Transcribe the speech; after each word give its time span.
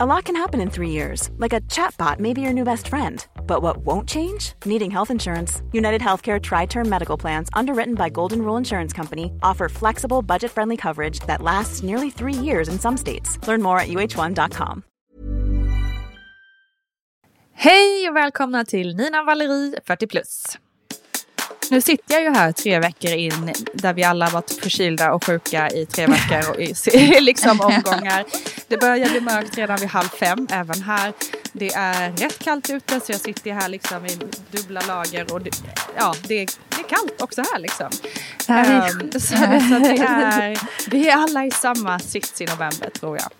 A 0.00 0.06
lot 0.06 0.26
can 0.26 0.36
happen 0.36 0.60
in 0.60 0.70
three 0.70 0.90
years, 0.90 1.28
like 1.38 1.52
a 1.52 1.60
chatbot 1.62 2.20
may 2.20 2.32
be 2.32 2.40
your 2.40 2.52
new 2.52 2.62
best 2.62 2.86
friend. 2.86 3.26
But 3.48 3.62
what 3.62 3.78
won't 3.78 4.08
change? 4.08 4.52
Needing 4.64 4.92
health 4.92 5.10
insurance. 5.10 5.60
United 5.72 6.00
Healthcare 6.00 6.40
Tri 6.40 6.66
Term 6.66 6.88
Medical 6.88 7.18
Plans, 7.18 7.48
underwritten 7.52 7.96
by 7.96 8.08
Golden 8.08 8.42
Rule 8.42 8.56
Insurance 8.56 8.92
Company, 8.92 9.32
offer 9.42 9.68
flexible, 9.68 10.22
budget 10.22 10.52
friendly 10.52 10.76
coverage 10.76 11.18
that 11.26 11.42
lasts 11.42 11.82
nearly 11.82 12.10
three 12.10 12.32
years 12.32 12.68
in 12.68 12.78
some 12.78 12.96
states. 12.96 13.38
Learn 13.48 13.60
more 13.60 13.80
at 13.80 13.88
uh1.com. 13.88 14.82
Hej 17.52 18.08
och 18.08 18.16
välkomna 18.16 18.64
till 18.64 18.96
Nina 18.96 19.22
Valerie 19.22 19.80
40 19.86 20.06
plus. 20.06 20.58
Nu 21.70 21.80
sitter 21.80 22.14
jag 22.14 22.22
ju 22.22 22.30
här 22.30 22.52
tre 22.52 22.78
veckor 22.78 23.10
in 23.10 23.52
där 23.72 23.92
vi 23.92 24.04
alla 24.04 24.30
varit 24.30 24.50
förkylda 24.62 25.12
och 25.12 25.24
sjuka 25.24 25.70
i 25.70 25.86
tre 25.86 26.06
veckor 26.06 26.50
och 26.50 26.60
i 26.60 27.20
liksom 27.20 27.60
omgångar. 27.60 28.24
Det 28.68 28.76
börjar 28.76 29.10
bli 29.10 29.20
mörkt 29.20 29.58
redan 29.58 29.76
vid 29.76 29.88
halv 29.88 30.08
fem 30.08 30.48
även 30.50 30.82
här. 30.82 31.12
Det 31.52 31.74
är 31.74 32.12
rätt 32.12 32.38
kallt 32.38 32.70
ute 32.70 33.00
så 33.00 33.12
jag 33.12 33.20
sitter 33.20 33.52
här 33.52 33.68
liksom 33.68 34.06
i 34.06 34.18
dubbla 34.50 34.80
lager 34.88 35.32
och 35.32 35.42
det, 35.42 35.50
ja, 35.96 36.14
det, 36.28 36.46
det 36.68 36.76
är 36.76 36.88
kallt 36.88 37.22
också 37.22 37.42
här 37.52 37.58
liksom. 37.58 37.86
Um, 38.48 39.12
så, 39.12 39.20
så 39.20 39.78
det 39.78 39.98
är, 39.98 40.58
vi 40.90 41.08
är 41.08 41.16
alla 41.16 41.46
i 41.46 41.50
samma 41.50 41.98
sits 41.98 42.40
i 42.40 42.44
november 42.44 42.90
tror 42.90 43.16
jag. 43.18 43.30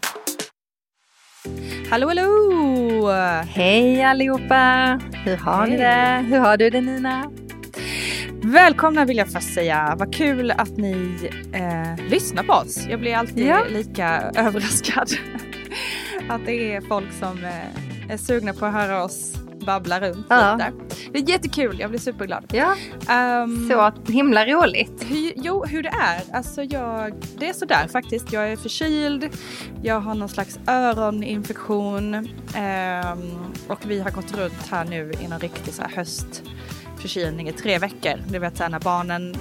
Hallå 1.91 2.09
hallå! 2.09 3.13
Hej 3.49 4.02
allihopa! 4.02 5.01
Hur 5.24 5.37
har 5.37 5.66
Hej. 5.66 5.71
ni 5.71 5.77
det? 5.77 6.24
Hur 6.29 6.38
har 6.38 6.57
du 6.57 6.71
det 6.71 6.80
Nina? 6.80 7.30
Välkomna 8.43 9.05
vill 9.05 9.16
jag 9.16 9.29
först 9.29 9.55
säga. 9.55 9.95
Vad 9.98 10.15
kul 10.15 10.51
att 10.51 10.77
ni 10.77 11.30
eh, 11.52 12.05
lyssnar 12.11 12.43
på 12.43 12.52
oss. 12.52 12.87
Jag 12.91 13.01
blir 13.01 13.15
alltid 13.15 13.47
ja. 13.47 13.65
lika 13.71 14.21
överraskad. 14.37 15.11
att 16.29 16.47
det 16.47 16.74
är 16.74 16.80
folk 16.80 17.12
som 17.12 17.45
eh, 17.45 18.12
är 18.12 18.16
sugna 18.16 18.52
på 18.52 18.66
att 18.66 18.73
höra 18.73 19.05
oss 19.05 19.34
babbla 19.69 20.01
runt 20.01 20.27
ja. 20.29 20.52
lite. 20.57 20.73
Det 21.13 21.19
är 21.19 21.29
jättekul, 21.29 21.80
jag 21.80 21.91
blir 21.91 22.01
superglad. 22.01 22.45
Ja, 22.52 22.74
um, 23.43 23.71
så 23.71 23.93
himla 24.13 24.46
roligt. 24.46 25.04
Hur, 25.09 25.32
jo, 25.37 25.65
hur 25.65 25.82
det 25.82 25.88
är. 25.88 26.21
Alltså 26.32 26.63
jag, 26.63 27.15
det 27.38 27.49
är 27.49 27.52
sådär 27.52 27.88
faktiskt. 27.88 28.32
Jag 28.32 28.52
är 28.52 28.57
förkyld, 28.57 29.29
jag 29.82 30.01
har 30.01 30.15
någon 30.15 30.29
slags 30.29 30.59
öroninfektion 30.66 32.15
um, 32.15 33.52
och 33.69 33.79
vi 33.87 34.01
har 34.01 34.10
gått 34.10 34.37
runt 34.37 34.66
här 34.71 34.85
nu 34.85 35.13
i 35.21 35.29
någon 35.29 35.41
riktig 35.41 35.74
så 35.74 35.82
här 35.82 35.91
höst 35.96 36.43
förkylning 37.01 37.49
i 37.49 37.52
tre 37.52 37.79
veckor. 37.79 38.23
Du 38.29 38.38
vet 38.38 38.59
när 38.59 38.80
barnen, 38.80 39.35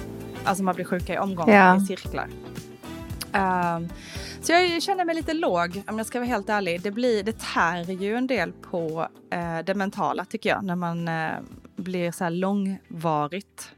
alltså 0.44 0.64
man 0.64 0.74
blir 0.74 0.84
sjuka 0.84 1.14
i 1.14 1.18
omgångar, 1.18 1.66
ja. 1.66 1.82
i 1.82 1.86
cirklar. 1.86 2.28
Um, 3.32 3.88
så 4.40 4.52
jag 4.52 4.82
känner 4.82 5.04
mig 5.04 5.14
lite 5.14 5.34
låg 5.34 5.82
om 5.86 5.98
jag 5.98 6.06
ska 6.06 6.18
vara 6.18 6.28
helt 6.28 6.48
ärlig. 6.48 6.82
Det, 6.82 6.90
blir, 6.90 7.22
det 7.22 7.38
tär 7.38 7.90
ju 7.90 8.16
en 8.16 8.26
del 8.26 8.52
på 8.52 9.08
uh, 9.34 9.64
det 9.64 9.74
mentala 9.74 10.24
tycker 10.24 10.50
jag 10.50 10.64
när 10.64 10.76
man 10.76 11.08
uh, 11.08 11.30
blir 11.76 12.12
så 12.12 12.24
här 12.24 12.30
långvarigt 12.30 13.72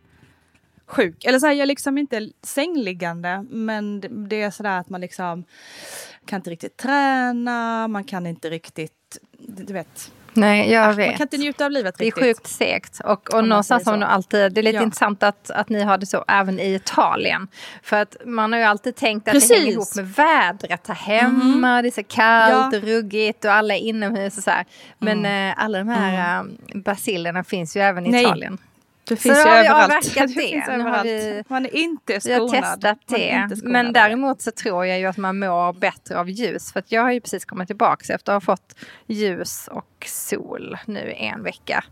sjuk. 0.87 1.25
Eller 1.25 1.39
så 1.39 1.47
här, 1.47 1.53
jag 1.53 1.63
är 1.63 1.67
liksom 1.67 1.99
inte 1.99 2.31
sängliggande 2.43 3.47
men 3.51 4.01
det, 4.01 4.09
det 4.09 4.43
är 4.43 4.51
sådär 4.51 4.79
att 4.79 4.91
man 4.91 5.01
liksom 5.01 5.45
kan 6.25 6.37
inte 6.37 6.51
riktigt 6.51 6.77
träna, 6.77 7.89
man 7.89 8.05
kan 8.05 8.27
inte 8.27 8.51
riktigt, 8.51 9.19
du 9.39 9.73
vet, 9.73 10.13
Nej, 10.35 10.73
jag 10.73 10.95
vet. 10.95 11.07
Man 11.07 11.17
kan 11.17 11.25
inte 11.25 11.37
njuta 11.37 11.65
av 11.65 11.71
livet 11.71 12.01
riktigt. 12.01 12.23
Det 12.23 12.31
är 12.31 12.35
sjukt 12.35 12.47
segt. 12.47 13.01
Och, 13.05 13.35
och 13.35 13.45
någonstans 13.45 13.87
har 13.87 13.93
man 13.93 14.03
alltid, 14.03 14.53
det 14.53 14.61
är 14.61 14.63
lite 14.63 14.77
ja. 14.77 14.83
intressant 14.83 15.23
att, 15.23 15.51
att 15.51 15.69
ni 15.69 15.83
har 15.83 15.99
det 15.99 16.07
så 16.07 16.25
även 16.29 16.61
i 16.61 16.75
Italien. 16.75 17.49
För 17.83 17.97
att 17.97 18.17
man 18.25 18.53
har 18.53 18.59
ju 18.59 18.65
alltid 18.65 18.97
tänkt 18.97 19.29
att 19.29 19.35
Precis. 19.35 19.49
det 19.49 19.57
hänger 19.57 19.73
ihop 19.73 19.95
med 19.97 20.09
vädret 20.15 20.87
här 20.87 20.95
hemma. 20.95 21.69
Mm. 21.69 21.83
Det 21.83 21.89
är 21.89 22.03
så 22.03 22.03
kallt 22.03 22.73
ja. 22.73 22.79
och 22.79 22.85
ruggigt 22.85 23.45
och 23.45 23.53
alla 23.53 23.75
är 23.75 23.79
inomhus 23.79 24.39
och 24.39 24.45
så 24.45 24.51
här. 24.51 24.65
Men 24.99 25.19
mm. 25.19 25.51
äh, 25.51 25.65
alla 25.65 25.79
de 25.79 25.89
här 25.89 26.41
mm. 26.41 26.59
äh, 26.75 26.81
basilerna 26.83 27.45
finns 27.45 27.77
ju 27.77 27.81
även 27.81 28.07
i 28.07 28.11
Nej. 28.11 28.23
Italien. 28.25 28.59
Det 29.15 29.17
finns 29.17 29.43
så 29.43 29.49
ju 29.49 29.55
överallt. 29.55 30.15
Det. 30.15 30.21
det 30.21 30.29
finns 30.29 30.69
överallt. 30.69 31.07
Vi, 31.07 31.45
man 31.49 31.67
är 31.67 31.77
inte 31.77 32.21
skonad. 32.21 32.51
Vi 32.51 32.57
har 32.57 32.63
testat 32.63 32.99
det. 33.07 33.49
Men 33.63 33.93
däremot 33.93 34.43
så 34.43 34.51
tror 34.51 34.87
jag 34.87 35.01
ju 35.01 35.07
att 35.07 35.17
man 35.17 35.39
mår 35.39 35.73
bättre 35.73 36.19
av 36.19 36.31
ljus. 36.31 36.73
För 36.73 36.81
att 36.81 36.93
jag 36.93 37.03
har 37.03 37.13
ju 37.13 37.21
precis 37.21 37.45
kommit 37.45 37.67
tillbaka 37.67 38.15
efter 38.15 38.33
att 38.33 38.45
ha 38.45 38.55
fått 38.55 38.75
ljus 39.07 39.69
och 39.69 40.07
sol 40.07 40.77
nu 40.87 41.13
en 41.17 41.43
vecka. 41.43 41.85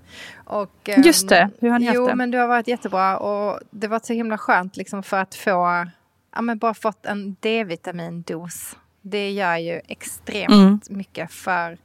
Och, 0.45 0.89
ehm, 0.89 1.03
Just 1.03 1.29
det, 1.29 1.51
hur 1.61 1.71
har 1.71 1.79
ni 1.79 1.91
jo, 1.95 2.03
haft 2.03 2.13
det? 2.13 2.17
men 2.17 2.31
det 2.31 2.39
har 2.39 2.49
varit 2.49 2.69
jättebra 2.69 3.19
och 3.19 3.61
det 3.71 3.89
var 3.89 4.01
så 4.03 4.13
himla 4.13 4.39
skönt 4.39 4.77
liksom 4.77 5.03
för 5.03 5.17
att 5.17 5.35
få, 5.35 5.87
ja 6.35 6.43
men 6.43 6.59
bara 6.59 6.75
fått 6.75 7.07
en 7.07 7.37
D-vitamindos. 7.41 8.77
Det 9.03 9.31
gör 9.31 9.57
ju 9.57 9.81
extremt 9.89 10.53
mm. 10.53 10.81
mycket 10.89 11.33
för 11.33 11.79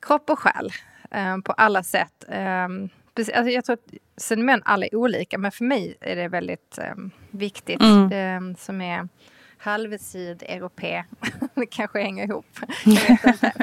kropp 0.00 0.30
och 0.30 0.38
själ 0.38 0.72
eh, 1.10 1.38
på 1.38 1.52
alla 1.52 1.82
sätt. 1.82 2.24
Eh, 3.18 3.38
alltså 3.38 3.50
jag 3.50 3.64
tror 3.64 3.74
att 3.74 3.94
sen 4.16 4.62
alla 4.64 4.86
är 4.86 4.94
olika, 4.94 5.38
men 5.38 5.52
för 5.52 5.64
mig 5.64 5.96
är 6.00 6.16
det 6.16 6.28
väldigt 6.28 6.78
um, 6.92 7.10
viktigt. 7.30 7.82
Mm. 7.82 8.36
Um, 8.36 8.56
som 8.56 8.80
är 8.80 9.08
halvsydeuropé. 9.58 11.04
det 11.54 11.66
kanske 11.66 12.02
hänger 12.02 12.24
ihop. 12.24 12.46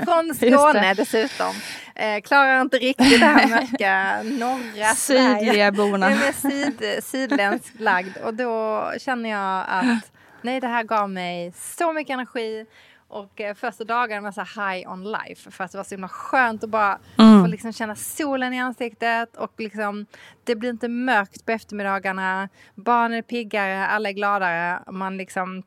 Från 0.05 0.35
Skåne 0.35 0.93
dessutom. 0.93 1.53
Eh, 1.95 2.21
klarar 2.21 2.61
inte 2.61 2.77
riktigt 2.77 3.19
det 3.19 3.25
här 3.25 3.47
mörka 3.47 4.23
norra 4.23 4.95
Sydliga 4.95 5.71
borna. 5.71 6.11
Jag 6.11 6.27
är 6.27 6.33
syd, 6.33 7.03
sydländskt 7.03 7.79
lagd 7.79 8.17
och 8.17 8.33
då 8.33 8.91
känner 8.99 9.29
jag 9.29 9.65
att 9.67 10.11
nej, 10.41 10.59
det 10.59 10.67
här 10.67 10.83
gav 10.83 11.09
mig 11.09 11.53
så 11.55 11.93
mycket 11.93 12.13
energi 12.13 12.65
och 13.15 13.41
eh, 13.41 13.55
första 13.55 13.83
dagarna 13.83 14.21
var 14.21 14.31
så 14.31 14.61
high 14.61 14.91
on 14.91 15.03
life 15.03 15.51
för 15.51 15.63
att 15.63 15.71
det 15.71 15.77
var 15.77 15.83
så 15.83 15.95
himla 15.95 16.09
skönt 16.09 16.63
att 16.63 16.69
bara 16.69 16.99
mm. 17.17 17.41
få 17.43 17.47
liksom 17.47 17.73
känna 17.73 17.95
solen 17.95 18.53
i 18.53 18.59
ansiktet 18.59 19.35
och 19.35 19.53
liksom 19.57 20.05
det 20.43 20.55
blir 20.55 20.69
inte 20.69 20.87
mörkt 20.87 21.45
på 21.45 21.51
eftermiddagarna. 21.51 22.49
Barnen 22.75 23.17
är 23.17 23.21
piggare, 23.21 23.87
alla 23.87 24.09
är 24.09 24.13
gladare. 24.13 24.79
Man 24.91 25.17
liksom 25.17 25.63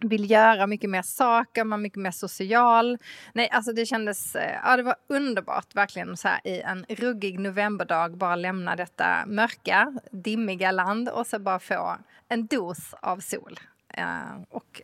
vill 0.00 0.30
göra 0.30 0.66
mycket 0.66 0.90
mer 0.90 1.02
saker, 1.02 1.64
man 1.64 1.80
är 1.80 1.82
mycket 1.82 1.98
mer 1.98 2.10
social. 2.10 2.98
Nej, 3.32 3.48
alltså 3.50 3.72
det 3.72 3.86
kändes, 3.86 4.36
eh, 4.36 4.58
ja 4.64 4.76
det 4.76 4.82
var 4.82 4.96
underbart 5.08 5.74
verkligen 5.74 6.16
så 6.16 6.28
här 6.28 6.40
i 6.44 6.60
en 6.60 6.84
ruggig 6.88 7.38
novemberdag 7.38 8.16
bara 8.16 8.36
lämna 8.36 8.76
detta 8.76 9.26
mörka, 9.26 9.92
dimmiga 10.10 10.70
land 10.70 11.08
och 11.08 11.26
så 11.26 11.38
bara 11.38 11.58
få 11.58 11.96
en 12.28 12.46
dos 12.46 12.94
av 13.00 13.18
sol. 13.18 13.60
Uh, 13.98 14.42
och 14.50 14.82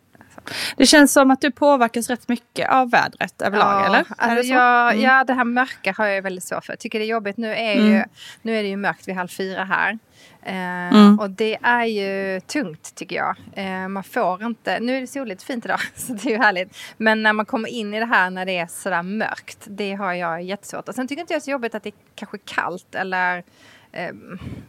det 0.77 0.85
känns 0.85 1.13
som 1.13 1.31
att 1.31 1.41
du 1.41 1.51
påverkas 1.51 2.09
rätt 2.09 2.27
mycket 2.27 2.69
av 2.69 2.91
vädret 2.91 3.41
överlag, 3.41 3.81
ja, 3.81 3.85
eller? 3.85 4.05
Alltså 4.17 4.41
det 4.41 4.47
jag, 4.47 4.91
mm. 4.91 5.03
Ja, 5.03 5.23
det 5.23 5.33
här 5.33 5.43
mörka 5.43 5.93
har 5.97 6.05
jag 6.05 6.21
väldigt 6.21 6.43
svårt 6.43 6.65
för. 6.65 6.73
Jag 6.73 6.79
tycker 6.79 6.99
det 6.99 7.05
är 7.05 7.09
jobbigt. 7.09 7.37
Nu 7.37 7.55
är, 7.55 7.75
mm. 7.75 7.91
ju, 7.91 8.03
nu 8.41 8.59
är 8.59 8.63
det 8.63 8.69
ju 8.69 8.77
mörkt 8.77 9.07
vid 9.07 9.15
halv 9.15 9.27
fyra 9.27 9.63
här. 9.63 9.99
Eh, 10.43 10.97
mm. 10.97 11.19
Och 11.19 11.29
det 11.29 11.57
är 11.61 11.85
ju 11.85 12.39
tungt 12.39 12.95
tycker 12.95 13.15
jag. 13.15 13.35
Eh, 13.53 13.87
man 13.87 14.03
får 14.03 14.43
inte, 14.43 14.79
nu 14.79 14.97
är 14.97 15.01
det 15.01 15.07
soligt 15.07 15.43
fint 15.43 15.65
idag 15.65 15.79
så 15.95 16.13
det 16.13 16.25
är 16.25 16.31
ju 16.31 16.37
härligt. 16.37 16.77
Men 16.97 17.23
när 17.23 17.33
man 17.33 17.45
kommer 17.45 17.69
in 17.69 17.93
i 17.93 17.99
det 17.99 18.05
här 18.05 18.29
när 18.29 18.45
det 18.45 18.57
är 18.57 18.67
sådär 18.67 19.03
mörkt, 19.03 19.67
det 19.69 19.93
har 19.93 20.13
jag 20.13 20.43
jättesvårt. 20.43 20.89
Och 20.89 20.95
sen 20.95 21.07
tycker 21.07 21.21
inte 21.21 21.33
jag 21.33 21.39
det 21.39 21.43
är 21.43 21.45
så 21.45 21.51
jobbigt 21.51 21.75
att 21.75 21.83
det 21.83 21.89
är 21.89 21.93
kanske 22.15 22.37
kallt 22.37 22.95
eller 22.95 23.43
eh, 23.91 24.13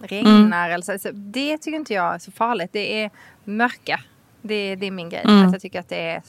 regnar. 0.00 0.41
Mm. 0.41 0.53
Eller 0.53 0.99
så. 0.99 1.10
Det 1.12 1.59
tycker 1.59 1.76
inte 1.76 1.94
jag 1.94 2.15
är 2.15 2.19
så 2.19 2.32
farligt. 2.32 2.70
Det 2.72 3.03
är 3.03 3.10
mörka 3.44 4.00
det, 4.43 4.77
det 4.77 4.87
är 4.87 4.91
min 4.91 5.09
grej. 5.09 5.23
Mm. 5.25 5.47
Att 5.47 5.53
jag 5.53 5.62
tycker 5.62 5.81
att 5.81 5.89
det 5.89 6.11
är 6.11 6.23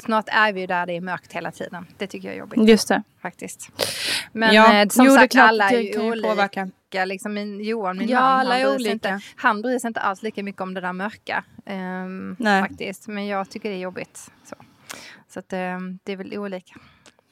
Snart 0.00 0.28
är 0.28 0.52
vi 0.52 0.60
ju 0.60 0.66
där 0.66 0.86
det 0.86 0.92
är 0.92 1.00
mörkt 1.00 1.32
hela 1.32 1.50
tiden. 1.50 1.86
Det 1.98 2.06
tycker 2.06 2.28
jag 2.28 2.34
är 2.34 2.38
jobbigt. 2.38 2.68
Just 2.68 2.88
det. 2.88 3.02
Faktiskt. 3.22 3.70
Men 4.32 4.54
ja. 4.54 4.74
eh, 4.74 4.88
som 4.88 5.06
jo, 5.06 5.14
sagt, 5.14 5.32
klart, 5.32 5.48
alla 5.48 5.70
är 5.70 5.80
ju 5.80 6.00
olika. 6.00 6.28
Påverka. 6.28 6.68
Liksom 7.04 7.34
min, 7.34 7.60
Johan, 7.60 7.98
min 7.98 8.08
ja, 8.08 8.20
man, 8.20 8.46
han 8.46 8.76
bryr, 8.76 8.90
inte, 8.90 9.20
han 9.36 9.62
bryr 9.62 9.78
sig 9.78 9.88
inte 9.88 10.00
alls 10.00 10.22
lika 10.22 10.42
mycket 10.42 10.60
om 10.60 10.74
det 10.74 10.80
där 10.80 10.92
mörka. 10.92 11.44
Um, 11.66 12.36
faktiskt. 12.40 13.08
Men 13.08 13.26
jag 13.26 13.50
tycker 13.50 13.70
det 13.70 13.76
är 13.76 13.80
jobbigt. 13.80 14.30
Så, 14.44 14.54
så 15.28 15.38
att, 15.38 15.52
um, 15.52 15.98
det 16.04 16.12
är 16.12 16.16
väl 16.16 16.38
olika. 16.38 16.74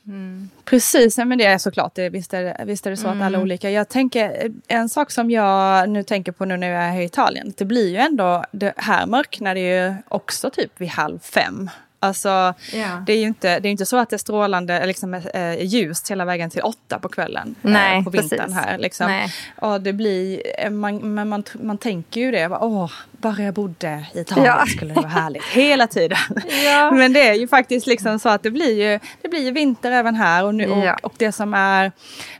Mm. 0.08 0.50
Precis, 0.64 1.18
men 1.18 1.38
det 1.38 1.44
är 1.44 1.58
såklart. 1.58 1.94
Det, 1.94 2.08
visst, 2.08 2.34
är 2.34 2.42
det, 2.42 2.64
visst 2.64 2.86
är 2.86 2.90
det 2.90 2.96
så 2.96 3.06
mm. 3.06 3.18
att 3.18 3.26
alla 3.26 3.36
mm. 3.36 3.42
olika. 3.42 3.70
Jag 3.70 3.88
tänker, 3.88 4.52
en 4.66 4.88
sak 4.88 5.10
som 5.10 5.30
jag 5.30 5.88
nu 5.88 6.02
tänker 6.02 6.32
på 6.32 6.44
nu 6.44 6.56
när 6.56 6.68
jag 6.68 6.82
är 6.82 7.00
i 7.00 7.04
Italien. 7.04 7.52
Det 7.56 7.64
blir 7.64 7.88
ju 7.88 7.96
ändå, 7.96 8.44
det 8.50 8.74
här 8.76 9.06
mörknar 9.06 9.54
det 9.54 9.60
ju 9.60 9.94
också 10.08 10.50
typ 10.50 10.80
vid 10.80 10.88
halv 10.88 11.18
fem. 11.18 11.70
Alltså, 12.06 12.54
yeah. 12.72 13.04
det 13.04 13.12
är 13.12 13.18
ju 13.18 13.26
inte, 13.26 13.60
det 13.60 13.68
är 13.68 13.70
inte 13.70 13.86
så 13.86 13.96
att 13.96 14.10
det 14.10 14.16
är 14.16 14.18
strålande 14.18 14.86
liksom, 14.86 15.14
eh, 15.14 15.62
ljust 15.62 16.10
hela 16.10 16.24
vägen 16.24 16.50
till 16.50 16.62
åtta 16.62 16.98
på 16.98 17.08
kvällen. 17.08 17.54
Eh, 17.62 17.70
Nej, 17.70 17.98
eh, 17.98 18.04
på 18.04 18.10
vintern 18.10 18.38
precis. 18.38 18.54
här. 18.56 18.78
Liksom. 18.78 19.06
Nej. 19.06 19.32
Och 19.56 19.80
det 19.80 19.92
blir, 19.92 20.42
eh, 20.58 20.70
man, 20.70 21.14
men 21.14 21.28
man, 21.28 21.44
man 21.54 21.78
tänker 21.78 22.20
ju 22.20 22.30
det, 22.30 22.48
åh, 22.48 22.90
bara 23.10 23.42
jag 23.42 23.54
bodde 23.54 24.06
i 24.14 24.20
Italien 24.20 24.54
ja. 24.58 24.66
skulle 24.66 24.94
det 24.94 25.00
vara 25.00 25.08
härligt. 25.08 25.44
Hela 25.52 25.86
tiden. 25.86 26.18
Ja. 26.64 26.90
Men 26.90 27.12
det 27.12 27.28
är 27.28 27.34
ju 27.34 27.48
faktiskt 27.48 27.86
liksom 27.86 28.18
så 28.18 28.28
att 28.28 28.42
det 28.42 28.50
blir 28.50 28.90
ju, 28.90 29.00
det 29.22 29.28
blir 29.28 29.44
ju 29.44 29.50
vinter 29.50 29.90
även 29.90 30.14
här. 30.14 30.44
Och, 30.44 30.54
nu, 30.54 30.64
ja. 30.64 30.94
och, 30.94 31.04
och 31.04 31.14
det 31.16 31.32
som 31.32 31.54
är, 31.54 31.92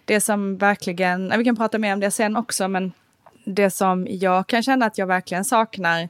det 0.05 0.21
som 0.21 0.57
verkligen, 0.57 1.39
vi 1.39 1.45
kan 1.45 1.57
prata 1.57 1.79
mer 1.79 1.93
om 1.93 2.01
det 2.01 2.11
sen 2.11 2.37
också, 2.37 2.69
men 2.69 2.93
det 3.45 3.71
som 3.71 4.07
jag 4.11 4.47
kan 4.47 4.62
känna 4.62 4.87
att 4.87 4.99
jag 4.99 5.07
verkligen 5.07 5.45
saknar 5.45 6.09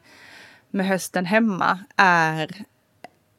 med 0.71 0.87
hösten 0.87 1.27
hemma 1.27 1.79
är 1.97 2.65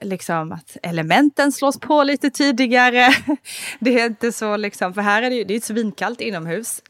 liksom 0.00 0.52
att 0.52 0.76
elementen 0.82 1.52
slås 1.52 1.80
på 1.80 2.02
lite 2.02 2.30
tidigare. 2.30 3.08
det 3.78 4.00
är 4.00 4.06
inte 4.06 4.32
så 4.32 4.56
liksom, 4.56 4.94
för 4.94 5.00
här 5.00 5.22
är 5.22 5.30
det 5.30 5.36
ju 5.36 5.44
det 5.44 5.54
är 5.54 5.60
svinkallt 5.60 6.20
inomhus. 6.20 6.82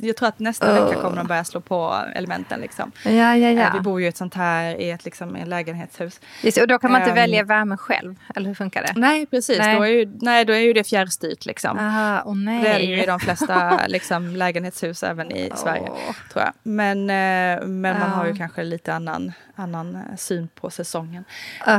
Jag 0.00 0.16
tror 0.16 0.28
att 0.28 0.38
nästa 0.38 0.72
oh. 0.72 0.84
vecka 0.84 1.00
kommer 1.00 1.16
de 1.16 1.26
börja 1.26 1.44
slå 1.44 1.60
på 1.60 1.96
elementen 2.14 2.60
liksom. 2.60 2.92
Ja, 3.04 3.10
ja, 3.10 3.36
ja. 3.36 3.62
Eh, 3.62 3.72
vi 3.74 3.80
bor 3.80 4.00
ju 4.00 4.06
i 4.06 4.08
ett 4.08 4.16
sånt 4.16 4.34
här 4.34 4.80
i 4.80 4.90
ett 4.90 5.04
liksom, 5.04 5.36
en 5.36 5.48
lägenhetshus. 5.48 6.20
Just, 6.42 6.60
och 6.60 6.68
då 6.68 6.78
kan 6.78 6.92
man 6.92 7.00
inte 7.00 7.10
um, 7.10 7.16
välja 7.16 7.44
värme 7.44 7.76
själv, 7.76 8.14
eller 8.36 8.46
hur 8.46 8.54
funkar 8.54 8.82
det? 8.82 8.92
Nej, 8.96 9.26
precis. 9.26 9.58
Nej. 9.58 9.76
Då, 9.76 9.82
är 9.82 9.88
ju, 9.88 10.18
nej, 10.20 10.44
då 10.44 10.52
är 10.52 10.58
ju 10.58 10.72
det 10.72 10.84
fjärrstyrt 10.84 11.46
liksom. 11.46 11.78
Aha, 11.78 12.22
oh, 12.24 12.36
nej. 12.36 12.62
Det 12.62 12.68
är 12.68 12.78
det 12.78 12.84
ju 12.84 13.02
i 13.02 13.06
de 13.06 13.20
flesta 13.20 13.80
liksom, 13.88 14.36
lägenhetshus 14.36 15.02
även 15.02 15.32
i 15.32 15.52
Sverige, 15.56 15.86
tror 16.32 16.44
jag. 16.44 16.52
Men, 16.62 17.10
eh, 17.10 17.66
men 17.66 17.98
man 17.98 18.10
har 18.10 18.26
ju 18.26 18.36
kanske 18.36 18.64
lite 18.64 18.94
annan 18.94 19.32
annan 19.58 20.02
syn 20.16 20.48
på 20.54 20.70
säsongen. 20.70 21.24
Uh. 21.68 21.74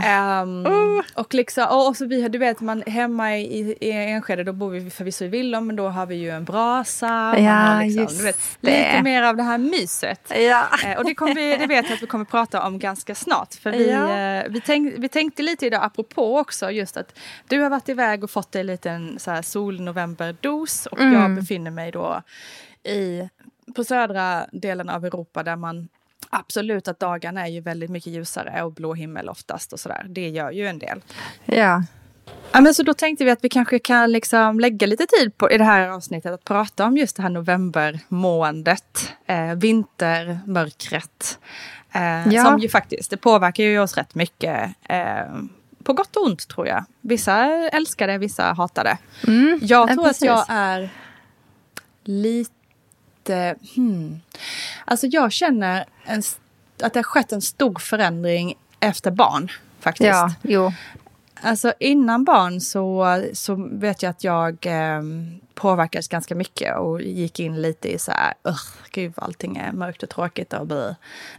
Um. 0.66 1.04
Och, 1.16 1.34
liksom, 1.34 1.68
och, 1.70 1.98
så 1.98 2.06
vi, 2.06 2.28
du 2.28 2.38
vet, 2.38 2.60
man, 2.60 2.84
hemma 2.88 3.38
i, 3.38 3.78
i 3.82 3.92
Enskede 3.92 4.44
då 4.44 4.54
bor 4.54 4.70
vi 4.70 4.90
förvisso 4.90 5.26
i 5.26 5.28
villor 5.28 5.62
men 5.62 5.76
då 5.76 5.88
har 5.88 6.06
vi 6.06 6.16
ju 6.16 6.30
en 6.30 6.44
brasa. 6.44 7.36
Ja, 7.38 7.82
liksom, 7.82 8.18
du 8.18 8.24
vet, 8.24 8.58
lite 8.60 9.02
mer 9.04 9.24
av 9.24 9.36
det 9.36 9.44
här 9.44 9.58
myset. 9.58 10.22
Ja. 10.30 10.64
Uh, 10.86 10.98
och 10.98 11.06
det, 11.06 11.16
kommer 11.16 11.36
vi, 11.36 11.58
det 11.58 11.68
vet 11.68 11.86
jag 11.86 11.94
att 11.96 12.04
vi 12.04 12.08
kommer 12.08 12.26
prata 12.26 12.64
om 12.64 12.80
ganska 12.80 13.16
snart. 13.16 13.54
För 13.54 13.72
vi, 13.72 13.92
ja. 13.92 14.44
uh, 14.44 14.52
vi, 14.52 14.62
tänk, 14.62 14.94
vi 14.98 15.10
tänkte 15.10 15.44
lite 15.44 15.66
idag 15.66 15.84
apropå 15.84 16.38
också 16.38 16.72
just 16.72 16.98
att 16.98 17.20
du 17.48 17.62
har 17.62 17.70
varit 17.70 17.90
iväg 17.90 18.24
och 18.24 18.32
fått 18.32 18.56
en 18.56 18.68
liten 18.68 19.20
sol-november-dos 19.44 20.86
och 20.86 21.00
mm. 21.00 21.14
jag 21.14 21.36
befinner 21.36 21.72
mig 21.72 21.92
då 21.92 22.22
i 22.84 23.30
på 23.76 23.84
södra 23.84 24.46
delen 24.52 24.90
av 24.90 25.06
Europa 25.06 25.44
där 25.44 25.56
man 25.56 25.88
Absolut 26.30 26.88
att 26.88 27.00
dagarna 27.00 27.48
är 27.48 27.52
ju 27.52 27.62
väldigt 27.62 27.90
mycket 27.90 28.14
ljusare 28.14 28.64
och 28.64 28.74
blå 28.74 28.94
himmel 28.94 29.30
oftast 29.30 29.74
och 29.74 29.80
sådär. 29.80 30.06
Det 30.10 30.30
gör 30.30 30.52
ju 30.52 30.68
en 30.68 30.80
del. 30.80 31.02
Ja. 31.46 31.84
Ja, 32.52 32.62
men 32.62 32.74
så 32.74 32.84
då 32.84 32.94
tänkte 32.94 33.26
vi 33.26 33.32
att 33.32 33.44
vi 33.44 33.50
kanske 33.50 33.80
kan 33.80 34.12
liksom 34.12 34.60
lägga 34.60 34.88
lite 34.88 35.06
tid 35.06 35.38
på, 35.38 35.52
i 35.52 35.58
det 35.58 35.64
här 35.64 35.90
avsnittet 35.90 36.34
att 36.34 36.44
prata 36.44 36.86
om 36.86 36.98
just 36.98 37.16
det 37.16 37.22
här 37.22 37.30
novembermåendet, 37.30 39.14
eh, 39.26 39.56
vintermörkret. 39.56 41.40
Eh, 41.92 42.34
ja. 42.34 42.44
Som 42.44 42.60
ju 42.60 42.70
faktiskt, 42.70 43.10
det 43.10 43.18
påverkar 43.18 43.64
ju 43.64 43.80
oss 43.80 43.98
rätt 43.98 44.16
mycket. 44.16 44.70
Eh, 44.90 45.26
på 45.84 45.94
gott 45.94 46.16
och 46.16 46.26
ont 46.26 46.48
tror 46.48 46.68
jag. 46.68 46.86
Vissa 47.02 47.46
älskar 47.70 48.08
det, 48.08 48.18
vissa 48.18 48.44
hatar 48.44 48.84
det. 48.84 48.98
Mm, 49.28 49.60
jag 49.62 49.94
tror 49.94 50.08
att 50.08 50.22
jag 50.22 50.46
är 50.50 50.90
lite 52.04 52.59
lite... 53.30 53.56
Hmm. 53.76 54.22
Alltså 54.86 55.08
jag 55.08 55.32
känner 55.32 55.86
en, 56.06 56.24
att 56.84 56.94
det 56.94 57.00
har 57.00 57.04
skett 57.04 57.32
en 57.32 57.42
stor 57.42 57.80
förändring 57.80 58.56
efter 58.80 59.12
barn. 59.12 59.52
Faktiskt. 59.80 60.08
Ja, 60.08 60.34
jo. 60.42 60.72
Alltså 61.42 61.74
innan 61.80 62.24
barn 62.24 62.62
så, 62.62 63.06
så 63.34 63.70
vet 63.72 64.04
jag 64.04 64.10
att 64.10 64.24
jag 64.24 64.66
eh, 64.66 65.02
påverkades 65.54 66.08
ganska 66.08 66.36
mycket 66.36 66.78
och 66.78 67.02
gick 67.02 67.40
in 67.40 67.62
lite 67.62 67.94
i 67.94 68.00
så 68.00 68.12
här, 68.12 68.34
gud 68.92 69.14
allting 69.16 69.58
är 69.58 69.72
mörkt 69.72 70.04
och 70.04 70.10
tråkigt 70.10 70.54
och 70.54 70.68
bli. 70.68 70.96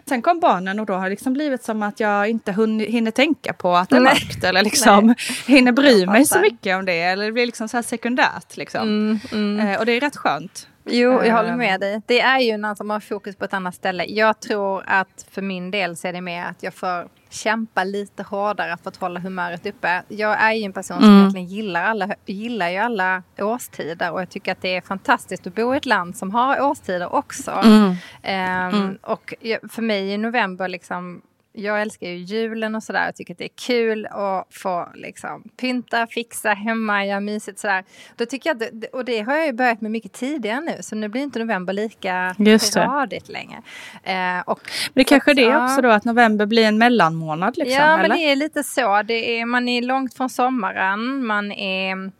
Sen 0.06 0.22
kom 0.22 0.40
barnen 0.40 0.80
och 0.80 0.86
då 0.86 0.94
har 0.94 1.04
det 1.04 1.10
liksom 1.10 1.32
blivit 1.32 1.64
som 1.64 1.82
att 1.82 2.00
jag 2.00 2.28
inte 2.28 2.52
hinner 2.88 3.10
tänka 3.10 3.52
på 3.52 3.76
att 3.76 3.88
det 3.88 3.96
är 3.96 4.00
mörkt 4.00 4.44
eller 4.44 4.62
liksom 4.62 5.14
hinner 5.46 5.72
bry 5.72 6.06
mig 6.06 6.26
så 6.26 6.40
mycket 6.40 6.76
om 6.76 6.84
det. 6.84 7.00
Eller 7.00 7.24
det 7.24 7.32
blir 7.32 7.46
liksom 7.46 7.68
så 7.68 7.76
här 7.76 7.82
sekundärt 7.82 8.56
liksom. 8.56 8.82
Mm, 8.82 9.20
mm. 9.32 9.68
Eh, 9.68 9.78
och 9.78 9.86
det 9.86 9.92
är 9.92 10.00
rätt 10.00 10.16
skönt. 10.16 10.66
Jo, 10.90 11.24
jag 11.24 11.36
håller 11.36 11.56
med 11.56 11.80
dig. 11.80 12.02
Det 12.06 12.20
är 12.20 12.38
ju 12.38 12.56
när 12.56 12.84
man 12.84 12.90
har 12.90 13.00
fokus 13.00 13.36
på 13.36 13.44
ett 13.44 13.54
annat 13.54 13.74
ställe. 13.74 14.04
Jag 14.04 14.40
tror 14.40 14.82
att 14.86 15.26
för 15.30 15.42
min 15.42 15.70
del 15.70 15.96
så 15.96 16.08
är 16.08 16.12
det 16.12 16.20
mer 16.20 16.44
att 16.44 16.62
jag 16.62 16.74
får 16.74 17.08
kämpa 17.30 17.84
lite 17.84 18.22
hårdare 18.22 18.76
för 18.82 18.88
att 18.88 18.96
hålla 18.96 19.20
humöret 19.20 19.66
uppe. 19.66 20.02
Jag 20.08 20.42
är 20.42 20.52
ju 20.52 20.64
en 20.64 20.72
person 20.72 20.96
som 20.96 21.04
mm. 21.04 21.18
egentligen 21.18 21.46
gillar, 21.46 21.84
alla, 21.84 22.14
gillar 22.26 22.68
ju 22.68 22.76
alla 22.76 23.22
årstider 23.38 24.12
och 24.12 24.20
jag 24.20 24.30
tycker 24.30 24.52
att 24.52 24.62
det 24.62 24.76
är 24.76 24.80
fantastiskt 24.80 25.46
att 25.46 25.54
bo 25.54 25.74
i 25.74 25.76
ett 25.76 25.86
land 25.86 26.16
som 26.16 26.30
har 26.30 26.60
årstider 26.60 27.14
också. 27.14 27.50
Mm. 27.50 27.88
Um, 27.88 27.96
mm. 28.22 28.98
Och 29.02 29.34
för 29.68 29.82
mig 29.82 30.10
i 30.12 30.18
november 30.18 30.68
liksom 30.68 31.22
jag 31.52 31.82
älskar 31.82 32.06
ju 32.06 32.16
julen 32.16 32.74
och 32.74 32.82
sådär. 32.82 33.04
Jag 33.04 33.16
tycker 33.16 33.34
att 33.34 33.38
det 33.38 33.44
är 33.44 33.66
kul 33.66 34.06
att 34.06 34.46
få 34.50 34.88
liksom, 34.94 35.42
pynta, 35.60 36.06
fixa 36.06 36.50
hemma, 36.50 37.06
göra 37.06 37.20
mysigt 37.20 37.58
sådär. 37.58 37.84
Då 38.16 38.26
tycker 38.26 38.50
jag 38.50 38.84
och 38.92 39.04
det 39.04 39.20
har 39.20 39.34
jag 39.36 39.46
ju 39.46 39.52
börjat 39.52 39.80
med 39.80 39.90
mycket 39.90 40.12
tidigare 40.12 40.60
nu. 40.60 40.76
Så 40.80 40.96
nu 40.96 41.08
blir 41.08 41.22
inte 41.22 41.38
november 41.38 41.72
lika 41.72 42.34
gradigt 42.74 43.28
längre. 43.28 43.62
Eh, 44.02 44.40
och, 44.46 44.60
men 44.64 44.92
det 44.94 45.04
kanske 45.04 45.30
är 45.30 45.34
det 45.34 45.56
också 45.56 45.82
då, 45.82 45.88
att 45.88 46.04
november 46.04 46.46
blir 46.46 46.64
en 46.64 46.78
mellanmånad 46.78 47.56
liksom? 47.56 47.82
Ja, 47.82 47.98
eller? 47.98 48.08
men 48.08 48.18
det 48.18 48.24
är 48.24 48.36
lite 48.36 48.64
så. 48.64 49.02
Det 49.02 49.40
är, 49.40 49.44
man 49.44 49.68
är 49.68 49.82
långt 49.82 50.14
från 50.14 50.30
sommaren, 50.30 51.26
man 51.26 51.52
är 51.52 52.10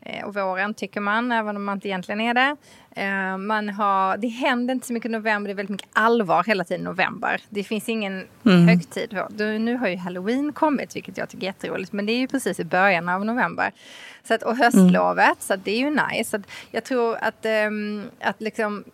eh, 0.00 0.24
och 0.24 0.34
våren 0.34 0.74
tycker 0.74 1.00
man, 1.00 1.32
även 1.32 1.56
om 1.56 1.64
man 1.64 1.76
inte 1.76 1.88
egentligen 1.88 2.20
är 2.20 2.34
det. 2.34 2.56
Uh, 2.98 3.38
man 3.38 3.68
har, 3.68 4.16
det 4.16 4.28
händer 4.28 4.74
inte 4.74 4.86
så 4.86 4.92
mycket 4.92 5.08
i 5.08 5.12
november, 5.12 5.48
det 5.48 5.52
är 5.52 5.56
väldigt 5.56 5.70
mycket 5.70 5.88
allvar 5.92 6.44
hela 6.44 6.64
tiden 6.64 6.80
i 6.80 6.84
november. 6.84 7.40
Det 7.48 7.64
finns 7.64 7.88
ingen 7.88 8.26
mm. 8.44 8.68
högtid. 8.68 9.18
Du, 9.28 9.58
nu 9.58 9.76
har 9.76 9.88
ju 9.88 9.96
halloween 9.96 10.52
kommit, 10.52 10.96
vilket 10.96 11.16
jag 11.16 11.28
tycker 11.28 11.44
är 11.44 11.48
jätteroligt, 11.48 11.92
men 11.92 12.06
det 12.06 12.12
är 12.12 12.18
ju 12.18 12.28
precis 12.28 12.60
i 12.60 12.64
början 12.64 13.08
av 13.08 13.24
november. 13.24 13.72
Så 14.28 14.34
att, 14.34 14.42
och 14.42 14.56
höstlovet, 14.56 15.24
mm. 15.24 15.36
så 15.38 15.56
det 15.56 15.70
är 15.70 15.78
ju 15.78 15.90
nice. 15.90 16.30
Så 16.30 16.42
jag 16.70 16.84
tror 16.84 17.16
att, 17.20 17.46
um, 17.68 18.04
att 18.20 18.40
liksom, 18.40 18.84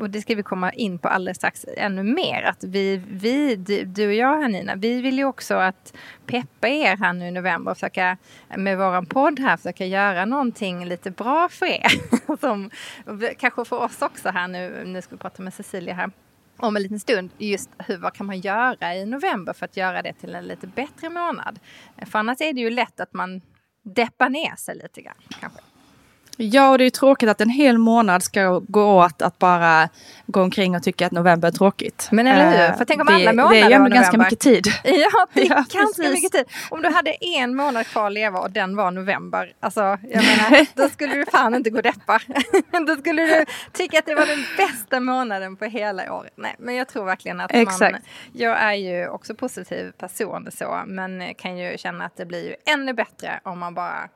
och 0.00 0.10
det 0.10 0.20
ska 0.20 0.34
vi 0.34 0.42
komma 0.42 0.72
in 0.72 0.98
på 0.98 1.08
alldeles 1.08 1.36
strax 1.36 1.66
ännu 1.76 2.02
mer, 2.02 2.42
att 2.42 2.64
vi, 2.64 3.02
vi 3.10 3.56
du, 3.56 3.84
du 3.84 4.06
och 4.06 4.14
jag 4.14 4.40
här 4.40 4.48
Nina, 4.48 4.74
vi 4.74 5.00
vill 5.00 5.18
ju 5.18 5.24
också 5.24 5.54
att 5.54 5.96
peppa 6.26 6.68
er 6.68 6.96
här 6.96 7.12
nu 7.12 7.28
i 7.28 7.30
november 7.30 7.70
och 7.70 7.76
försöka 7.76 8.16
med 8.56 8.78
våran 8.78 9.06
podd 9.06 9.40
här 9.40 9.56
försöka 9.56 9.86
göra 9.86 10.24
någonting 10.24 10.86
lite 10.86 11.10
bra 11.10 11.48
för 11.48 11.66
er. 11.66 11.90
Som, 12.40 12.70
kanske 13.50 13.68
för 13.76 13.84
oss 13.84 14.02
också 14.02 14.28
här 14.28 14.48
nu, 14.48 14.84
nu 14.84 15.02
ska 15.02 15.14
vi 15.14 15.20
prata 15.20 15.42
med 15.42 15.54
Cecilia 15.54 15.94
här 15.94 16.10
om 16.56 16.76
en 16.76 16.82
liten 16.82 17.00
stund 17.00 17.30
just 17.38 17.70
hur, 17.78 17.96
vad 17.96 18.14
kan 18.14 18.26
man 18.26 18.40
göra 18.40 18.94
i 18.94 19.06
november 19.06 19.52
för 19.52 19.64
att 19.64 19.76
göra 19.76 20.02
det 20.02 20.12
till 20.12 20.34
en 20.34 20.44
lite 20.44 20.66
bättre 20.66 21.10
månad. 21.10 21.58
För 22.06 22.18
annars 22.18 22.40
är 22.40 22.52
det 22.52 22.60
ju 22.60 22.70
lätt 22.70 23.00
att 23.00 23.14
man 23.14 23.40
deppar 23.82 24.28
ner 24.28 24.56
sig 24.56 24.76
lite 24.76 25.02
grann 25.02 25.14
kanske. 25.40 25.60
Ja, 26.36 26.70
och 26.70 26.78
det 26.78 26.84
är 26.84 26.90
tråkigt 26.90 27.28
att 27.28 27.40
en 27.40 27.50
hel 27.50 27.78
månad 27.78 28.22
ska 28.22 28.58
gå 28.68 29.04
åt 29.04 29.22
att 29.22 29.38
bara 29.38 29.88
gå 30.26 30.42
omkring 30.42 30.76
och 30.76 30.82
tycka 30.82 31.06
att 31.06 31.12
november 31.12 31.48
är 31.48 31.52
tråkigt. 31.52 32.08
Men 32.12 32.26
eller 32.26 32.68
hur? 32.68 32.76
För 32.76 32.84
tänk 32.84 33.00
om 33.00 33.06
det, 33.06 33.12
alla 33.12 33.32
månader 33.32 33.68
Det 33.68 33.74
är 33.74 33.84
ju 33.84 33.88
ganska 33.88 34.18
mycket 34.18 34.38
tid. 34.38 34.66
Ja, 34.84 35.26
det 35.32 35.40
är 35.42 35.48
ja, 35.50 35.54
ganska 35.54 36.02
precis. 36.02 36.10
mycket 36.10 36.32
tid. 36.32 36.44
Om 36.70 36.82
du 36.82 36.88
hade 36.88 37.10
en 37.24 37.56
månad 37.56 37.86
kvar 37.86 38.06
att 38.06 38.12
leva 38.12 38.38
och 38.38 38.50
den 38.50 38.76
var 38.76 38.90
november, 38.90 39.52
alltså 39.60 39.80
jag 39.80 40.00
menar, 40.02 40.66
då 40.82 40.88
skulle 40.88 41.14
du 41.14 41.26
fan 41.26 41.54
inte 41.54 41.70
gå 41.70 41.76
och 41.76 41.82
deppa. 41.82 42.20
då 42.86 42.96
skulle 42.96 43.22
du 43.22 43.44
tycka 43.72 43.98
att 43.98 44.06
det 44.06 44.14
var 44.14 44.26
den 44.26 44.44
bästa 44.56 45.00
månaden 45.00 45.56
på 45.56 45.64
hela 45.64 46.12
året. 46.12 46.32
Nej, 46.36 46.56
men 46.58 46.74
jag 46.74 46.88
tror 46.88 47.04
verkligen 47.04 47.40
att 47.40 47.50
Exakt. 47.54 47.92
man... 47.92 48.00
Jag 48.32 48.62
är 48.62 48.72
ju 48.72 49.08
också 49.08 49.34
positiv 49.34 49.92
person 49.98 50.48
så, 50.52 50.82
men 50.86 51.34
kan 51.34 51.58
ju 51.58 51.78
känna 51.78 52.04
att 52.04 52.16
det 52.16 52.26
blir 52.26 52.48
ju 52.48 52.54
ännu 52.66 52.92
bättre 52.92 53.40
om 53.44 53.58
man 53.58 53.74
bara 53.74 54.08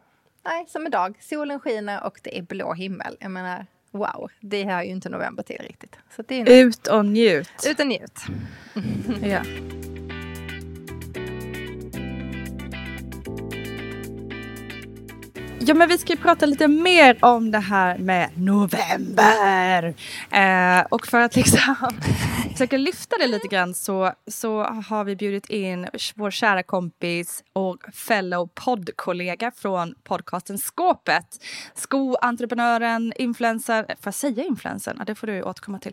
nej, 0.45 0.65
som 0.69 0.87
idag. 0.87 1.17
Solen 1.21 1.61
skiner 1.61 2.05
och 2.05 2.21
det 2.23 2.39
är 2.39 2.43
blå 2.43 2.73
himmel. 2.73 3.17
Jag 3.21 3.31
menar, 3.31 3.67
wow, 3.91 4.31
det 4.41 4.65
hör 4.65 4.83
ju 4.83 4.91
inte 4.91 5.09
november 5.09 5.43
till 5.43 5.59
riktigt. 5.61 5.97
Så 6.17 6.23
det 6.23 6.41
är 6.41 6.51
Ut 6.67 6.87
och 6.87 7.07
njut. 7.07 7.67
Ut 7.67 7.81
och 7.81 7.87
njut. 7.87 8.21
ja. 9.23 9.43
Ja, 15.59 15.75
men 15.75 15.89
vi 15.89 15.99
ska 15.99 16.17
prata 16.17 16.47
lite 16.47 16.69
mer 16.69 17.17
om 17.21 17.51
det 17.51 17.59
här 17.59 17.99
med 17.99 18.31
november. 18.37 19.95
Eh, 20.31 20.87
och 20.89 21.07
för 21.07 21.21
att 21.21 21.37
liksom 21.37 21.77
försöka 22.53 22.77
lyfta 22.77 23.17
det 23.19 23.27
lite 23.27 23.49
grann 23.49 23.75
så, 23.75 24.13
så 24.31 24.63
har 24.65 25.05
vi 25.05 25.17
bjudit 25.17 25.51
in 25.51 25.89
vår 26.15 26.31
kära 26.31 26.63
kompis 26.63 27.43
och 27.53 27.77
fellow 27.95 28.49
poddkollega 28.55 29.53
från 29.57 29.95
podcasten 30.05 30.59
Skåpet. 30.59 31.27
Skoentreprenören, 31.75 33.13
influencer, 33.17 33.83
får 33.83 33.97
jag 34.05 34.15
säga 34.15 34.45
influencern? 34.45 34.97
Ja, 34.99 35.05
det 35.05 35.15
får 35.15 35.27
du 35.27 35.43
återkomma 35.43 35.79
till. 35.79 35.93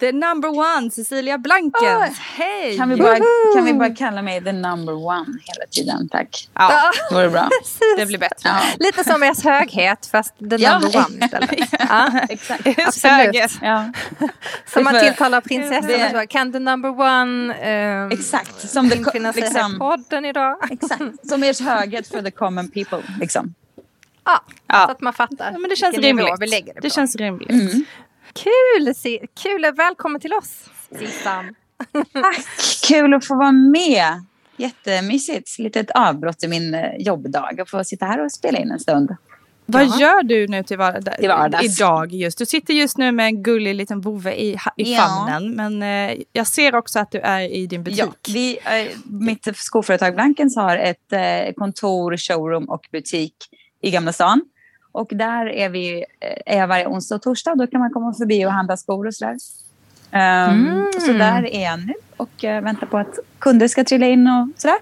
The 0.00 0.12
number 0.12 0.48
one, 0.48 0.90
Cecilia 0.90 1.38
Blankens. 1.38 1.82
Oh, 1.82 2.14
Hej! 2.18 2.76
Kan 2.76 2.88
vi, 2.88 2.96
bara, 2.96 3.16
kan 3.54 3.64
vi 3.64 3.74
bara 3.74 3.94
kalla 3.94 4.22
mig 4.22 4.44
the 4.44 4.52
number 4.52 4.94
one 4.94 5.26
hela 5.26 5.66
tiden, 5.70 6.08
tack? 6.08 6.48
Ja, 6.54 6.92
det 7.10 7.14
vore 7.14 7.30
bra. 7.30 7.48
Det 7.96 8.06
blir 8.06 8.18
bättre. 8.18 8.48
Ja. 8.48 8.60
Lite 8.78 9.01
som 9.04 9.22
ers 9.22 9.44
höghet, 9.44 10.06
fast 10.06 10.38
the 10.38 10.44
number 10.44 10.90
ja. 10.92 11.06
one 11.06 11.24
istället. 11.24 11.72
ja, 11.78 12.20
exakt. 12.28 12.66
Absolut. 12.86 13.52
Ja. 13.62 13.92
Som 14.66 14.84
man 14.84 15.00
tilltalar 15.00 15.40
prinsessan 15.40 15.88
det... 15.88 16.26
Kan 16.26 16.52
the 16.52 16.58
number 16.58 17.00
one 17.00 17.54
um, 18.04 18.10
Exakt. 18.10 18.70
Som 18.70 18.88
det, 18.88 18.96
infinna 18.96 19.32
sig 19.32 19.42
liksom, 19.42 19.78
podden 19.78 20.24
idag? 20.24 20.56
Exakt. 20.70 21.02
Som 21.28 21.42
ers 21.42 21.60
höghet 21.60 22.08
för 22.08 22.22
the 22.22 22.30
common 22.30 22.70
people. 22.70 23.02
Liksom. 23.20 23.54
Ja, 24.24 24.44
ja, 24.66 24.84
så 24.86 24.92
att 24.92 25.00
man 25.00 25.12
fattar. 25.12 25.52
Ja, 25.52 25.58
men 25.58 25.70
det 25.70 25.76
känns 25.76 25.98
rimligt. 25.98 26.34
Vi 26.40 26.46
lägger 26.46 26.74
det, 26.74 26.80
det 26.80 26.90
känns 26.90 27.16
rimligt. 27.16 27.50
Mm. 27.50 27.84
Kul! 28.32 28.94
Kul! 29.42 29.74
Välkommen 29.76 30.20
till 30.20 30.32
oss, 30.32 30.64
Sissan. 30.98 31.54
Tack! 32.12 32.46
Kul 32.88 33.14
att 33.14 33.26
få 33.26 33.34
vara 33.34 33.52
med. 33.52 34.24
Jättemysigt. 34.56 35.58
Lite 35.58 35.80
ett 35.80 35.90
avbrott 35.90 36.44
i 36.44 36.48
min 36.48 36.74
eh, 36.74 36.96
jobbdag 36.98 37.60
att 37.60 37.70
få 37.70 37.84
sitta 37.84 38.06
här 38.06 38.24
och 38.24 38.32
spela 38.32 38.58
in 38.58 38.70
en 38.70 38.80
stund. 38.80 39.16
Vad 39.66 39.82
Ja. 39.86 40.00
gör 40.00 40.22
du 40.22 40.48
nu 40.48 40.62
till 40.62 40.78
vardags? 40.78 41.16
Till 41.16 41.28
vardags. 41.28 41.80
Idag 41.80 42.12
just. 42.12 42.38
Du 42.38 42.46
sitter 42.46 42.74
just 42.74 42.98
nu 42.98 43.12
med 43.12 43.26
en 43.26 43.42
gullig 43.42 43.74
liten 43.74 44.00
vovve 44.00 44.34
i, 44.34 44.56
i 44.76 44.94
Ja. 44.94 44.98
famnen. 45.28 45.50
Men 45.56 45.82
eh, 46.10 46.18
jag 46.32 46.46
ser 46.46 46.74
också 46.74 46.98
att 46.98 47.10
du 47.10 47.18
är 47.18 47.40
i 47.40 47.66
din 47.66 47.82
butik. 47.82 47.98
Ja, 48.00 48.12
vi, 48.28 48.58
eh, 48.64 48.88
mitt 49.04 49.56
skoföretag 49.56 50.14
Blankens 50.14 50.56
har 50.56 50.76
ett 50.76 51.12
eh, 51.12 51.52
kontor, 51.56 52.16
showroom 52.16 52.64
och 52.64 52.86
butik 52.92 53.34
i 53.82 53.90
Gamla 53.90 54.12
stan. 54.12 54.40
Och 54.92 55.08
där 55.10 55.46
är, 55.46 55.68
vi, 55.68 56.04
eh, 56.20 56.54
är 56.54 56.58
jag 56.58 56.68
varje 56.68 56.86
onsdag 56.86 57.14
och 57.14 57.22
torsdag. 57.22 57.54
Då 57.54 57.66
kan 57.66 57.80
man 57.80 57.90
komma 57.90 58.14
förbi 58.14 58.46
och 58.46 58.52
handla 58.52 58.76
skor 58.76 59.06
och 59.06 59.14
sådär. 59.14 59.36
Um, 60.14 60.18
Mm. 60.18 60.86
Så 61.06 61.12
där 61.12 61.46
är 61.54 61.62
jag 61.64 61.78
nu 61.86 61.92
och 62.16 62.44
eh, 62.44 62.62
väntar 62.62 62.86
på 62.86 62.98
att 62.98 63.18
kunder 63.38 63.68
ska 63.68 63.84
trilla 63.84 64.06
in 64.06 64.26
och 64.26 64.60
sådär. 64.60 64.76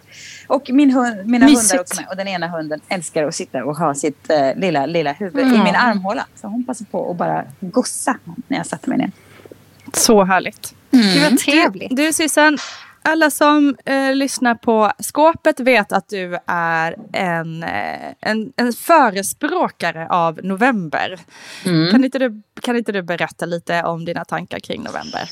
Och 0.47 0.71
min 0.71 0.91
hund, 0.91 1.27
mina 1.27 1.47
Mysigt. 1.47 1.71
hundar 1.73 1.81
också 1.83 2.01
med. 2.01 2.11
Och 2.11 2.17
den 2.17 2.29
ena 2.29 2.47
hunden 2.49 2.81
älskar 2.89 3.25
att 3.25 3.35
sitta 3.35 3.65
och 3.65 3.77
ha 3.77 3.95
sitt 3.95 4.31
eh, 4.31 4.55
lilla, 4.57 4.87
lilla 4.87 5.13
huvud 5.13 5.45
Mm. 5.47 5.61
i 5.61 5.65
min 5.65 5.75
armhåla. 5.75 6.27
Så 6.41 6.47
hon 6.47 6.65
passar 6.65 6.85
på 6.85 7.11
att 7.11 7.17
bara 7.17 7.45
gossa 7.61 8.17
när 8.49 8.57
jag 8.57 8.67
satte 8.67 8.89
mig 8.89 8.99
ner. 8.99 9.11
Så 9.93 10.25
härligt. 10.25 10.75
Gud 10.91 11.23
vad 11.31 11.39
trevligt. 11.39 11.97
Du 11.97 12.13
Sissan, 12.13 12.59
alla 13.03 13.31
som 13.31 13.77
eh, 13.85 14.15
lyssnar 14.15 14.55
på 14.55 14.93
Skåpet 14.99 15.61
vet 15.61 15.93
att 15.93 16.09
du 16.09 16.39
är 16.47 16.97
en, 17.13 17.63
eh, 17.63 18.15
en, 18.21 18.53
en 18.57 18.73
förespråkare 18.73 20.09
av 20.09 20.41
november. 20.43 21.21
Mm. 21.67 21.91
Kan, 21.91 22.05
inte 22.05 22.19
du, 22.19 22.43
kan 22.61 22.77
inte 22.77 22.93
du 22.93 23.03
berätta 23.03 23.47
lite 23.47 23.83
om 23.83 24.05
dina 24.05 24.25
tankar 24.25 24.59
kring 24.59 24.83
november? 24.83 25.31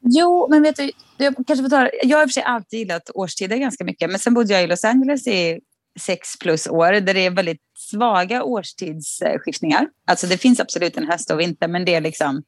Jo, 0.00 0.46
men 0.50 0.62
vet 0.62 0.76
du, 0.76 0.90
jag, 1.16 1.34
kanske 1.46 1.62
får 1.62 1.70
ta, 1.70 1.90
jag 2.02 2.16
har 2.16 2.22
i 2.22 2.26
och 2.26 2.30
för 2.30 2.34
sig 2.34 2.42
alltid 2.42 2.78
gillat 2.78 3.10
årstider 3.14 3.56
ganska 3.56 3.84
mycket. 3.84 4.10
Men 4.10 4.18
sen 4.18 4.34
bodde 4.34 4.52
jag 4.52 4.64
i 4.64 4.66
Los 4.66 4.84
Angeles 4.84 5.26
i 5.26 5.60
sex 6.00 6.38
plus 6.38 6.66
år 6.66 6.92
där 6.92 7.14
det 7.14 7.26
är 7.26 7.30
väldigt 7.30 7.62
svaga 7.78 8.42
årstidsskiftningar. 8.42 9.88
Alltså 10.06 10.26
det 10.26 10.38
finns 10.38 10.60
absolut 10.60 10.96
en 10.96 11.06
höst 11.06 11.30
och 11.30 11.40
vinter, 11.40 11.68
men 11.68 11.84
det 11.84 11.94
är 11.94 12.00
liksom... 12.00 12.42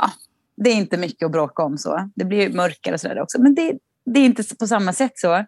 Ja, 0.00 0.10
det 0.56 0.70
är 0.70 0.74
inte 0.74 0.96
mycket 0.96 1.26
att 1.26 1.32
bråka 1.32 1.62
om 1.62 1.78
så. 1.78 2.10
Det 2.14 2.24
blir 2.24 2.50
mörkare 2.50 2.94
och 2.94 3.00
sådär 3.00 3.20
också, 3.20 3.40
men 3.40 3.54
det, 3.54 3.78
det 4.04 4.20
är 4.20 4.24
inte 4.24 4.56
på 4.56 4.66
samma 4.66 4.92
sätt 4.92 5.12
så. 5.14 5.44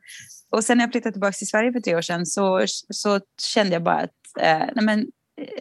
Och 0.51 0.65
sen 0.65 0.79
när 0.79 0.85
jag 0.85 0.93
flyttade 0.93 1.13
tillbaka 1.13 1.33
till 1.33 1.49
Sverige 1.49 1.73
för 1.73 1.81
tre 1.81 1.97
år 1.97 2.03
sedan 2.03 2.27
så, 2.27 2.65
så 2.91 3.21
kände 3.55 3.73
jag 3.73 3.83
bara 3.83 4.01
att 4.01 4.11
eh, 4.41 4.67
nej 4.75 4.85
men, 4.85 5.07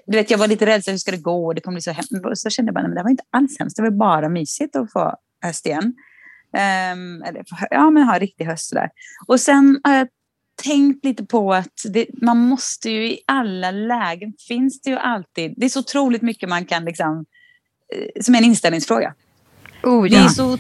du 0.06 0.18
vet, 0.18 0.32
jag 0.32 0.38
var 0.38 0.48
lite 0.48 0.66
rädd 0.66 0.84
så 0.84 0.92
hur 0.92 0.98
ska 0.98 1.12
det 1.12 1.18
gå, 1.18 1.54
det 1.54 1.62
kommer 1.62 1.75
bli 1.75 1.82
så 1.82 1.92
hemskt. 1.92 2.12
Så 2.34 2.50
kände 2.50 2.70
jag 2.70 2.74
bara, 2.74 2.82
nej, 2.82 2.89
men 2.89 2.96
det 2.96 3.04
var 3.04 3.10
inte 3.10 3.24
alls 3.30 3.60
hemskt, 3.60 3.75
det 3.75 3.84
var 3.84 3.89
bara 3.89 4.30
mysigt 4.30 4.75
att 4.75 4.92
få 4.92 5.16
höst 5.42 5.66
igen. 5.66 5.94
Um, 6.54 7.24
eller 7.24 7.44
ja, 7.70 7.89
men 7.89 8.04
ha 8.04 8.13
en 8.13 8.20
riktig 8.20 8.46
höst 8.46 8.70
sådär. 8.70 8.89
Och 9.27 9.39
sen 9.39 9.80
har 9.84 9.94
jag 9.94 10.08
tänkt 10.63 11.06
lite 11.06 11.25
på 11.25 11.54
att 11.54 11.82
det, 11.89 12.08
man 12.22 12.38
måste 12.38 12.89
ju 12.89 13.08
i 13.08 13.20
alla 13.27 13.72
lägen, 13.72 14.34
finns 14.48 14.82
det 14.82 14.89
ju 14.89 14.98
alltid, 14.98 15.54
det 15.58 15.66
är 15.66 15.70
så 15.70 15.80
otroligt 15.80 16.22
mycket 16.22 16.50
man 16.50 16.66
kan 16.66 16.86
liksom, 16.86 17.25
eh, 17.94 18.22
som 18.22 18.36
är 18.36 18.39
en 18.39 18.46
inställningsfråga. 18.46 19.13
Oh, 19.84 20.03
Det, 20.10 20.15
är 20.15 20.22
ja. 20.24 20.29
så, 20.29 20.57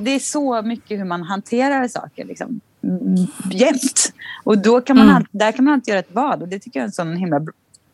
det 0.00 0.10
är 0.10 0.18
så 0.18 0.62
mycket 0.62 1.00
hur 1.00 1.04
man 1.04 1.22
hanterar 1.22 1.88
saker 1.88 2.24
liksom, 2.24 2.60
mm, 2.82 3.26
jämt. 3.50 4.12
Och 4.44 4.58
då 4.58 4.80
kan 4.80 4.96
man 4.96 5.04
Mm. 5.04 5.16
alltid, 5.16 5.40
där 5.40 5.52
kan 5.52 5.64
man 5.64 5.74
alltid 5.74 5.88
göra 5.92 5.98
ett 6.00 6.08
vad 6.12 6.42
och 6.42 6.48
det 6.48 6.58
tycker 6.58 6.80
jag 6.80 6.84
är 6.84 6.86
en 6.88 6.92
sån 6.92 7.16
himla 7.16 7.38
br- 7.38 7.52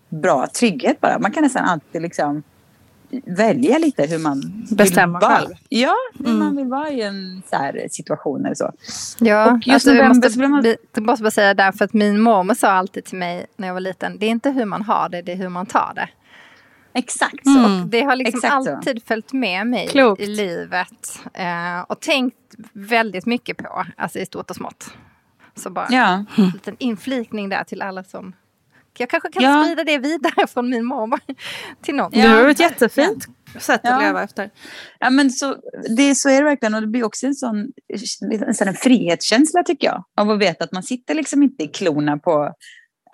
bra 0.08 0.46
trygghet 0.58 1.00
bara. 1.00 1.18
Man 1.18 1.30
kan 1.32 1.42
nästan 1.42 1.64
alltid 1.64 2.02
liksom 2.02 2.42
välja 3.26 3.78
lite 3.78 4.06
hur 4.06 4.18
man 4.18 4.66
Bestämma 4.70 5.18
vill 5.18 5.28
vara. 5.28 5.38
själv. 5.38 5.54
Ja, 5.68 5.94
hur 6.18 6.26
Mm. 6.26 6.38
man 6.38 6.56
vill 6.56 6.66
vara 6.66 6.90
i 6.90 7.02
en 7.02 7.42
så 7.50 7.56
här 7.56 7.86
situation 7.90 8.44
eller 8.44 8.54
så. 8.54 8.72
Ja, 9.20 9.52
Och 9.52 9.66
just 9.66 9.74
alltså, 9.74 9.90
november 9.90 10.14
måste, 10.28 10.48
man- 10.48 10.64
jag 10.94 11.02
måste 11.06 11.22
bara 11.22 11.30
säga 11.30 11.54
där, 11.54 11.72
för 11.72 11.84
att 11.84 11.92
min 11.92 12.20
mormor 12.20 12.54
sa 12.54 12.68
alltid 12.70 13.04
till 13.04 13.18
mig 13.18 13.46
när 13.56 13.66
jag 13.68 13.74
var 13.74 13.80
liten, 13.80 14.18
det 14.18 14.26
är 14.26 14.30
inte 14.30 14.50
hur 14.50 14.64
man 14.64 14.82
har 14.82 15.08
det, 15.08 15.22
det 15.22 15.32
är 15.32 15.36
hur 15.36 15.48
man 15.48 15.66
tar 15.66 15.92
det. 15.94 16.08
Exakt 16.94 17.44
så. 17.44 17.58
Mm. 17.58 17.80
Och 17.82 17.86
det 17.88 18.00
har 18.02 18.16
liksom 18.16 18.38
Exakt 18.38 18.64
så. 18.64 18.76
alltid 18.76 19.02
följt 19.06 19.32
med 19.32 19.66
mig 19.66 19.88
Klokt. 19.88 20.22
i 20.22 20.26
livet. 20.26 21.20
Eh, 21.34 21.80
och 21.88 22.00
tänkt 22.00 22.36
väldigt 22.72 23.26
mycket 23.26 23.56
på, 23.58 23.86
alltså 23.96 24.18
i 24.18 24.26
stort 24.26 24.50
och 24.50 24.56
smått. 24.56 24.94
Så 25.56 25.70
bara 25.70 25.86
Ja. 25.90 26.24
en 26.36 26.44
liten 26.50 26.76
inflikning 26.78 27.48
där 27.48 27.64
till 27.64 27.82
alla 27.82 28.04
som... 28.04 28.32
Jag 28.98 29.10
kanske 29.10 29.28
kan 29.32 29.42
Ja. 29.42 29.64
sprida 29.64 29.84
det 29.84 29.98
vidare 29.98 30.46
från 30.46 30.70
min 30.70 30.84
mormor 30.84 31.20
till 31.82 31.94
någon. 31.94 32.10
Det 32.10 32.28
var 32.28 32.48
ett 32.48 32.60
jättefint 32.60 33.26
sätt 33.58 33.80
att 33.84 33.90
Ja. 33.90 34.00
leva 34.00 34.22
efter. 34.22 34.50
Ja, 34.98 35.10
men 35.10 35.30
så, 35.30 35.56
det, 35.96 36.14
så 36.14 36.28
är 36.28 36.38
det 36.38 36.44
verkligen. 36.44 36.74
Och 36.74 36.80
det 36.80 36.86
blir 36.86 37.04
också 37.04 37.26
en 37.26 37.34
sån, 37.34 37.72
en 38.46 38.54
sån 38.54 38.74
frihetskänsla 38.74 39.62
tycker 39.62 39.86
jag. 39.86 40.04
Av 40.16 40.30
att 40.30 40.38
veta 40.38 40.64
att 40.64 40.72
man 40.72 40.82
sitter 40.82 41.14
liksom 41.14 41.42
inte 41.42 41.64
i 41.64 41.68
klorna 41.68 42.18
på 42.18 42.52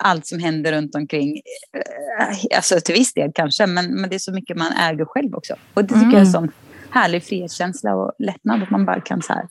allt 0.01 0.25
som 0.25 0.39
händer 0.39 0.71
runt 0.71 0.95
omkring. 0.95 1.41
Eh, 1.77 2.57
Alltså 2.57 2.79
till 2.79 2.95
viss 2.95 3.13
del 3.13 3.31
kanske, 3.35 3.67
men, 3.67 4.01
men 4.01 4.09
det 4.09 4.15
är 4.15 4.19
så 4.19 4.33
mycket 4.33 4.57
man 4.57 4.71
äger 4.71 5.05
själv 5.05 5.35
också. 5.35 5.55
Och 5.73 5.85
det 5.85 5.93
tycker 5.93 6.05
jag 6.05 6.13
är 6.13 6.19
en 6.19 6.31
sån 6.31 6.51
härlig 6.89 7.23
frihetskänsla 7.23 7.95
och 7.95 8.11
lättnad. 8.19 8.63
Att 8.63 8.69
man 8.69 8.85
bara 8.85 9.01
kan 9.01 9.21
så 9.21 9.33
här, 9.33 9.47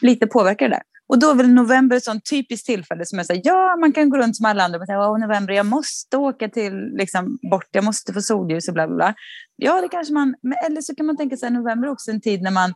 lite 0.00 0.26
påverka 0.26 0.64
det 0.64 0.74
där. 0.74 0.82
Och 1.08 1.18
då 1.18 1.30
är 1.30 1.34
väl 1.34 1.48
november 1.48 1.96
ett 1.96 2.04
sånt 2.04 2.30
typiskt 2.30 2.66
tillfälle 2.66 3.06
som 3.06 3.18
jag 3.18 3.26
säger, 3.26 3.42
ja 3.44 3.76
man 3.80 3.92
kan 3.92 4.10
gå 4.10 4.16
runt 4.16 4.36
som 4.36 4.46
alla 4.46 4.64
andra 4.64 4.78
och 4.78 4.86
säga, 4.86 5.10
åh 5.10 5.18
november, 5.18 5.54
jag 5.54 5.66
måste 5.66 6.16
åka 6.16 6.48
till, 6.48 6.74
liksom, 6.94 7.38
bort, 7.50 7.68
jag 7.70 7.84
måste 7.84 8.12
få 8.12 8.20
solljus 8.20 8.68
och 8.68 8.74
bla 8.74 8.86
bla 8.86 8.96
bla. 8.96 9.14
Ja, 9.56 9.80
det 9.80 9.88
kanske 9.88 10.14
man, 10.14 10.34
men 10.42 10.54
eller 10.66 10.80
så 10.80 10.94
kan 10.94 11.06
man 11.06 11.16
tänka 11.16 11.36
sig 11.36 11.50
november 11.50 11.88
också 11.88 12.10
en 12.10 12.20
tid 12.20 12.42
när 12.42 12.50
man 12.50 12.74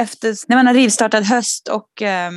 efter, 0.00 0.34
när 0.48 0.56
man 0.56 0.66
har 0.66 0.74
rivstartat 0.74 1.26
höst 1.26 1.68
och 1.68 2.02
eh, 2.02 2.30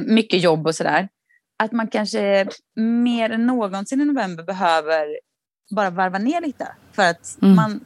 mycket 0.00 0.42
jobb 0.42 0.66
och 0.66 0.74
sådär. 0.74 1.08
Att 1.56 1.72
man 1.72 1.88
kanske 1.88 2.46
mer 2.76 3.30
än 3.30 3.46
någonsin 3.46 4.00
i 4.00 4.04
november 4.04 4.44
behöver 4.44 5.06
bara 5.76 5.90
varva 5.90 6.18
ner 6.18 6.40
lite. 6.40 6.68
För 6.92 7.02
att 7.10 7.38
Mm. 7.42 7.54
man, 7.56 7.84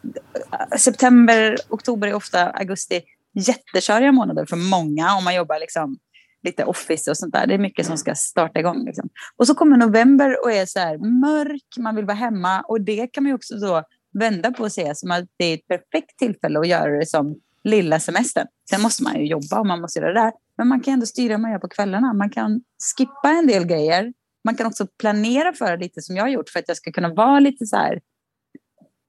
september, 0.78 1.56
oktober 1.68 2.08
är 2.08 2.14
ofta 2.14 2.50
augusti 2.50 3.02
jätteköriga 3.34 4.12
månader 4.12 4.46
för 4.46 4.56
många 4.56 5.14
om 5.16 5.24
man 5.24 5.34
jobbar 5.34 5.60
liksom 5.60 5.98
lite 6.42 6.64
office 6.64 7.10
och 7.10 7.16
sånt 7.16 7.32
där. 7.32 7.46
Det 7.46 7.54
är 7.54 7.58
mycket 7.58 7.86
som 7.86 7.98
ska 7.98 8.14
starta 8.14 8.60
igång. 8.60 8.84
Liksom. 8.84 9.08
Och 9.36 9.46
så 9.46 9.54
kommer 9.54 9.76
november 9.76 10.44
och 10.44 10.52
är 10.52 10.66
så 10.66 10.78
här 10.78 10.98
mörk, 11.20 11.62
man 11.78 11.96
vill 11.96 12.04
vara 12.04 12.16
hemma 12.16 12.60
och 12.60 12.80
det 12.80 13.06
kan 13.06 13.22
man 13.24 13.28
ju 13.30 13.34
också 13.34 13.54
då 13.54 13.82
vända 14.18 14.52
på 14.52 14.62
och 14.62 14.72
säga 14.72 14.94
som 14.94 15.10
att 15.10 15.24
det 15.36 15.44
är 15.44 15.54
ett 15.54 15.68
perfekt 15.68 16.18
tillfälle 16.18 16.58
att 16.60 16.68
göra 16.68 16.98
det 16.98 17.06
som 17.06 17.36
lilla 17.64 18.00
semestern. 18.00 18.46
Sen 18.70 18.82
måste 18.82 19.02
man 19.02 19.20
ju 19.20 19.26
jobba 19.26 19.60
och 19.60 19.66
man 19.66 19.80
måste 19.80 20.00
göra 20.00 20.12
det 20.12 20.20
där. 20.20 20.32
Men 20.58 20.68
man 20.68 20.80
kan 20.80 20.94
ändå 20.94 21.06
styra 21.06 21.32
vad 21.34 21.40
man 21.40 21.50
gör 21.50 21.58
på 21.58 21.68
kvällarna. 21.68 22.12
Man 22.12 22.30
kan 22.30 22.60
skippa 22.96 23.30
en 23.30 23.46
del 23.46 23.64
grejer. 23.66 24.12
Man 24.44 24.54
kan 24.54 24.66
också 24.66 24.86
planera 25.00 25.52
för 25.52 25.76
det 25.76 25.84
lite 25.84 26.02
som 26.02 26.16
jag 26.16 26.24
har 26.24 26.28
gjort 26.28 26.48
för 26.48 26.58
att 26.58 26.68
jag 26.68 26.76
ska 26.76 26.92
kunna 26.92 27.14
vara 27.14 27.40
lite 27.40 27.66
så 27.66 27.76
här, 27.76 28.00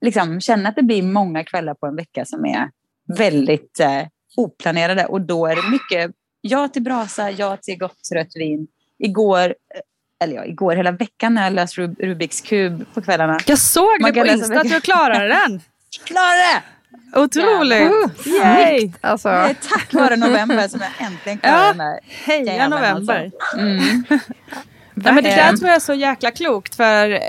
liksom 0.06 0.41
känna 0.41 0.70
att 0.70 0.75
det 0.75 0.84
blir 0.84 1.03
många 1.03 1.44
kvällar 1.44 1.74
på 1.74 1.86
en 1.88 1.96
vecka 1.96 2.25
som 2.25 2.46
är 2.46 2.72
väldigt 3.18 3.79
eh, 3.79 4.08
oplanerade 4.38 5.06
och 5.06 5.22
då 5.22 5.48
är 5.48 5.56
det 5.56 5.70
mycket 5.72 6.12
ja 6.41 6.68
till 6.68 6.82
brasa, 6.82 7.32
ja 7.32 7.58
till 7.58 7.77
gott 7.77 8.10
rött 8.13 8.36
vin. 8.36 8.68
Igår, 9.00 9.46
eh, 9.46 9.82
eller 10.24 10.36
ja, 10.36 10.46
igår 10.46 10.75
hela 10.75 10.91
veckan 10.91 11.34
när 11.34 11.44
jag 11.44 11.53
läste 11.53 11.82
Rub- 11.82 12.01
Rubiks 12.01 12.41
kub 12.41 12.94
på 12.94 13.01
kvällarna. 13.01 13.39
Jag 13.48 13.60
såg 13.60 13.88
det 14.00 14.13
på 14.13 14.27
Insta 14.27 14.60
att 14.60 14.70
du 14.70 14.82
klarade 14.82 15.27
den. 15.27 15.62
Klarade! 16.06 16.63
Otroligt! 17.15 17.81
Jävlar. 18.25 18.59
Yay! 18.59 18.91
Alltså, 19.01 19.29
Det 19.29 19.35
är 19.35 19.55
tack 19.69 19.93
vare 19.93 20.15
november 20.15 20.67
som 20.67 20.81
jag 20.81 21.07
äntligen 21.07 21.37
klarade 21.39 21.61
Ja. 21.61 21.67
den 21.67 21.77
där. 21.77 21.99
Heja 22.07 22.67
november! 22.67 23.31
alltså. 23.45 23.57
Mm. 23.57 24.03
Ja, 25.05 25.11
men 25.11 25.23
det 25.23 25.29
där 25.29 25.35
Verkligen. 25.35 25.57
tror 25.57 25.67
jag 25.69 25.75
är 25.75 25.79
så 25.79 25.93
jäkla 25.93 26.31
klokt 26.31 26.75
för, 26.75 27.19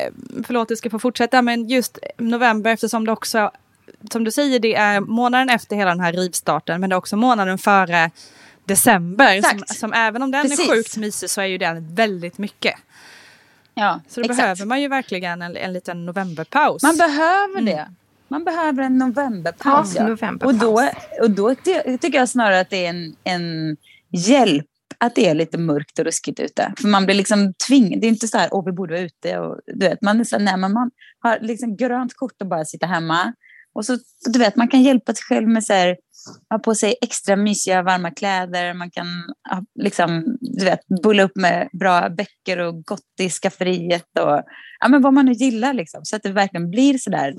förlåt 0.46 0.70
jag 0.70 0.78
ska 0.78 0.90
få 0.90 0.98
fortsätta, 0.98 1.42
men 1.42 1.68
just 1.68 1.98
november 2.18 2.70
eftersom 2.72 3.06
det 3.06 3.12
också, 3.12 3.50
som 4.12 4.24
du 4.24 4.30
säger, 4.30 4.58
det 4.60 4.74
är 4.74 5.00
månaden 5.00 5.48
efter 5.50 5.76
hela 5.76 5.90
den 5.90 6.00
här 6.00 6.12
rivstarten, 6.12 6.80
men 6.80 6.90
det 6.90 6.94
är 6.94 6.98
också 6.98 7.16
månaden 7.16 7.58
före 7.58 8.10
december. 8.64 9.42
Som, 9.42 9.58
som 9.66 9.92
även 9.92 10.22
om 10.22 10.30
den 10.30 10.42
Precis. 10.42 10.68
är 10.70 10.74
sjukt 10.74 10.96
mysig 10.96 11.30
så 11.30 11.40
är 11.40 11.46
ju 11.46 11.58
den 11.58 11.94
väldigt 11.94 12.38
mycket. 12.38 12.74
Ja, 13.74 14.00
Så 14.08 14.20
då 14.20 14.24
exakt. 14.24 14.38
behöver 14.42 14.64
man 14.64 14.80
ju 14.80 14.88
verkligen 14.88 15.42
en, 15.42 15.56
en 15.56 15.72
liten 15.72 16.06
novemberpaus. 16.06 16.82
Man 16.82 16.96
behöver 16.96 17.58
Mm. 17.58 17.94
Man 18.30 18.44
behöver 18.44 18.82
en 18.82 18.98
novemberpaus. 18.98 19.94
Ja, 19.96 20.06
novemberpaus. 20.06 20.52
Och 20.52 20.58
då, 20.58 20.90
och 21.22 21.30
då 21.30 21.54
ty- 21.54 21.98
tycker 21.98 22.18
jag 22.18 22.28
snarare 22.28 22.60
att 22.60 22.70
det 22.70 22.86
är 22.86 22.90
en, 22.90 23.16
en 23.24 23.76
hjälp 24.12 24.66
att 24.98 25.14
det 25.14 25.28
är 25.28 25.34
lite 25.34 25.58
mörkt 25.58 25.98
och 25.98 26.04
ruskigt 26.04 26.40
ute. 26.40 26.72
För 26.80 26.88
man 26.88 27.04
blir 27.04 27.14
liksom 27.14 27.54
tvingad. 27.68 28.00
Det 28.00 28.06
är 28.06 28.08
inte 28.08 28.28
så 28.28 28.38
här, 28.38 28.48
åh 28.52 28.64
vi 28.64 28.72
borde 28.72 28.94
vara 28.94 29.02
ute. 29.02 29.38
Och, 29.38 29.60
du 29.66 29.86
vet, 29.88 30.02
man 30.02 30.20
är 30.20 30.24
så 30.24 30.36
här, 30.36 30.44
nej, 30.44 30.56
men 30.56 30.72
man 30.72 30.90
har 31.18 31.38
liksom 31.40 31.76
grönt 31.76 32.14
kort 32.16 32.40
och 32.40 32.48
bara 32.48 32.64
sitta 32.64 32.86
hemma. 32.86 33.32
Och 33.74 33.86
så, 33.86 33.98
du 34.32 34.38
vet, 34.38 34.56
man 34.56 34.68
kan 34.68 34.82
hjälpa 34.82 35.14
sig 35.14 35.22
själv 35.22 35.48
med 35.48 35.64
så 35.64 35.72
här, 35.72 35.96
ha 36.50 36.58
på 36.58 36.74
sig 36.74 36.94
extra 37.02 37.36
mysiga 37.36 37.82
varma 37.82 38.10
kläder. 38.10 38.74
Man 38.74 38.90
kan 38.90 39.06
ha, 39.50 39.64
liksom, 39.82 40.36
du 40.40 40.64
vet, 40.64 40.80
bulla 41.02 41.22
upp 41.22 41.36
med 41.36 41.68
bra 41.72 42.08
böcker 42.08 42.58
och 42.58 42.84
gott 42.84 43.20
i 43.20 43.30
skafferiet. 43.30 44.18
Och, 44.20 44.42
ja, 44.80 44.88
men 44.88 45.02
vad 45.02 45.14
man 45.14 45.24
nu 45.24 45.32
gillar 45.32 45.74
liksom. 45.74 46.00
Så 46.04 46.16
att 46.16 46.22
det 46.22 46.32
verkligen 46.32 46.70
blir 46.70 46.98
så 46.98 47.10
där 47.10 47.34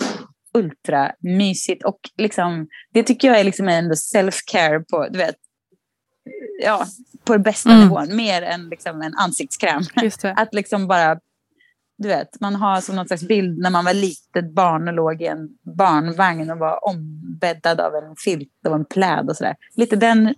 ultra 0.53 1.11
mysigt. 1.19 1.85
Och 1.85 1.99
liksom, 2.17 2.67
det 2.93 3.03
tycker 3.03 3.27
jag 3.27 3.39
är 3.39 3.43
liksom 3.43 3.67
ändå 3.67 3.93
self-care 3.95 4.83
på, 4.91 5.07
du 5.11 5.17
vet, 5.17 5.35
ja, 6.63 6.85
på 7.25 7.37
bästa 7.37 7.69
Mm. 7.69 7.81
nivån, 7.83 8.15
mer 8.15 8.41
än 8.41 8.69
liksom 8.69 9.01
en 9.01 9.13
ansiktskräm. 9.15 9.81
Just 10.03 10.21
det. 10.21 10.31
Att 10.37 10.53
liksom 10.53 10.87
bara, 10.87 11.19
du 11.97 12.07
vet, 12.07 12.39
man 12.39 12.55
har 12.55 12.81
som 12.81 12.95
någon 12.95 13.07
slags 13.07 13.23
bild 13.23 13.57
när 13.59 13.69
man 13.69 13.85
var 13.85 13.93
litet 13.93 14.53
barn 14.55 14.87
och 14.87 14.93
låg 14.93 15.21
i 15.21 15.25
en 15.25 15.49
barnvagn 15.77 16.51
och 16.51 16.57
var 16.57 16.85
ombäddad 16.87 17.79
av 17.79 17.95
en 17.95 18.15
filt 18.15 18.49
och 18.67 18.75
en 18.75 18.85
pläd 18.85 19.29
och 19.29 19.37
sådär. 19.37 19.55
Lite 19.75 19.95
den 19.95 20.35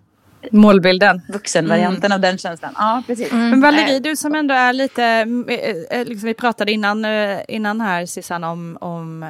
Målbilden. 0.52 1.22
vuxenvarianten 1.30 2.12
av 2.12 2.20
den 2.20 2.38
känslan. 2.38 2.74
Ja, 2.78 3.04
precis. 3.08 3.32
Men 3.32 3.62
Valerie, 3.62 4.00
du 4.00 4.16
som 4.16 4.36
ändå 4.36 4.54
är 4.54 4.74
lite, 4.74 5.04
eh, 5.48 6.00
eh, 6.00 6.06
liksom 6.06 6.28
vi 6.28 6.34
pratade 6.34 6.72
innan, 6.72 7.06
eh, 7.06 7.40
innan 7.48 7.82
här 7.82 8.06
Susanne 8.06 8.48
om, 8.48 8.78
om 8.82 9.26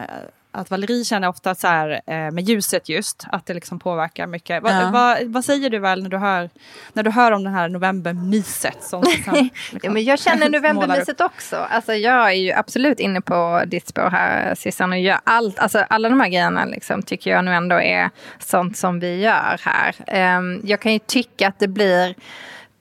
att 0.54 0.72
Valerie 0.72 1.04
känner 1.06 1.28
ofta 1.30 1.56
så 1.56 1.68
här 1.68 1.90
eh, 2.08 2.16
med 2.32 2.40
ljuset 2.50 2.90
just, 2.90 3.26
att 3.32 3.46
det 3.46 3.54
liksom 3.54 3.80
påverkar 3.80 4.28
mycket. 4.28 4.64
Va, 4.64 4.70
Ja. 4.72 4.90
vad, 4.94 5.24
vad 5.24 5.46
säger 5.46 5.70
du 5.70 5.80
väl 5.80 6.04
när 6.04 6.10
du 6.10 6.18
hör, 6.18 6.50
när 6.94 7.04
du 7.04 7.12
hör 7.12 7.32
om 7.32 7.44
det 7.44 7.50
här 7.50 7.70
novembermyset? 7.70 8.78
Som 8.84 9.02
liksom, 9.16 9.50
Ja, 9.82 9.92
men 9.92 10.04
jag 10.04 10.20
känner 10.20 10.38
målar 10.50 10.58
upp? 10.58 10.64
novembermyset 10.76 11.22
också. 11.22 11.56
Alltså, 11.70 11.94
jag 11.94 12.28
är 12.30 12.34
ju 12.34 12.52
absolut 12.52 13.00
inne 13.00 13.22
på 13.22 13.64
ditt 13.68 13.88
spår 13.88 14.10
här 14.10 14.56
Sissan. 14.56 14.92
Och 14.92 15.00
gör 15.00 15.20
allt, 15.24 15.60
alltså, 15.60 15.86
alla 15.90 16.10
de 16.10 16.20
här 16.20 16.28
grejerna 16.30 16.66
liksom, 16.66 17.04
tycker 17.04 17.32
jag 17.32 17.46
nu 17.46 17.54
ändå 17.54 17.82
är 17.82 18.10
sånt 18.40 18.78
som 18.78 19.00
vi 19.00 19.22
gör 19.22 19.60
här. 19.66 19.96
Ehm, 20.08 20.62
jag 20.64 20.80
kan 20.80 20.94
ju 20.94 21.00
tycka 21.00 21.48
att 21.48 21.60
det 21.60 21.68
blir 21.68 22.16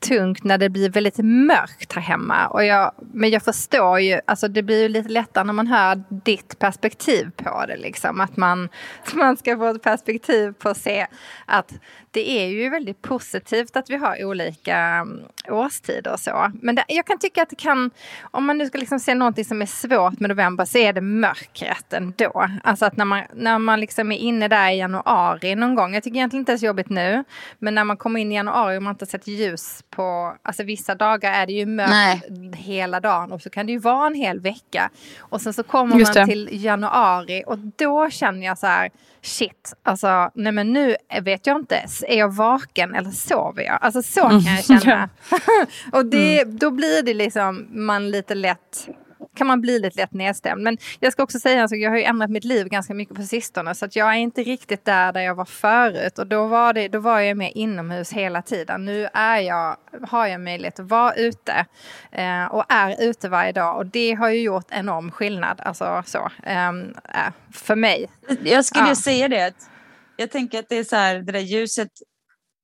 tungt 0.02 0.44
när 0.44 0.58
det 0.58 0.68
blir 0.68 0.90
väldigt 0.90 1.18
mörkt 1.18 1.92
här 1.92 2.02
hemma. 2.02 2.46
Och 2.46 2.64
jag, 2.64 2.92
men 3.12 3.30
jag 3.30 3.42
förstår 3.42 4.00
ju, 4.00 4.20
alltså 4.26 4.48
det 4.48 4.62
blir 4.62 4.82
ju 4.82 4.88
lite 4.88 5.08
lättare 5.08 5.44
när 5.44 5.52
man 5.52 5.66
hör 5.66 6.02
ditt 6.08 6.58
perspektiv 6.58 7.30
på 7.36 7.64
det. 7.66 7.76
Liksom. 7.76 8.20
Att 8.20 8.36
man, 8.36 8.68
man 9.14 9.36
ska 9.36 9.56
få 9.56 9.66
ett 9.66 9.82
perspektiv 9.82 10.52
på 10.52 10.68
att 10.68 10.76
se 10.76 11.06
att 11.46 11.72
det 12.12 12.30
är 12.30 12.46
ju 12.46 12.68
väldigt 12.68 13.02
positivt 13.02 13.76
att 13.76 13.90
vi 13.90 13.96
har 13.96 14.24
olika 14.24 14.76
mm, 14.76 15.20
årstider 15.48 16.12
och 16.12 16.20
så. 16.20 16.52
Men 16.62 16.74
det, 16.74 16.84
jag 16.88 17.06
kan 17.06 17.18
tycka 17.18 17.42
att 17.42 17.50
det 17.50 17.56
kan, 17.56 17.90
om 18.30 18.44
man 18.44 18.58
nu 18.58 18.66
ska 18.66 18.78
liksom 18.78 18.98
se 18.98 19.14
någonting 19.14 19.44
som 19.44 19.62
är 19.62 19.66
svårt 19.66 20.20
med 20.20 20.30
november 20.30 20.64
så 20.64 20.78
är 20.78 20.92
det 20.92 21.00
mörkret 21.00 21.92
ändå. 21.92 22.48
Alltså 22.64 22.84
att 22.84 22.96
när 22.96 23.04
man, 23.04 23.22
när 23.34 23.58
man 23.58 23.80
liksom 23.80 24.12
är 24.12 24.16
inne 24.16 24.48
där 24.48 24.70
i 24.70 24.78
januari 24.78 25.54
någon 25.54 25.74
gång, 25.74 25.94
jag 25.94 26.02
tycker 26.02 26.16
egentligen 26.16 26.40
inte 26.40 26.52
det 26.52 26.56
är 26.56 26.58
så 26.58 26.66
jobbigt 26.66 26.90
nu, 26.90 27.24
men 27.58 27.74
när 27.74 27.84
man 27.84 27.96
kommer 27.96 28.20
in 28.20 28.32
i 28.32 28.34
januari 28.34 28.78
och 28.78 28.82
man 28.82 28.92
inte 28.92 29.04
har 29.04 29.10
sett 29.10 29.26
ljus 29.26 29.84
på, 29.90 30.36
alltså 30.42 30.62
vissa 30.62 30.94
dagar 30.94 31.32
är 31.32 31.46
det 31.46 31.52
ju 31.52 31.66
mörkt 31.66 31.90
Nej. 31.90 32.52
hela 32.56 33.00
dagen 33.00 33.32
och 33.32 33.42
så 33.42 33.50
kan 33.50 33.66
det 33.66 33.72
ju 33.72 33.78
vara 33.78 34.06
en 34.06 34.14
hel 34.14 34.40
vecka. 34.40 34.90
Och 35.18 35.40
sen 35.40 35.52
så 35.52 35.62
kommer 35.62 36.14
man 36.16 36.28
till 36.28 36.48
januari 36.64 37.44
och 37.46 37.58
då 37.58 38.10
känner 38.10 38.46
jag 38.46 38.58
så 38.58 38.66
här, 38.66 38.90
shit, 39.22 39.74
alltså 39.82 40.30
nej 40.34 40.52
men 40.52 40.72
nu 40.72 40.96
vet 41.22 41.46
jag 41.46 41.56
inte, 41.56 41.84
är 42.08 42.18
jag 42.18 42.34
vaken 42.34 42.94
eller 42.94 43.10
sover 43.10 43.62
jag? 43.62 43.78
Alltså 43.80 44.02
så 44.02 44.20
kan 44.20 44.44
jag 44.44 44.64
känna. 44.82 45.08
och 45.92 46.06
det, 46.06 46.44
då 46.44 46.70
blir 46.70 47.02
det 47.02 47.14
liksom 47.14 47.66
man 47.70 48.10
lite 48.10 48.34
lätt 48.34 48.88
kan 49.36 49.46
man 49.46 49.60
bli 49.60 49.78
lite 49.78 49.96
lätt 50.00 50.12
nedstämd. 50.12 50.62
Men 50.62 50.78
jag 51.00 51.12
ska 51.12 51.22
också 51.22 51.38
säga 51.38 51.64
att 51.64 51.70
jag 51.70 51.90
har 51.90 51.96
ju 51.96 52.02
ändrat 52.04 52.30
mitt 52.30 52.44
liv 52.44 52.68
ganska 52.68 52.94
mycket 52.94 53.16
på 53.16 53.22
sistone 53.22 53.74
så 53.74 53.84
att 53.84 53.96
jag 53.96 54.08
är 54.08 54.18
inte 54.18 54.42
riktigt 54.42 54.84
där 54.84 55.12
där 55.12 55.20
jag 55.20 55.34
var 55.34 55.44
förut 55.44 56.18
och 56.18 56.26
då 56.26 56.46
var, 56.46 56.72
det, 56.72 56.88
då 56.88 56.98
var 56.98 57.20
jag 57.20 57.36
mer 57.36 57.52
inomhus 57.54 58.12
hela 58.12 58.42
tiden. 58.42 58.84
Nu 58.84 59.08
är 59.14 59.38
jag, 59.38 59.76
har 60.08 60.26
jag 60.26 60.40
möjlighet 60.40 60.80
att 60.80 60.86
vara 60.88 61.14
ute 61.14 61.66
eh, 62.12 62.44
och 62.44 62.64
är 62.68 63.02
ute 63.02 63.28
varje 63.28 63.52
dag 63.52 63.76
och 63.76 63.86
det 63.86 64.12
har 64.14 64.28
ju 64.28 64.40
gjort 64.40 64.66
enorm 64.70 65.10
skillnad 65.10 65.60
alltså 65.60 66.02
så, 66.06 66.30
ehm, 66.42 66.94
eh, 67.04 67.32
för 67.52 67.76
mig. 67.76 68.10
Jag 68.42 68.64
skulle 68.64 68.84
Ja. 68.84 68.88
ju 68.88 68.94
säga 68.96 69.28
det. 69.28 69.46
Att 69.46 69.70
jag 70.16 70.30
tänker 70.30 70.58
att 70.58 70.68
det 70.68 70.76
är 70.78 70.84
så 70.84 70.96
här, 70.96 71.18
det 71.18 71.32
där 71.32 71.40
ljuset. 71.40 71.88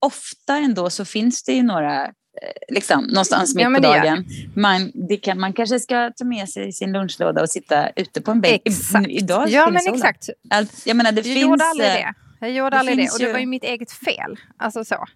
Ofta 0.06 0.56
ändå 0.56 0.90
så 0.90 1.04
finns 1.04 1.42
det 1.42 1.52
ju 1.52 1.62
några, 1.62 2.04
eh, 2.04 2.10
liksom, 2.68 3.04
någonstans 3.04 3.54
mitt 3.54 3.62
Ja, 3.64 3.70
på 3.74 3.80
dagen. 3.80 4.24
Man, 4.56 4.90
det 5.08 5.16
kan, 5.16 5.40
man 5.40 5.52
kanske 5.52 5.80
ska 5.80 6.10
ta 6.16 6.24
med 6.24 6.48
sig 6.48 6.72
sin 6.72 6.92
lunchlåda 6.92 7.42
och 7.42 7.50
sitta 7.50 7.90
ute 7.96 8.20
på 8.20 8.30
en 8.30 8.40
bänk. 8.40 8.62
Exakt. 8.64 9.08
Idag 9.08 9.48
Ja 9.48 9.70
men 9.70 9.94
exakt. 9.94 10.28
Allt, 10.50 10.86
jag 10.86 10.96
menar, 10.96 11.12
det 11.12 11.16
Jag 11.16 11.24
finns... 11.24 11.40
gjorde 11.40 11.64
aldrig 11.64 11.88
eh, 11.88 11.94
det. 11.94 12.14
Jag 12.40 12.50
gjorde 12.50 12.70
det 12.70 12.78
aldrig 12.80 12.98
det 12.98 13.10
och 13.12 13.18
det 13.18 13.32
var 13.32 13.38
ju 13.40 13.46
mitt 13.46 13.64
eget 13.64 13.92
fel. 13.92 14.36
Alltså 14.56 14.84
så. 14.84 15.06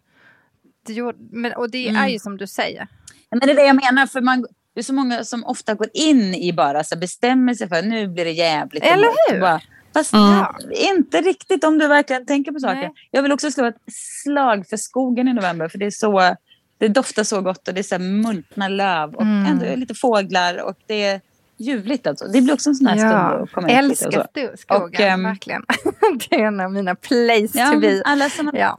Det 0.86 0.92
gjorde, 0.92 1.18
men, 1.32 1.52
och 1.52 1.70
det 1.70 1.88
Mm. 1.88 2.02
är 2.04 2.08
ju 2.08 2.18
som 2.18 2.36
du 2.36 2.46
säger. 2.46 2.86
Ja, 3.30 3.36
Men 3.36 3.40
det 3.40 3.50
är 3.52 3.56
det 3.56 3.66
jag 3.66 3.76
menar, 3.76 4.06
för 4.06 4.20
man, 4.20 4.46
det 4.74 4.80
är 4.80 4.84
så 4.84 4.92
många 4.94 5.24
som 5.24 5.44
ofta 5.44 5.74
går 5.74 5.88
in 5.94 6.34
i 6.34 6.52
bara 6.52 6.84
så 6.84 6.98
bestämmer 6.98 7.54
sig 7.54 7.68
för 7.68 7.76
att 7.76 7.84
nu 7.84 8.08
blir 8.08 8.24
det 8.24 8.30
jävligt. 8.30 8.82
Eller 8.84 9.08
hur? 9.32 9.40
Bara, 9.40 9.60
fast 9.94 10.12
Mm. 10.14 10.24
ja, 10.38 10.56
inte 10.70 11.20
riktigt 11.20 11.64
om 11.64 11.78
du 11.78 11.86
verkligen 11.86 12.26
tänker 12.26 12.52
på 12.52 12.58
saker. 12.60 12.74
Nej. 12.74 12.90
Jag 13.10 13.22
vill 13.22 13.32
också 13.32 13.50
slå 13.50 13.66
ett 13.66 13.76
slag 14.22 14.66
för 14.70 14.76
skogen 14.76 15.28
i 15.28 15.32
november, 15.34 15.68
för 15.68 15.78
det 15.78 15.86
är 15.86 15.90
så 15.90 16.36
det 16.78 16.88
doftar 16.88 17.24
så 17.24 17.40
gott 17.40 17.68
och 17.68 17.74
det 17.74 17.80
är 17.80 17.82
så 17.82 17.94
här 17.94 18.02
multna 18.02 18.68
löv 18.68 19.14
och 19.14 19.22
Mm. 19.22 19.46
ändå 19.46 19.76
lite 19.76 19.94
fåglar 19.94 20.62
och 20.62 20.76
det 20.86 21.04
är 21.04 21.20
ljuvligt 21.56 22.06
alltså. 22.06 22.24
Det 22.28 22.40
blir 22.40 22.54
också 22.54 22.70
en 22.70 22.74
sån 22.74 22.86
här 22.86 22.96
stund 22.96 23.12
att 23.42 23.52
komma 23.52 23.66
och 23.66 23.72
så. 23.72 23.78
älskar 23.78 24.10
sto- 24.34 24.56
skogen, 24.56 24.82
Och, 24.84 25.00
ehm, 25.00 25.22
verkligen. 25.22 25.62
det 26.30 26.34
är 26.36 26.44
en 26.46 26.60
av 26.60 26.72
mina 26.72 26.94
place 26.94 27.48
Ja, 27.58 27.70
to 27.72 27.80
be. 27.80 28.02
alla 28.04 28.24
har, 28.24 28.56
Ja. 28.58 28.78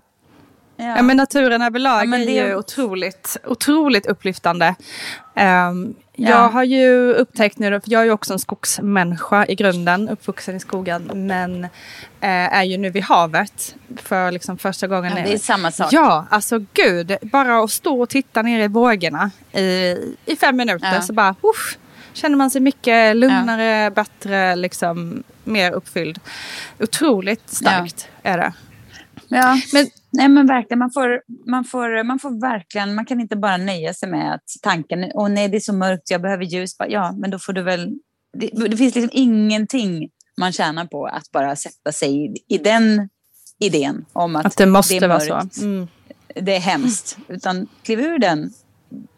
ja. 0.77 0.85
Ja, 0.97 1.01
men 1.01 1.17
naturen 1.17 1.61
överlag 1.61 2.01
Ja, 2.01 2.05
men 2.05 2.21
är 2.21 2.25
det- 2.25 2.31
ju 2.31 2.55
otroligt, 2.55 3.37
otroligt 3.45 4.05
upplyftande. 4.05 4.75
Ja. 6.15 6.29
Jag 6.29 6.49
har 6.49 6.63
ju 6.63 7.13
upptäckt 7.13 7.59
nu, 7.59 7.69
för 7.81 7.91
jag 7.91 8.01
är 8.01 8.05
ju 8.05 8.11
också 8.11 8.33
en 8.33 8.39
skogsmänniska 8.39 9.45
i 9.45 9.55
grunden, 9.55 10.09
uppvuxen 10.09 10.55
i 10.55 10.59
skogen, 10.59 11.11
men 11.27 11.63
eh, 11.63 11.69
är 12.57 12.63
ju 12.63 12.77
nu 12.77 12.89
vid 12.89 13.03
havet 13.03 13.75
för 13.95 14.31
liksom 14.31 14.57
första 14.57 14.87
gången. 14.87 15.13
Ja, 15.17 15.23
det 15.23 15.33
är 15.33 15.37
samma 15.37 15.71
sak. 15.71 15.87
Ja, 15.93 16.25
alltså 16.29 16.65
gud, 16.73 17.15
bara 17.21 17.63
att 17.63 17.71
stå 17.71 18.01
och 18.01 18.09
titta 18.09 18.41
ner 18.41 18.63
i 18.63 18.67
vågorna 18.67 19.31
i, 19.51 19.61
i 20.25 20.35
fem 20.39 20.55
minuter 20.55 20.93
Ja. 20.93 21.01
så 21.01 21.13
bara, 21.13 21.35
uff, 21.41 21.77
känner 22.13 22.35
man 22.37 22.49
sig 22.51 22.61
mycket 22.61 23.15
lugnare, 23.15 23.91
bättre, 23.91 24.55
liksom 24.55 25.23
mer 25.43 25.71
uppfylld. 25.71 26.19
Otroligt 26.79 27.49
starkt 27.49 28.07
är 28.23 28.37
det. 28.37 28.53
Ja, 29.27 29.57
Men- 29.73 29.87
nej 30.13 30.29
men 30.29 30.47
verkligen, 30.47 30.79
man 30.79 30.91
får, 30.91 31.21
man, 31.47 31.63
får, 31.65 32.03
man 32.03 32.19
får 32.19 32.41
verkligen, 32.41 32.95
man 32.95 33.05
kan 33.05 33.19
inte 33.19 33.35
bara 33.35 33.57
nöja 33.57 33.93
sig 33.93 34.09
med 34.09 34.33
att 34.33 34.43
tanken, 34.61 35.11
åh 35.13 35.29
nej 35.29 35.47
det 35.49 35.57
är 35.57 35.59
så 35.59 35.73
mörkt, 35.73 36.11
jag 36.11 36.21
behöver 36.21 36.43
ljus. 36.43 36.75
Ja, 36.89 37.11
men 37.11 37.31
då 37.31 37.39
får 37.39 37.53
du 37.53 37.61
väl, 37.61 37.93
det, 38.37 38.67
det 38.67 38.77
finns 38.77 38.95
liksom 38.95 39.09
ingenting 39.13 40.09
man 40.37 40.51
tjänar 40.51 40.85
på 40.85 41.05
att 41.05 41.31
bara 41.31 41.55
sätta 41.55 41.91
sig 41.91 42.25
i, 42.25 42.35
i 42.47 42.57
den 42.57 43.09
idén 43.59 44.05
om 44.13 44.35
att, 44.35 44.45
Att 44.45 44.57
det 44.57 44.65
måste 44.65 44.95
är 44.95 45.07
vara 45.07 45.19
mörkt, 45.19 45.55
så. 45.55 45.63
Mm. 45.63 45.87
det 46.35 46.55
är 46.55 46.59
hemskt. 46.59 47.17
Utan 47.27 47.67
kliv 47.83 47.99
ur 47.99 48.19
den 48.19 48.53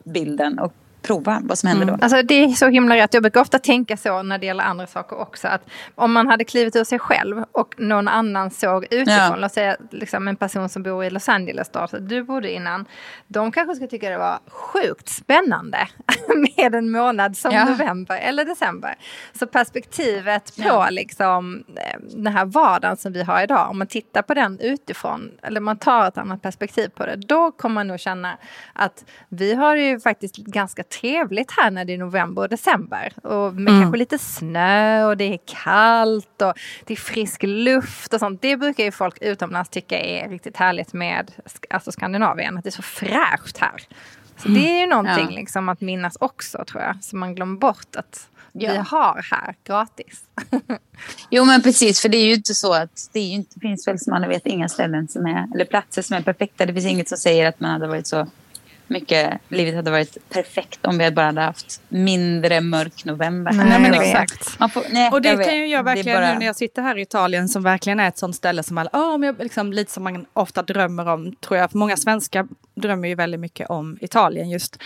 bilden 0.05 0.59
och 0.59 0.73
prova 1.07 1.39
vad 1.43 1.57
som 1.57 1.69
händer 1.69 1.85
då. 1.85 1.97
Alltså 2.01 2.21
det 2.21 2.43
är 2.43 2.47
så 2.47 2.67
himla 2.67 2.95
rätt. 2.95 3.13
Jag 3.13 3.23
brukar 3.23 3.41
ofta 3.41 3.59
tänka 3.59 3.97
så 3.97 4.21
när 4.23 4.37
det 4.37 4.45
gäller 4.45 4.63
andra 4.63 4.87
saker 4.87 5.19
också. 5.19 5.47
Att 5.47 5.61
om 5.95 6.13
man 6.13 6.27
hade 6.27 6.43
klivit 6.43 6.75
ur 6.75 6.83
sig 6.83 6.99
själv 6.99 7.43
och 7.51 7.75
någon 7.77 8.07
annan 8.07 8.51
såg 8.51 8.83
utifrån. 8.83 9.15
Ja. 9.15 9.35
Låt 9.35 9.53
säga 9.53 9.75
liksom 9.91 10.27
en 10.27 10.35
person 10.35 10.69
som 10.69 10.83
bor 10.83 11.03
i 11.05 11.09
Los 11.09 11.29
Angeles 11.29 11.69
då, 11.69 11.87
så 11.87 11.97
du 11.97 12.23
bodde 12.23 12.51
innan. 12.53 12.85
De 13.27 13.51
kanske 13.51 13.75
skulle 13.75 13.87
tycka 13.89 14.09
det 14.09 14.17
var 14.17 14.39
sjukt 14.47 15.09
spännande 15.09 15.87
med 16.57 16.75
en 16.75 16.91
månad 16.91 17.37
som 17.37 17.51
Ja. 17.51 17.65
november 17.65 18.17
eller 18.17 18.45
december. 18.45 18.95
Så 19.39 19.47
perspektivet 19.47 20.55
på 20.55 20.61
Ja. 20.63 20.89
liksom 20.89 21.63
eh, 21.75 21.99
den 22.01 22.33
här 22.33 22.45
vardagen 22.45 22.97
som 22.97 23.13
vi 23.13 23.23
har 23.23 23.43
idag. 23.43 23.69
Om 23.69 23.77
man 23.77 23.87
tittar 23.87 24.21
på 24.21 24.33
den 24.33 24.59
utifrån 24.59 25.31
eller 25.43 25.59
man 25.59 25.77
tar 25.77 26.07
ett 26.07 26.17
annat 26.17 26.41
perspektiv 26.41 26.89
på 26.89 27.05
det. 27.05 27.15
Då 27.15 27.51
kommer 27.51 27.73
man 27.73 27.87
nog 27.87 27.99
känna 27.99 28.37
att 28.73 29.05
vi 29.29 29.53
har 29.55 29.75
ju 29.75 29.99
faktiskt 29.99 30.35
ganska 30.37 30.83
trevligt 30.99 31.51
här 31.51 31.71
när 31.71 31.85
det 31.85 31.93
är 31.93 31.97
november 31.97 32.41
och 32.41 32.49
december. 32.49 33.13
Och 33.23 33.53
med 33.53 33.67
Mm. 33.71 33.81
kanske 33.81 33.97
lite 33.97 34.17
snö 34.17 35.05
och 35.05 35.17
det 35.17 35.23
är 35.33 35.39
kallt 35.63 36.41
och 36.41 36.53
det 36.85 36.93
är 36.93 36.97
frisk 36.97 37.43
luft 37.43 38.13
och 38.13 38.19
sånt. 38.19 38.41
Det 38.41 38.57
brukar 38.57 38.83
ju 38.83 38.91
folk 38.91 39.17
utomlands 39.21 39.69
tycka 39.69 39.99
är 39.99 40.29
riktigt 40.29 40.57
härligt 40.57 40.93
med 40.93 41.31
alltså 41.69 41.91
Skandinavien. 41.91 42.57
Att 42.57 42.63
det 42.63 42.69
är 42.69 42.71
så 42.71 42.81
fräscht 42.81 43.57
här. 43.57 43.81
Så 44.37 44.47
det 44.47 44.69
är 44.71 44.79
ju 44.79 44.87
någonting 44.87 45.27
Ja. 45.29 45.35
liksom 45.35 45.69
att 45.69 45.81
minnas 45.81 46.17
också 46.19 46.65
tror 46.65 46.83
jag. 46.83 47.03
Som 47.03 47.19
man 47.19 47.35
glömmer 47.35 47.57
bort 47.59 47.95
att 47.95 48.27
vi 48.51 48.65
Ja. 48.65 48.81
har 48.81 49.21
här 49.31 49.55
gratis. 49.63 50.23
Jo 51.29 51.45
men 51.45 51.61
precis, 51.61 52.01
för 52.01 52.09
det 52.09 52.17
är 52.17 52.25
ju 52.25 52.33
inte 52.33 52.53
så 52.53 52.73
att 52.73 53.09
det 53.13 53.19
inte, 53.19 53.51
det 53.53 53.59
finns 53.59 53.87
väl 53.87 53.99
som 53.99 54.13
alla 54.13 54.27
vet 54.27 54.45
inga 54.45 54.69
ställen 54.69 55.07
som 55.07 55.25
är, 55.25 55.47
eller 55.55 55.65
platser 55.65 56.01
som 56.01 56.17
är 56.17 56.21
perfekta. 56.21 56.65
Det 56.65 56.73
finns 56.73 56.85
inget 56.85 57.09
som 57.09 57.17
säger 57.17 57.47
att 57.49 57.59
man 57.59 57.71
hade 57.71 57.87
varit 57.87 58.07
så 58.07 58.27
mycket, 58.87 59.41
livet 59.47 59.75
hade 59.75 59.91
varit 59.91 60.29
perfekt 60.29 60.85
om 60.85 60.97
vi 60.97 61.11
bara 61.11 61.25
hade 61.25 61.41
haft 61.41 61.81
mindre 61.89 62.61
mörk 62.61 63.05
november. 63.05 63.51
Nej, 63.51 63.65
Nej, 63.65 63.79
men 63.79 63.93
exakt. 63.93 64.59
Man 64.59 64.69
får, 64.69 64.83
nej, 64.89 65.11
Och 65.11 65.21
det 65.21 65.29
jag 65.29 65.43
kan 65.43 65.57
ju 65.57 65.67
jag 65.67 65.83
verkligen 65.83 66.21
bara- 66.21 66.33
nu 66.33 66.39
när 66.39 66.45
jag 66.45 66.55
sitter 66.55 66.81
här 66.81 66.97
i 66.97 67.01
Italien 67.01 67.49
som 67.49 67.63
verkligen 67.63 67.99
är 67.99 68.07
ett 68.07 68.17
sånt 68.17 68.35
ställe 68.35 68.63
som 68.63 68.77
alla, 68.77 68.89
oh, 68.93 69.17
men 69.17 69.27
jag, 69.27 69.39
liksom, 69.39 69.73
lite 69.73 69.91
som 69.91 70.03
man 70.03 70.25
ofta 70.33 70.61
drömmer 70.61 71.07
om 71.07 71.35
tror 71.35 71.59
jag. 71.59 71.71
För 71.71 71.77
många 71.77 71.97
svenskar 71.97 72.47
drömmer 72.75 73.07
ju 73.07 73.15
väldigt 73.15 73.39
mycket 73.39 73.69
om 73.69 73.97
Italien 74.01 74.49
just. 74.49 74.77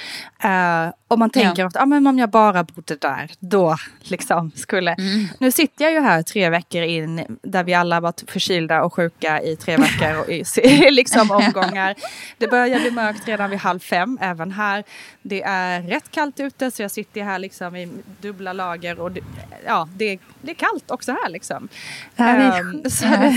Uh, 0.45 0.93
och 1.07 1.19
man 1.19 1.29
tänker 1.29 1.61
ja. 1.61 1.67
ofta, 1.67 1.81
ah, 1.81 1.85
men 1.85 2.07
om 2.07 2.19
jag 2.19 2.29
bara 2.29 2.63
bodde 2.63 2.95
där, 2.95 3.31
då 3.39 3.77
liksom 4.01 4.51
skulle... 4.55 4.93
Mm. 4.93 5.27
Nu 5.39 5.51
sitter 5.51 5.85
jag 5.85 5.93
ju 5.93 5.99
här 5.99 6.21
tre 6.21 6.49
veckor 6.49 6.81
in, 6.81 7.37
där 7.41 7.63
vi 7.63 7.73
alla 7.73 7.99
varit 7.99 8.23
förkylda 8.27 8.83
och 8.83 8.93
sjuka 8.93 9.41
i 9.41 9.55
tre 9.55 9.77
veckor 9.77 10.19
och 10.19 10.29
i 10.29 10.43
liksom 10.91 11.31
omgångar. 11.31 11.95
Det 12.37 12.47
börjar 12.47 12.79
bli 12.79 12.91
mörkt 12.91 13.27
redan 13.27 13.49
vid 13.49 13.59
halv 13.59 13.79
fem, 13.89 14.17
även 14.21 14.51
här. 14.51 14.83
Det 15.21 15.43
är 15.43 15.81
rätt 15.81 16.11
kallt 16.11 16.39
ute, 16.39 16.71
så 16.71 16.81
jag 16.81 16.91
sitter 16.91 17.23
här 17.23 17.39
liksom 17.39 17.75
i 17.75 17.89
dubbla 18.21 18.53
lager 18.53 18.99
och 18.99 19.11
det, 19.11 19.21
ja, 19.65 19.89
det, 19.95 20.19
det 20.41 20.51
är 20.51 20.55
kallt 20.55 20.91
också 20.91 21.11
här 21.11 21.29
liksom. 21.29 21.69
Um, 22.17 22.83
så, 22.83 22.89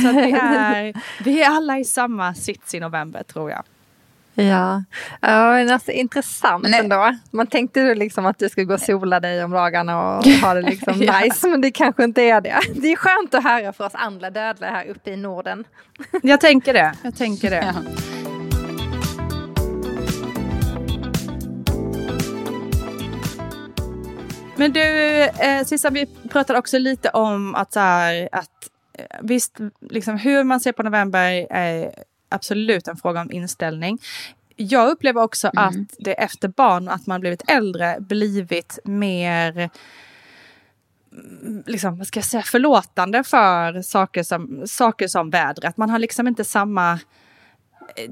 så 0.02 0.12
vi, 0.12 0.32
är, 0.42 0.94
vi 1.24 1.42
är 1.42 1.50
alla 1.50 1.78
i 1.78 1.84
samma 1.84 2.34
sits 2.34 2.74
i 2.74 2.80
november 2.80 3.22
tror 3.22 3.50
jag. 3.50 3.64
Ja, 4.34 4.84
ja 5.20 5.52
men 5.52 5.70
alltså, 5.70 5.90
intressant 5.90 6.62
men 6.62 6.74
ändå. 6.74 7.16
Man 7.30 7.46
tänkte 7.46 7.80
ju 7.80 7.94
liksom 7.94 8.26
att 8.26 8.38
du 8.38 8.48
skulle 8.48 8.64
gå 8.64 8.74
och 8.74 8.80
sola 8.80 9.20
dig 9.20 9.44
om 9.44 9.50
dagarna 9.50 10.18
och 10.18 10.24
ha 10.42 10.54
det 10.54 10.62
liksom 10.62 10.98
nice, 10.98 11.48
men 11.48 11.60
det 11.60 11.70
kanske 11.70 12.04
inte 12.04 12.22
är 12.22 12.40
det. 12.40 12.60
Det 12.74 12.92
är 12.92 12.96
skönt 12.96 13.34
att 13.34 13.44
höra 13.44 13.72
för 13.72 13.86
oss 13.86 13.94
andra 13.94 14.30
dödliga 14.30 14.70
här 14.70 14.86
uppe 14.86 15.10
i 15.10 15.16
Norden. 15.16 15.64
Jag 16.22 16.40
tänker 16.40 16.72
det. 16.72 16.94
Jag 17.02 17.16
tänker 17.16 17.50
det. 17.50 17.74
Ja. 17.74 18.21
Men 24.62 24.72
du, 24.72 24.80
eh, 25.22 25.64
Sissa, 25.64 25.90
vi 25.90 26.06
pratade 26.06 26.58
också 26.58 26.78
lite 26.78 27.08
om 27.08 27.54
att, 27.54 27.72
så 27.72 27.80
här, 27.80 28.28
att 28.32 28.70
eh, 28.92 29.04
visst, 29.22 29.58
liksom, 29.80 30.16
hur 30.16 30.44
man 30.44 30.60
ser 30.60 30.72
på 30.72 30.82
november 30.82 31.46
är 31.50 31.94
absolut 32.28 32.88
en 32.88 32.96
fråga 32.96 33.20
om 33.20 33.32
inställning. 33.32 33.98
Jag 34.56 34.90
upplever 34.90 35.22
också 35.22 35.50
mm. 35.56 35.68
att 35.68 35.94
det 35.98 36.12
efter 36.12 36.48
barn, 36.48 36.88
att 36.88 37.06
man 37.06 37.20
blivit 37.20 37.50
äldre, 37.50 37.96
blivit 38.00 38.78
mer 38.84 39.70
liksom, 41.66 41.98
vad 41.98 42.06
ska 42.06 42.18
jag 42.18 42.24
säga, 42.24 42.42
förlåtande 42.42 43.24
för 43.24 43.82
saker 43.82 44.22
som, 44.22 44.62
saker 44.66 45.08
som 45.08 45.30
vädret. 45.30 45.76
Man 45.76 45.90
har 45.90 45.98
liksom 45.98 46.28
inte 46.28 46.44
samma 46.44 46.98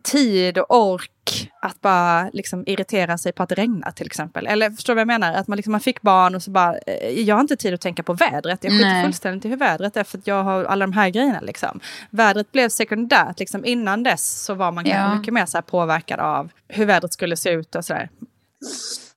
tid 0.02 0.59
och 0.59 0.70
ork 0.70 1.50
att 1.62 1.80
bara 1.80 2.30
liksom 2.33 2.64
irritera 2.66 3.18
sig 3.18 3.33
på 3.33 3.42
att 3.42 3.48
det 3.48 3.54
regnar 3.54 3.90
till 3.90 4.06
exempel. 4.06 4.46
Eller 4.46 4.70
förstår 4.70 4.92
du 4.92 4.94
vad 4.94 5.00
jag 5.00 5.20
menar? 5.20 5.33
Att 5.33 5.48
man, 5.48 5.56
liksom, 5.56 5.72
man 5.72 5.80
fick 5.80 6.02
barn 6.02 6.35
och 6.35 6.42
så 6.42 6.50
bara, 6.50 6.78
eh, 6.78 7.20
jag 7.20 7.37
har 7.37 7.40
inte 7.40 7.56
tid 7.56 7.74
att 7.74 7.80
tänka 7.80 8.02
på 8.02 8.12
vädret. 8.12 8.64
Jag 8.64 8.72
skiter 8.72 9.02
fullständigt 9.02 9.44
i 9.44 9.48
hur 9.48 9.56
vädret 9.56 9.96
är 9.96 10.04
för 10.04 10.18
att 10.18 10.26
jag 10.26 10.44
har 10.44 10.64
alla 10.64 10.87
de 10.87 10.92
här 10.92 11.11
grejerna. 11.11 11.40
Liksom. 11.40 11.80
Vädret 12.11 12.52
blev 12.52 12.68
sekundärt. 12.68 13.38
Liksom. 13.38 13.64
Innan 13.64 14.02
dess 14.02 14.44
så 14.44 14.54
var 14.54 14.72
man 14.72 14.87
ja. 14.87 14.92
kanske 14.92 15.18
mycket 15.18 15.35
mer 15.35 15.46
så 15.46 15.62
påverkad 15.62 16.20
av 16.20 16.50
hur 16.68 16.87
vädret 16.87 17.12
skulle 17.12 17.37
se 17.37 17.50
ut 17.50 17.74
och 17.74 17.85
sådär. 17.85 18.09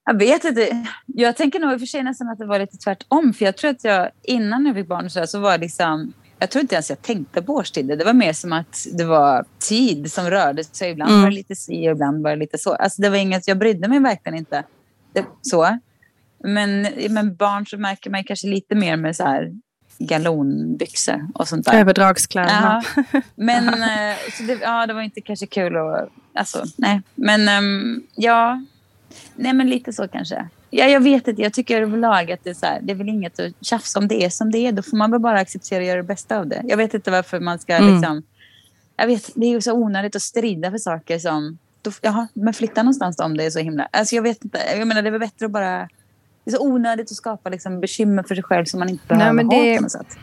Jag 0.06 0.20
vet 0.20 0.44
inte. 0.44 0.88
Jag 1.06 1.38
tänker 1.38 1.60
nog 1.60 1.74
i 1.74 1.76
och 1.76 1.80
för 1.80 1.86
sig 1.86 2.04
nästan 2.04 2.30
att 2.30 2.39
det 2.39 2.46
var 2.46 2.60
lite 2.60 2.78
tvärtom. 2.78 3.34
För 3.34 3.46
jag 3.46 3.58
tror 3.58 3.72
att 3.72 3.84
jag 3.84 4.10
innan 4.24 4.66
jag 4.66 4.76
fick 4.76 4.88
barn 4.88 5.10
så, 5.10 5.28
så 5.28 5.39
var 5.39 5.52
det 5.52 5.58
liksom 5.58 6.13
jag 6.43 6.51
tror 6.51 6.62
inte 6.62 6.75
ens 6.75 6.89
jag 6.89 7.01
tänkte 7.01 7.41
på 7.41 7.53
årstider. 7.53 7.95
Det 7.95 8.06
var 8.06 8.13
mer 8.13 8.34
som 8.34 8.53
att 8.53 8.88
det 8.93 9.06
var 9.06 9.45
tid 9.60 10.12
som 10.12 10.29
rörde 10.29 10.63
sig. 10.63 10.91
Ibland 10.91 11.12
mm. 11.12 11.21
var 11.21 11.29
det 11.29 11.36
lite 11.36 11.56
si 11.56 11.88
och 11.88 11.91
ibland 11.91 12.23
var 12.23 12.29
det 12.29 12.36
lite 12.36 12.58
så. 12.58 12.73
Alltså 12.73 13.01
det 13.01 13.10
var 13.10 13.17
inget, 13.17 13.47
jag 13.47 13.58
brydde 13.58 13.88
mig 13.88 13.99
verkligen 13.99 14.38
inte. 14.38 14.63
Det, 15.13 15.25
så. 15.41 15.79
Men 16.43 16.82
med 17.10 17.36
barn 17.36 17.65
så 17.65 17.77
märker 17.77 18.10
man 18.10 18.23
kanske 18.23 18.47
lite 18.47 18.75
mer 18.75 18.97
med 18.97 19.15
så 19.15 19.23
här 19.23 19.51
galonbyxor 19.97 21.27
och 21.34 21.47
sånt 21.47 21.65
där. 21.65 21.79
Överdragskläderna. 21.79 22.84
Ja. 22.95 23.21
Men 23.36 23.67
eh, 23.67 24.17
så 24.38 24.43
det, 24.43 24.60
ja, 24.62 24.88
det 24.88 24.93
var 24.93 25.01
inte 25.01 25.21
kanske 25.21 25.47
kul 25.47 25.77
att... 25.77 26.10
Alltså, 26.34 26.63
nej. 26.77 27.01
Men 27.15 27.63
um, 27.63 28.03
ja, 28.15 28.62
nej 29.36 29.54
men 29.54 29.69
lite 29.69 29.93
så 29.93 30.08
kanske. 30.08 30.47
Ja, 30.69 30.86
jag 30.86 31.04
vet 31.04 31.28
inte. 31.28 31.41
Jag 31.41 31.54
tycker 31.54 31.82
överlag 31.82 32.32
att 32.32 32.43
det 32.43 32.49
är, 32.49 32.54
så 32.54 32.65
här, 32.65 32.80
det 32.82 32.91
är 32.91 32.95
väl 32.95 33.10
inget 33.10 33.39
att 33.39 33.52
tjafsa 33.62 33.99
om 33.99 34.08
det 34.08 34.23
är 34.23 34.30
som 34.30 34.52
det 34.52 34.58
är. 34.58 34.71
Då 34.71 34.82
får 34.82 34.97
man 34.97 35.12
väl 35.12 35.19
bara 35.19 35.39
acceptera 35.39 35.80
och 35.80 35.86
göra 35.86 35.97
det 35.97 36.04
bästa 36.04 36.39
av 36.39 36.47
det. 36.47 36.62
Jag 36.63 36.78
vet 36.78 36.93
inte 36.93 37.12
varför 37.12 37.39
man 37.39 37.60
ska 37.60 37.73
mm. 37.73 37.93
liksom... 37.93 38.23
Jag 38.95 39.08
vet, 39.08 39.30
det 39.36 39.45
är 39.45 39.49
ju 39.49 39.62
så 39.62 39.73
onödigt 39.73 40.15
att 40.15 40.21
strida 40.21 40.71
för 40.71 40.78
saker 40.78 41.19
som... 41.19 41.58
Då, 41.82 41.91
jaha, 42.02 42.28
men 42.34 42.54
flytta 42.54 42.84
någonstans 42.84 43.17
då 43.17 43.23
om 43.23 43.38
det 43.38 43.43
är 43.43 43.49
så 43.49 43.60
himla... 43.60 43.88
Alltså 43.91 44.15
jag 44.15 44.23
vet 44.23 44.43
inte. 44.43 44.60
Jag 44.78 44.88
menar 44.88 45.02
det 45.02 45.10
är 45.10 45.12
väl 45.12 45.19
bättre 45.19 45.45
att 45.45 45.52
bara... 45.52 45.89
Det 46.43 46.52
är 46.52 46.56
så 46.56 46.63
onödigt 46.63 47.12
att 47.12 47.17
skapa 47.17 47.49
liksom, 47.49 47.80
bekymmer 47.80 48.23
för 48.23 48.36
sig 48.36 48.43
själv 48.43 48.65
som 48.65 48.80
man 48.80 48.89
inte 48.89 49.08
behöver 49.08 49.43
Nej, 49.43 49.45
det... 49.45 49.71
ha 49.71 49.78
på 49.78 49.82
något 49.82 49.91
sätt. 49.91 50.17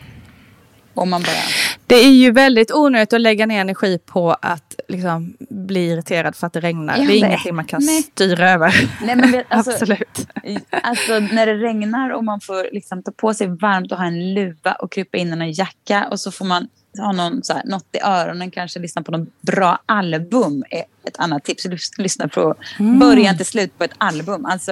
Om 0.93 1.09
man 1.09 1.21
bara... 1.21 1.70
Det 1.91 2.05
är 2.05 2.11
ju 2.11 2.31
väldigt 2.31 2.71
onödigt 2.71 3.13
att 3.13 3.21
lägga 3.21 3.45
ner 3.45 3.61
energi 3.61 3.99
på 4.05 4.31
att 4.41 4.75
liksom, 4.87 5.33
bli 5.39 5.89
irriterad 5.89 6.35
för 6.35 6.47
att 6.47 6.53
det 6.53 6.59
regnar. 6.59 6.97
Ja, 6.97 7.03
det 7.07 7.13
är 7.13 7.17
ingenting 7.17 7.55
man 7.55 7.65
kan 7.65 7.85
nej. 7.85 8.01
styra 8.01 8.51
över. 8.51 8.89
Nej, 9.05 9.15
men 9.15 9.43
alltså, 9.49 9.71
Absolut. 9.71 10.27
Alltså 10.69 11.19
när 11.19 11.45
det 11.45 11.53
regnar 11.53 12.09
och 12.09 12.23
man 12.23 12.41
får 12.41 12.73
liksom, 12.73 13.03
ta 13.03 13.11
på 13.11 13.33
sig 13.33 13.47
varmt 13.47 13.91
och 13.91 13.97
ha 13.97 14.05
en 14.05 14.33
luva 14.33 14.71
och 14.71 14.91
krypa 14.91 15.17
in 15.17 15.27
i 15.27 15.31
en 15.31 15.51
jacka 15.51 16.07
och 16.11 16.19
så 16.19 16.31
får 16.31 16.45
man 16.45 16.67
ha 16.97 17.11
någon, 17.11 17.43
så 17.43 17.53
här, 17.53 17.63
något 17.65 17.87
i 17.91 17.99
öronen, 18.03 18.51
kanske 18.51 18.79
lyssna 18.79 19.01
på 19.01 19.11
något 19.11 19.41
bra 19.41 19.79
album 19.85 20.63
är 20.69 20.83
ett 21.07 21.17
annat 21.19 21.43
tips. 21.43 21.67
Lyssna 21.97 22.27
på 22.27 22.55
mm. 22.79 22.99
början 22.99 23.37
till 23.37 23.45
slut 23.45 23.77
på 23.77 23.83
ett 23.83 23.93
album. 23.97 24.45
Alltså, 24.45 24.71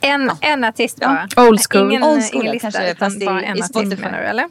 en, 0.00 0.22
ja. 0.26 0.36
en 0.40 0.64
artist 0.64 1.00
bara? 1.00 1.28
Ja. 1.36 1.48
Old 1.48 1.60
school. 1.70 1.90
Ingen, 1.90 2.04
Old 2.04 2.22
school, 2.22 2.42
ingen 2.42 2.52
lista, 2.52 2.70
kanske, 2.70 2.94
fast 2.94 3.26
bara 3.26 3.42
en 3.42 3.58
i 3.58 3.62
Spotify. 3.62 4.02
Nu, 4.02 4.16
eller? 4.16 4.48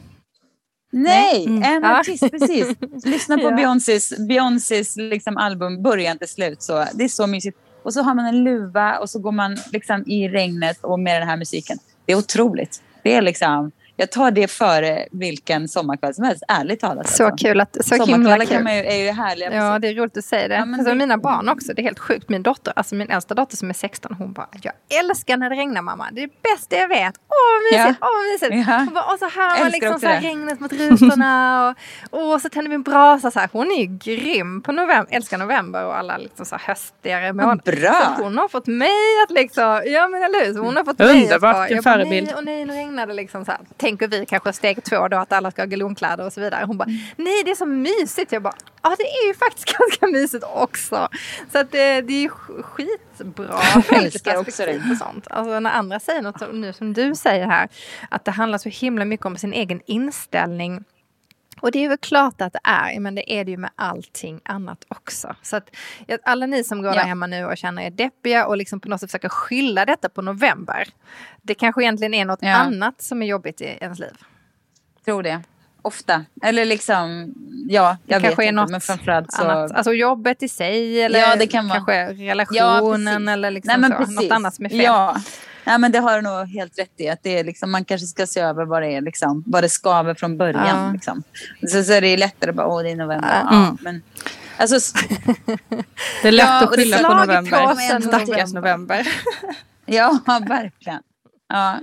Nej, 0.96 1.46
mm. 1.46 1.62
en 1.62 1.84
artist, 1.84 2.30
precis. 2.30 2.68
Lyssna 3.04 3.36
på 3.36 3.42
ja. 3.42 3.50
Beyoncés, 3.50 4.18
Beyoncés 4.18 4.96
liksom 4.96 5.36
album 5.36 5.82
början 5.82 6.18
till 6.18 6.28
slut. 6.28 6.62
Så, 6.62 6.84
det 6.94 7.04
är 7.04 7.08
så 7.08 7.26
mysigt. 7.26 7.58
Och 7.82 7.94
så 7.94 8.02
har 8.02 8.14
man 8.14 8.26
en 8.26 8.44
luva 8.44 8.98
och 8.98 9.10
så 9.10 9.18
går 9.18 9.32
man 9.32 9.56
liksom 9.72 10.04
i 10.06 10.28
regnet 10.28 10.78
och 10.84 11.00
med 11.00 11.20
den 11.20 11.28
här 11.28 11.36
musiken. 11.36 11.78
Det 12.06 12.12
är 12.12 12.16
otroligt. 12.16 12.82
Det 13.02 13.14
är 13.14 13.22
liksom 13.22 13.72
jag 13.96 14.10
tar 14.10 14.30
det 14.30 14.48
före 14.48 15.06
vilken 15.10 15.68
sommarkväll 15.68 16.14
som 16.14 16.24
helst, 16.24 16.42
ärligt 16.48 16.80
talat. 16.80 17.08
Så 17.08 17.26
alltså. 17.26 17.46
kul. 17.46 17.60
Att, 17.60 17.76
så 17.80 18.04
himla 18.04 18.46
kul. 18.46 18.68
Ju, 18.68 18.68
är 18.68 19.04
ju 19.04 19.10
härliga. 19.10 19.54
Ja, 19.54 19.78
det 19.78 19.88
är 19.88 19.94
roligt 19.94 20.16
att 20.16 20.24
säga 20.24 20.48
det. 20.48 20.54
Ja, 20.54 20.60
alltså, 20.60 20.90
det... 20.90 20.94
Mina 20.94 21.18
barn 21.18 21.48
också, 21.48 21.72
det 21.74 21.82
är 21.82 21.84
helt 21.84 21.98
sjukt. 21.98 22.28
Min 22.28 22.42
dotter, 22.42 22.72
alltså 22.76 22.94
min 22.94 23.10
äldsta 23.10 23.34
dotter 23.34 23.56
som 23.56 23.70
är 23.70 23.74
16, 23.74 24.14
hon 24.18 24.32
bara, 24.32 24.48
jag 24.62 24.72
älskar 25.00 25.36
när 25.36 25.50
det 25.50 25.56
regnar 25.56 25.82
mamma. 25.82 26.08
Det 26.12 26.22
är 26.22 26.26
det 26.26 26.32
bästa 26.42 26.76
jag 26.76 26.88
vet. 26.88 27.14
Åh, 27.28 27.36
vad 27.54 27.80
mysigt, 27.80 27.98
ja. 28.00 28.06
åh, 28.06 28.14
vad 28.14 28.24
mysigt. 28.32 28.68
Ja. 28.68 28.80
Och, 28.86 28.92
bara, 28.92 29.12
och 29.12 29.18
så 29.18 29.40
hör 29.40 29.62
man 29.62 29.70
liksom 29.70 30.00
så 30.00 30.06
här 30.06 30.20
regnet 30.20 30.60
mot 30.60 30.72
rutorna 30.72 31.74
och, 32.10 32.32
och 32.32 32.40
så 32.40 32.48
tänder 32.48 32.68
vi 32.68 32.74
en 32.74 32.82
brasa. 32.82 33.30
Så 33.30 33.40
här. 33.40 33.48
Hon 33.52 33.66
är 33.66 33.80
ju 33.80 33.86
grym 33.86 34.62
på 34.62 34.72
november, 34.72 35.06
älskar 35.10 35.38
november 35.38 35.86
och 35.86 35.98
alla 35.98 36.16
liksom 36.16 36.46
så 36.46 36.56
här 36.56 36.62
höstigare 36.66 37.32
månader. 37.32 37.76
Bra! 37.76 38.14
Så 38.16 38.22
hon 38.22 38.38
har 38.38 38.48
fått 38.48 38.66
mig 38.66 39.22
att 39.24 39.30
liksom, 39.30 39.82
ja 39.86 40.08
men 40.08 40.22
eller 40.22 40.46
hur? 40.46 40.58
hon 40.58 40.76
har 40.76 40.84
fått 40.84 41.00
Underbart, 41.00 41.16
mig 41.16 41.34
att 41.34 41.40
bara, 41.40 41.70
jag 41.70 41.84
bara, 41.84 41.96
nej, 41.96 42.34
och 42.36 42.44
nej, 42.44 42.64
nu 42.64 42.72
regnar 42.72 43.06
det 43.06 43.14
liksom 43.14 43.44
så 43.44 43.50
här. 43.50 43.60
Tänker 43.84 44.08
vi 44.08 44.26
kanske 44.26 44.52
steg 44.52 44.84
två 44.84 45.08
då 45.08 45.16
att 45.16 45.32
alla 45.32 45.50
ska 45.50 45.62
ha 45.62 45.66
galonkläder 45.66 46.26
och 46.26 46.32
så 46.32 46.40
vidare. 46.40 46.64
Hon 46.64 46.78
bara, 46.78 46.88
nej 47.16 47.44
det 47.44 47.50
är 47.50 47.54
så 47.54 47.66
mysigt. 47.66 48.32
Jag 48.32 48.42
bara, 48.42 48.54
ja 48.82 48.96
det 48.98 49.04
är 49.04 49.26
ju 49.26 49.34
faktiskt 49.34 49.78
ganska 49.78 50.06
mysigt 50.06 50.44
också. 50.54 51.08
Så 51.52 51.58
att 51.58 51.72
det, 51.72 52.00
det 52.00 52.12
är 52.12 52.22
ju 52.22 52.28
skitbra. 52.28 53.60
Det. 54.84 54.90
Och 54.90 54.96
sånt. 54.98 55.26
Alltså 55.30 55.60
när 55.60 55.70
andra 55.70 56.00
säger 56.00 56.22
något 56.22 56.52
nu 56.52 56.72
som 56.72 56.92
du 56.92 57.14
säger 57.14 57.46
här, 57.46 57.68
att 58.08 58.24
det 58.24 58.30
handlar 58.30 58.58
så 58.58 58.68
himla 58.68 59.04
mycket 59.04 59.26
om 59.26 59.36
sin 59.36 59.52
egen 59.52 59.80
inställning 59.86 60.84
och 61.64 61.70
det 61.70 61.84
är 61.84 61.88
väl 61.88 61.98
klart 61.98 62.40
att 62.40 62.52
det 62.52 62.60
är, 62.64 63.00
men 63.00 63.14
det 63.14 63.32
är 63.32 63.44
det 63.44 63.50
ju 63.50 63.56
med 63.56 63.70
allting 63.76 64.40
annat 64.44 64.84
också. 64.88 65.36
Så 65.42 65.56
att 65.56 65.70
alla 66.22 66.46
ni 66.46 66.64
som 66.64 66.82
går 66.82 66.94
ja. 66.94 67.00
där 67.00 67.08
hemma 67.08 67.26
nu 67.26 67.44
och 67.44 67.56
känner 67.56 67.82
er 67.82 67.90
deppiga 67.90 68.46
och 68.46 68.56
liksom 68.56 68.80
på 68.80 68.88
något 68.88 69.00
sätt 69.00 69.10
försöker 69.10 69.28
skylla 69.28 69.84
detta 69.84 70.08
på 70.08 70.22
november. 70.22 70.88
Det 71.42 71.54
kanske 71.54 71.82
egentligen 71.82 72.14
är 72.14 72.24
något 72.24 72.38
ja. 72.42 72.54
annat 72.54 73.02
som 73.02 73.22
är 73.22 73.26
jobbigt 73.26 73.60
i 73.60 73.64
ens 73.64 73.98
liv. 73.98 74.16
Tror 75.04 75.22
det. 75.22 75.42
Ofta. 75.82 76.24
Eller 76.42 76.64
liksom, 76.64 77.34
ja, 77.68 77.96
jag 78.06 78.22
det 78.22 78.28
vet 78.28 78.38
inte. 78.38 78.52
Något 78.52 78.70
men 78.70 78.80
framförallt 78.80 79.32
så... 79.32 79.42
Annat. 79.42 79.72
Alltså 79.72 79.92
jobbet 79.92 80.42
i 80.42 80.48
sig 80.48 81.02
eller 81.02 81.18
ja, 81.18 81.36
det 81.36 81.46
kan 81.46 81.70
kanske 81.70 82.06
vara. 82.06 82.12
relationen 82.12 83.26
ja, 83.26 83.32
eller 83.32 83.50
liksom 83.50 83.80
Nej, 83.80 84.06
så. 84.06 84.12
något 84.12 84.30
annat 84.30 84.54
som 84.54 84.64
är 84.64 84.68
fel. 84.68 84.80
Ja. 84.80 85.16
Ja, 85.64 85.78
men 85.78 85.92
det 85.92 85.98
har 85.98 86.16
du 86.16 86.22
nog 86.22 86.48
helt 86.48 86.78
rätt 86.78 87.00
i. 87.00 87.08
Att 87.08 87.22
det 87.22 87.38
är 87.38 87.44
liksom, 87.44 87.70
man 87.70 87.84
kanske 87.84 88.06
ska 88.06 88.26
se 88.26 88.40
över 88.40 88.64
vad 88.64 88.82
det, 88.82 88.88
är, 88.88 89.00
liksom, 89.00 89.44
vad 89.46 89.64
det 89.64 89.68
skaver 89.68 90.14
från 90.14 90.38
början. 90.38 90.84
Ja. 90.86 90.92
Liksom. 90.92 91.22
Så, 91.68 91.84
så 91.84 91.92
är 91.92 92.00
det 92.00 92.16
lättare 92.16 92.50
att 92.50 92.56
bara, 92.56 92.66
åh 92.66 92.82
det 92.82 92.90
är 92.90 92.96
november. 92.96 93.40
Mm. 93.40 93.52
Ja, 93.52 93.76
men, 93.80 94.02
alltså, 94.56 94.98
det 96.22 96.28
är 96.28 96.32
lätt 96.32 96.46
ja, 96.46 96.64
att 96.64 96.74
skylla 96.74 96.98
på 96.98 97.14
november. 97.14 98.00
Stackars 98.00 98.52
november. 98.52 99.08
ja, 99.86 100.18
verkligen. 100.48 101.02
Ja. 101.48 101.78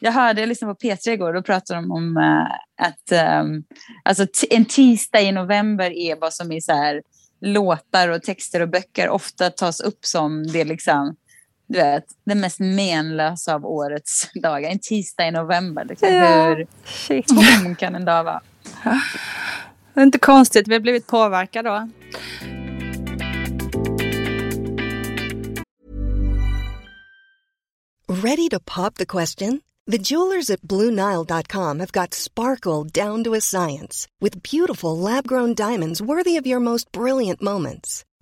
Jag 0.00 0.12
hörde 0.12 0.46
liksom 0.46 0.74
på 0.74 0.86
P3 0.86 1.10
igår, 1.10 1.32
då 1.32 1.42
pratade 1.42 1.80
de 1.80 1.90
om 1.90 2.16
uh, 2.16 2.46
att 2.86 3.42
um, 3.42 3.64
alltså 4.02 4.26
en 4.50 4.64
tisdag 4.64 5.20
i 5.20 5.32
november 5.32 5.90
är 5.90 6.16
vad 6.16 6.34
som 6.34 6.52
är 6.52 6.60
så 6.60 6.72
här, 6.72 7.02
låtar 7.40 8.08
och 8.08 8.22
texter 8.22 8.60
och 8.60 8.68
böcker 8.68 9.08
ofta 9.08 9.50
tas 9.50 9.80
upp 9.80 10.04
som 10.04 10.46
det 10.46 10.64
liksom 10.64 11.16
du 11.66 11.78
vet, 11.78 12.04
den 12.24 12.40
mest 12.40 12.60
menlösa 12.60 13.54
av 13.54 13.66
årets 13.66 14.30
dagar. 14.42 14.70
En 14.70 14.78
tisdag 14.78 15.28
i 15.28 15.30
november. 15.30 15.84
Liksom. 15.84 16.08
Ja. 16.08 16.56
Hur 17.08 17.22
tom 17.22 17.74
kan 17.74 17.94
en 17.94 18.04
dag 18.04 18.24
vara? 18.24 18.40
Ja. 18.84 19.00
Det 19.94 20.00
är 20.00 20.04
inte 20.04 20.18
konstigt, 20.18 20.68
vi 20.68 20.72
har 20.72 20.80
blivit 20.80 21.06
påverkade 21.06 21.68
då. 21.68 21.88
Ready 28.08 28.48
to 28.48 28.60
pop 28.60 28.94
the 28.94 29.06
question? 29.06 29.62
The 29.86 29.98
jewelers 29.98 30.50
at 30.50 30.62
BlueNile.com 30.62 31.80
have 31.80 31.92
got 31.92 32.14
sparkle 32.14 32.84
down 32.84 33.24
to 33.24 33.34
a 33.34 33.40
science 33.40 34.06
with 34.20 34.42
beautiful 34.42 34.96
lab-grown 34.96 35.54
diamonds 35.54 36.00
worthy 36.00 36.36
of 36.38 36.46
your 36.46 36.60
most 36.60 36.90
brilliant 36.90 37.42
moments. 37.42 38.04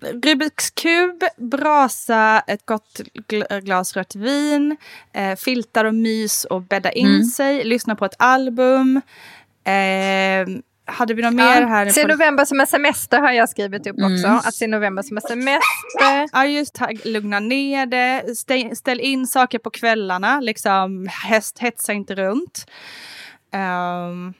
Rubiks 0.00 0.70
kub, 0.70 1.22
brasa, 1.36 2.42
ett 2.46 2.66
gott 2.66 3.00
gl- 3.28 3.60
glas 3.60 3.96
rött 3.96 4.14
vin, 4.14 4.76
eh, 5.12 5.36
filtar 5.36 5.84
och 5.84 5.94
mys 5.94 6.44
och 6.44 6.62
bädda 6.62 6.92
in 6.92 7.06
Mm. 7.06 7.24
sig, 7.24 7.64
lyssna 7.64 7.96
på 7.96 8.04
ett 8.04 8.14
album. 8.18 9.00
Eh, 9.64 10.48
hade 10.88 11.14
vi 11.14 11.22
något 11.22 11.34
mer 11.34 11.62
här? 11.62 11.90
Se 11.90 12.06
november 12.06 12.44
som 12.44 12.60
en 12.60 12.66
semester 12.66 13.20
har 13.20 13.32
jag 13.32 13.48
skrivit 13.48 13.86
upp 13.86 13.96
också. 13.96 14.26
Mm. 14.26 14.36
Att 14.36 14.54
se 14.54 14.66
november 14.66 15.02
som 15.02 15.16
en 15.16 15.20
semester. 15.22 16.28
Ja, 16.32 16.46
just 16.46 16.78
lugna 17.04 17.40
ner 17.40 17.86
det. 17.86 18.36
Stäng, 18.36 18.76
ställ 18.76 19.00
in 19.00 19.26
saker 19.26 19.58
på 19.58 19.70
kvällarna. 19.70 20.40
Liksom, 20.40 21.08
häst, 21.24 21.58
hetsa 21.58 21.92
inte 21.92 22.14
runt. 22.14 22.66
Ehm, 23.52 24.34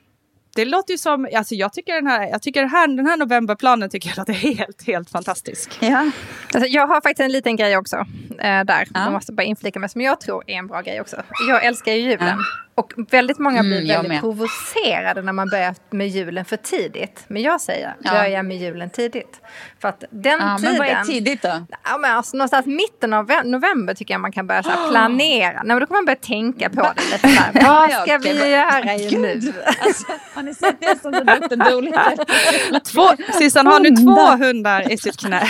det 0.56 0.64
låter 0.64 0.94
ju 0.94 0.98
som, 0.98 1.28
alltså 1.34 1.54
jag 1.54 1.72
tycker 1.72 1.94
den 1.94 2.06
här, 2.06 2.28
jag 2.28 2.42
tycker 2.42 2.60
den 2.60 2.70
här, 2.70 2.88
den 2.88 3.06
här 3.06 3.16
novemberplanen 3.16 3.90
tycker 3.90 4.08
jag 4.08 4.18
låter 4.18 4.32
helt, 4.56 4.86
helt 4.86 5.10
fantastisk. 5.10 5.78
Ja. 5.80 6.10
Alltså, 6.54 6.68
jag 6.68 6.86
har 6.86 7.00
faktiskt 7.00 7.20
en 7.20 7.32
liten 7.32 7.56
grej 7.56 7.76
också 7.76 7.96
eh, 8.38 8.64
där. 8.64 8.88
Ja. 8.94 9.04
Jag 9.04 9.12
måste 9.12 9.32
bara 9.32 9.42
inflika 9.42 9.78
mig 9.78 9.88
som 9.88 10.00
jag 10.00 10.20
tror 10.20 10.44
är 10.46 10.54
en 10.54 10.66
bra 10.66 10.80
grej 10.80 11.00
också. 11.00 11.22
Jag 11.48 11.64
älskar 11.64 11.92
ju 11.92 11.98
julen. 11.98 12.38
Och 12.78 12.92
väldigt 13.10 13.38
många 13.38 13.62
blir 13.62 13.76
Mm, 13.76 13.88
väldigt 13.88 14.08
med. 14.08 14.20
provocerade 14.20 15.22
när 15.22 15.32
man 15.32 15.48
börjar 15.48 15.74
med 15.90 16.08
julen 16.08 16.44
för 16.44 16.56
tidigt. 16.56 17.24
Men 17.28 17.42
jag 17.42 17.60
säger, 17.60 17.94
Ja. 18.02 18.10
börja 18.10 18.42
med 18.42 18.56
julen 18.56 18.90
tidigt. 18.90 19.40
För 19.80 19.88
att 19.88 20.04
den 20.10 20.38
ja, 20.40 20.56
tiden... 20.58 20.72
men 20.72 20.78
vad 20.78 20.86
är 20.88 21.04
tidigt 21.04 21.42
då? 21.42 21.66
Ja, 21.84 21.98
men 21.98 22.10
alltså, 22.16 22.36
någonstans 22.36 22.66
mitten 22.66 23.12
av 23.12 23.26
ve- 23.26 23.42
november 23.44 23.94
tycker 23.94 24.14
jag 24.14 24.20
man 24.20 24.32
kan 24.32 24.46
börja 24.46 24.62
så 24.62 24.70
här, 24.70 24.88
planera. 24.90 25.62
Nej, 25.64 25.80
då 25.80 25.86
kan 25.86 25.94
man 25.96 26.04
börja 26.04 26.16
tänka 26.16 26.70
på 26.70 26.82
det 26.96 27.02
lite. 27.12 27.28
Så 27.28 27.42
vad 27.54 27.90
Ja, 27.90 28.00
ska 28.02 28.18
vi 28.18 28.50
göra 28.50 28.94
ju 28.96 29.18
nu? 29.18 29.40
Alltså, 29.80 30.04
har 30.34 30.42
ni 30.42 30.54
sett 30.54 30.80
det 30.80 31.00
som? 31.02 31.12
Två, 32.92 33.08
Sissan 33.38 33.66
har 33.66 33.80
nu 33.80 33.90
två 33.90 34.44
hundar 34.46 34.92
i 34.92 34.98
sitt 34.98 35.16
knä. 35.20 35.42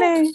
Nej. 0.00 0.34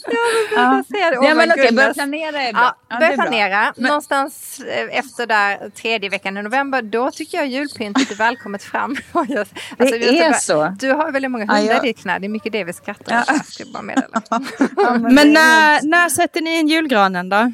Jag 0.55 0.85
det. 1.11 1.17
Oh 1.17 1.25
Ja, 1.25 1.29
my 1.29 1.33
men 1.35 1.51
okej, 1.51 1.71
börja 1.73 1.93
planera 1.93 2.41
är 2.41 2.53
bra. 2.53 2.61
Ja, 2.61 2.75
Ja, 2.89 2.95
det 2.95 2.99
börja 2.99 3.13
planera. 3.13 3.73
Men- 3.77 3.87
Någonstans 3.87 4.59
eh, 4.59 4.97
efter 4.97 5.27
där 5.27 5.69
tredje 5.69 6.09
veckan 6.09 6.37
i 6.37 6.41
november, 6.43 6.81
då 6.81 7.11
tycker 7.11 7.37
jag 7.37 7.47
julpyntet 7.47 8.11
är 8.11 8.15
välkommet 8.15 8.63
fram. 8.63 8.97
Jag- 9.13 9.47
alltså, 9.77 9.97
vi 9.97 9.99
måste 9.99 10.23
är 10.25 10.29
bara- 10.29 10.39
så? 10.39 10.75
Du 10.79 10.91
har 10.91 11.11
väldigt 11.11 11.31
många 11.31 11.45
Ja, 11.45 11.53
hundar 11.53 11.73
jag- 11.73 11.85
i 11.85 11.87
ditt 11.87 11.99
knä, 12.01 12.19
det 12.19 12.27
är 12.27 12.29
mycket 12.29 12.51
det 12.51 12.63
vi 12.63 12.73
skrattar 12.73 13.15
Ja. 13.15 13.21
åt. 13.21 13.27
Jag 13.27 13.45
ska 13.45 13.63
bara 13.73 13.83
meddela. 13.83 14.21
Men 15.09 15.33
när, 15.33 15.81
när 15.87 16.09
sätter 16.09 16.41
ni 16.41 16.59
in 16.59 16.67
julgranen 16.67 17.29
då? 17.29 17.51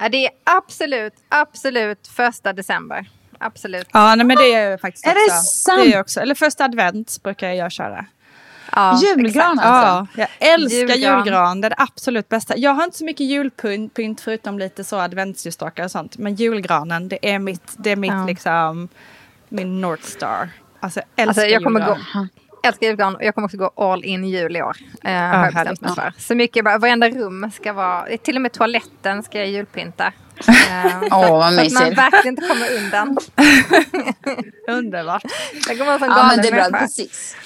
Ja, 0.00 0.08
det 0.08 0.26
är 0.26 0.30
absolut, 0.44 1.14
absolut 1.28 2.08
första 2.16 2.52
december. 2.52 3.10
Absolut. 3.40 3.88
Ja, 3.92 4.14
nej, 4.14 4.26
men 4.26 4.36
det 4.36 4.54
är 4.54 4.70
jag 4.70 4.80
faktiskt 4.80 5.06
Är 5.06 5.14
det 5.14 5.24
också. 5.32 5.44
sant? 5.44 5.80
Det 5.82 5.88
är 5.88 5.92
jag 5.92 6.00
också. 6.00 6.20
Eller 6.20 6.34
första 6.34 6.64
advent 6.64 7.22
brukar 7.22 7.48
jag 7.48 7.72
köra. 7.72 8.06
Ja, 8.78 9.00
Julgran 9.02 9.26
exakt. 9.58 9.66
alltså? 9.66 10.06
Ja, 10.20 10.26
jag 10.40 10.52
älskar 10.52 10.78
Julgran. 10.78 11.18
julgran. 11.24 11.60
Det 11.60 11.66
är 11.66 11.70
det 11.70 11.76
absolut 11.78 12.28
bästa. 12.28 12.56
Jag 12.56 12.70
har 12.74 12.84
inte 12.84 12.98
så 12.98 13.04
mycket 13.04 13.26
julpynt 13.26 13.94
pynt 13.94 14.20
förutom 14.20 14.58
lite 14.58 14.84
så 14.84 14.96
adventsljusstakar 14.98 15.84
och 15.84 15.90
sånt. 15.90 16.18
Men 16.18 16.34
julgranen, 16.34 17.08
det 17.08 17.18
är 17.34 17.38
mitt, 17.38 17.72
det 17.76 17.90
är 17.90 17.96
mitt 17.96 18.10
Ja. 18.12 18.24
liksom, 18.26 18.88
min 19.48 19.80
North 19.80 20.02
Star. 20.02 20.48
Alltså 20.80 21.00
jag 21.00 21.22
älskar 21.28 21.42
Alltså, 21.42 21.42
jag 21.54 21.64
kommer 21.64 21.80
julgran. 21.80 22.28
gå, 22.62 22.68
älskar 22.68 22.86
julgran 22.86 23.14
och 23.16 23.24
jag 23.24 23.34
kommer 23.34 23.46
också 23.46 23.56
gå 23.56 23.70
all 23.76 24.04
in 24.04 24.24
jul 24.24 24.56
i 24.56 24.62
år. 24.62 24.76
Eh, 25.04 25.12
har 25.12 25.18
jag 25.44 25.52
härligt. 25.52 25.80
bestämt 25.80 25.96
mig 25.96 26.12
för. 26.12 26.20
Så 26.20 26.34
mycket, 26.34 26.64
bara, 26.64 26.78
varenda 26.78 27.08
rum 27.08 27.50
ska 27.54 27.72
vara, 27.72 28.04
till 28.22 28.36
och 28.36 28.42
med 28.42 28.52
toaletten 28.52 29.22
ska 29.22 29.38
jag 29.38 29.48
julpynta. 29.48 30.12
Eh, 30.48 31.02
Åh, 31.10 31.30
vad 31.38 31.54
så 31.54 31.60
att 31.60 31.72
man 31.72 31.82
mysigt. 31.82 31.98
verkligen 31.98 32.26
inte 32.28 32.48
kommer 32.48 32.76
undan. 32.76 33.16
Underbart. 34.68 35.22
Jag 35.68 35.78
kommer 35.78 35.84
vara 35.84 35.94
en 35.94 36.00
sån 36.00 36.08
Ja, 36.10 36.26
men 36.28 36.42
det 36.42 36.48
är 36.48 36.52
bra. 36.52 36.62
människa. 36.62 36.78
Precis. 36.78 37.36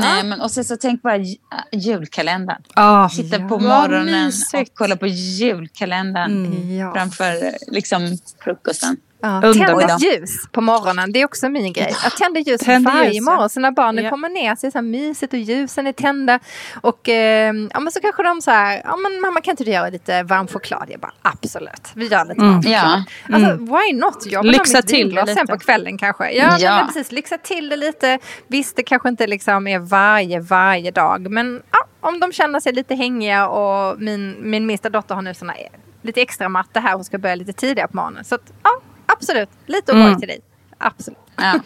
Nej, 0.00 0.24
men 0.24 0.40
och 0.40 0.50
sen 0.50 0.64
så 0.64 0.76
tänk 0.76 1.02
bara 1.02 1.16
ju- 1.16 1.36
julkalendern. 1.72 2.62
Oh, 2.76 3.08
Sitta 3.08 3.38
på 3.38 3.46
Vad 3.58 3.62
morgonen 3.62 4.32
och 4.54 4.66
kolla 4.74 4.96
på 4.96 5.06
julkalendern 5.06 6.46
Mm. 6.46 6.76
Ja. 6.76 6.92
framför 6.94 7.34
liksom 7.66 8.18
frukosten. 8.44 8.96
Ja. 9.24 9.40
Tänd 9.54 10.00
ljus 10.00 10.48
på 10.52 10.60
morgonen, 10.60 11.12
det 11.12 11.20
är 11.20 11.24
också 11.24 11.48
min 11.48 11.72
grej. 11.72 11.94
Jag 12.02 12.16
tänder 12.16 12.40
ljus 12.40 12.60
Tänder 12.60 12.92
varje 12.92 13.06
ljus, 13.12 13.16
ja. 13.26 13.32
morgon. 13.32 13.50
Så 13.50 13.60
när 13.60 13.70
barnen 13.70 14.04
Ja. 14.04 14.10
kommer 14.10 14.28
ner 14.28 14.56
så 14.56 14.66
är 14.66 14.68
det 14.68 14.72
så 14.72 14.78
här 14.78 14.82
mysigt 14.82 15.32
och 15.32 15.38
ljusen 15.38 15.86
är 15.86 15.92
tända. 15.92 16.38
Och 16.80 17.08
eh, 17.08 17.54
ja, 17.72 17.80
men 17.80 17.92
så 17.92 18.00
kanske 18.00 18.22
de 18.22 18.42
så 18.42 18.50
här, 18.50 18.80
ja 18.84 18.96
men 18.96 19.20
mamma 19.20 19.40
kan 19.40 19.52
inte 19.52 19.64
du 19.64 19.70
göra 19.70 19.88
lite 19.88 20.22
varm 20.22 20.46
choklad? 20.48 20.86
Jag 20.88 21.00
bara 21.00 21.12
absolut, 21.22 21.90
vi 21.94 22.06
gör 22.08 22.24
lite 22.24 22.40
varm 22.40 22.62
choklad. 22.62 22.72
Ja. 22.72 23.04
Alltså 23.34 23.56
why 23.56 23.92
not? 24.00 24.26
Jag 24.26 24.42
vill 24.42 24.52
Lyxa 24.52 24.76
ha 24.76 24.78
mitt 24.78 24.86
till 24.86 24.98
det 24.98 25.04
vinglas 25.04 25.26
sen 25.28 25.36
lite. 25.40 25.52
på 25.52 25.58
kvällen 25.58 25.98
kanske. 25.98 26.30
Ja, 26.30 26.56
Ja. 26.58 26.76
Men 26.76 26.86
precis, 26.86 27.12
lyxa 27.12 27.38
till 27.38 27.68
det 27.68 27.76
lite. 27.76 28.18
Visst, 28.46 28.76
det 28.76 28.82
kanske 28.82 29.08
inte 29.08 29.26
liksom 29.26 29.66
är 29.66 29.78
varje, 29.78 30.40
varje 30.40 30.90
dag. 30.90 31.30
Men 31.30 31.62
ja, 31.70 31.78
om 32.00 32.20
de 32.20 32.32
känner 32.32 32.60
sig 32.60 32.72
lite 32.72 32.94
hängiga 32.94 33.48
och 33.48 34.00
min, 34.00 34.36
min 34.50 34.66
minsta 34.66 34.90
dotter 34.90 35.14
har 35.14 35.22
nu 35.22 35.34
såna, 35.34 35.54
lite 36.02 36.20
extra 36.22 36.48
matte 36.48 36.80
här. 36.80 36.94
Hon 36.94 37.04
ska 37.04 37.18
börja 37.18 37.34
lite 37.34 37.52
tidigare 37.52 37.88
på 37.88 37.96
morgonen. 37.96 38.24
Så 38.24 38.34
att, 38.34 38.52
ja, 38.62 38.70
absolut. 39.16 39.48
Lite 39.66 39.92
O'boy 39.92 40.06
Mm. 40.06 40.18
till 40.20 40.28
dig. 40.28 40.40
Absolut. 40.78 41.18
Ja. 41.36 41.42
Helt 41.52 41.60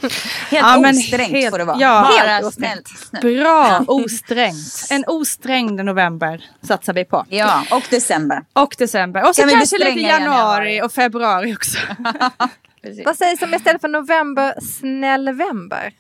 Ja, 0.51 0.79
osträngt 0.79 1.31
helt- 1.33 1.51
får 1.51 1.59
det 1.59 1.65
vara. 1.65 1.77
ja. 1.81 2.03
Bara 2.19 2.29
Helt 2.29 2.55
snällt. 2.55 2.89
snällt. 2.89 3.23
Bra, 3.25 3.85
osträngt. 3.87 4.87
En 4.91 5.05
osträngd 5.07 5.85
november 5.85 6.45
satsar 6.63 6.93
vi 6.93 7.05
på. 7.05 7.25
Ja, 7.29 7.65
och 7.71 7.83
december. 7.91 8.45
Och 8.53 8.75
december. 8.79 9.29
Och 9.29 9.35
så 9.37 9.43
Kan 9.43 9.51
kanske 9.51 9.79
lite 9.79 9.91
januari 9.91 10.25
januari? 10.25 10.83
och 10.83 10.93
februari 10.93 11.55
också. 11.55 11.79
Vad 13.05 13.17
sägs 13.17 13.43
om 13.43 13.55
istället 13.55 13.81
för 13.81 13.89
november, 13.89 14.55
snällvember? 14.61 15.93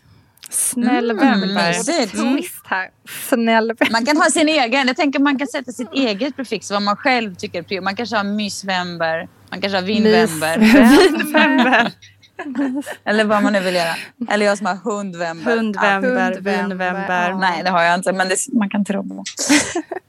Snällvember. 0.51 1.69
mysigt. 1.69 2.13
Twist 2.13 2.67
här. 2.67 2.89
Snällvember. 3.29 3.91
Man 3.93 4.05
kan 4.07 4.17
ha 4.17 4.25
sin 4.25 4.49
egen. 4.49 4.87
Jag 4.87 4.97
tänker 4.97 5.19
man 5.21 5.39
kan 5.39 5.47
sätta 5.49 5.73
sitt 5.73 5.93
eget 5.93 6.37
prefix 6.37 6.71
vad 6.71 6.83
man 6.83 6.97
själv 6.97 7.35
tycker. 7.35 7.81
Man 7.81 7.97
kanske 7.97 8.17
har 8.17 8.25
mysvember. 8.25 9.29
Man 9.51 9.61
kanske 9.61 9.77
har 9.77 9.83
vinvember. 9.83 10.59
Vinvember. 10.59 11.93
Eller 13.05 13.25
vad 13.25 13.43
man 13.43 13.53
nu 13.53 13.61
vill 13.61 13.75
göra. 13.75 13.95
Eller 14.31 14.47
jag 14.47 14.59
som 14.59 14.67
har 14.67 14.75
hundvember. 14.77 15.57
Hundvember, 15.57 16.61
Hundvember. 16.63 17.29
Ja. 17.31 17.39
Nej, 17.39 17.63
det 17.65 17.71
har 17.71 17.83
jag 17.83 17.95
inte. 17.95 18.13
Men 18.13 18.29
det, 18.29 18.37
man 18.53 18.71
kan 18.71 18.85
tro 18.85 19.03
det. 19.03 19.23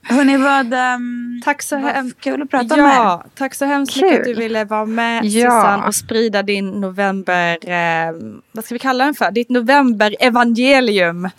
Hörni, 0.15 0.37
vad, 0.37 0.73
um, 0.73 1.41
Tack 1.45 1.61
så 1.61 1.77
vad 1.77 1.91
hemskt. 1.93 2.21
kul 2.21 2.41
att 2.41 2.49
prata 2.49 2.75
med 2.77 2.85
er. 2.85 2.89
Ja, 2.95 3.23
tack 3.37 3.55
så 3.55 3.65
hemskt 3.65 3.95
mycket 3.95 4.19
att 4.19 4.25
du 4.25 4.33
Kul. 4.33 4.43
ville 4.43 4.63
vara 4.65 4.85
med 4.85 5.25
Ja. 5.25 5.49
Sissan 5.49 5.83
och 5.83 5.95
sprida 5.95 6.43
din 6.43 6.69
november, 6.81 7.57
eh, 7.69 8.11
vad 8.51 8.65
ska 8.65 8.75
vi 8.75 8.79
kalla 8.79 9.05
den 9.05 9.13
för? 9.13 9.31
Ditt 9.31 9.49
november-evangelium. 9.49 11.29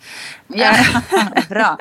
Ja, 0.47 0.73
bra. 1.49 1.77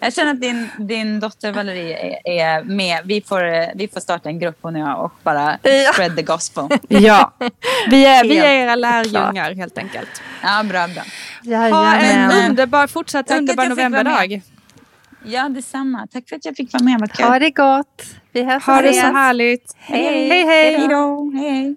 Jag 0.00 0.12
känner 0.14 0.30
att 0.30 0.40
din, 0.40 0.68
din 0.78 1.20
dotter 1.20 1.52
Valerie 1.52 1.98
är, 1.98 2.30
är 2.40 2.62
med. 2.64 3.00
Vi 3.04 3.20
får, 3.20 3.54
eh, 3.54 3.64
vi 3.74 3.88
får 3.88 4.00
starta 4.00 4.28
en 4.28 4.38
grupp 4.38 4.58
hon 4.60 4.76
och 4.76 4.80
jag 4.82 5.04
och 5.04 5.12
bara 5.22 5.58
Ja. 5.62 5.92
spread 5.92 6.16
the 6.16 6.22
gospel. 6.22 6.68
Ja, 6.88 7.32
vi 7.90 8.04
är, 8.06 8.24
vi 8.24 8.38
är 8.38 8.49
Helt 8.50 8.62
era 8.62 8.74
lärjungar 8.74 9.54
helt 9.54 9.78
enkelt. 9.78 10.22
Ja, 10.42 10.62
bra, 10.62 10.88
bra. 10.88 11.02
Ha 11.54 11.94
en 11.94 12.04
Jajamän. 12.04 12.50
underbar, 12.50 12.86
fortsatt 12.86 13.26
Tack 13.26 13.38
underbar 13.38 13.68
novemberdag. 13.68 14.42
Ja, 15.24 15.48
detsamma. 15.48 16.06
Tack 16.12 16.28
för 16.28 16.36
att 16.36 16.44
jag 16.44 16.56
fick 16.56 16.72
vara 16.72 16.82
med. 16.82 17.00
Vad 17.00 17.12
kul. 17.12 17.26
Ha 17.26 17.38
det 17.38 17.50
gott. 17.50 18.04
Vi 18.32 18.42
hörs 18.42 18.64
Ha 18.66 18.82
det 18.82 18.92
så 18.92 19.06
härligt. 19.06 19.74
Hej. 19.78 20.28
hej. 20.28 20.46
hej. 20.46 20.78
Hej 20.78 20.88
då. 20.88 21.32
Hej, 21.34 21.50
hej. 21.50 21.76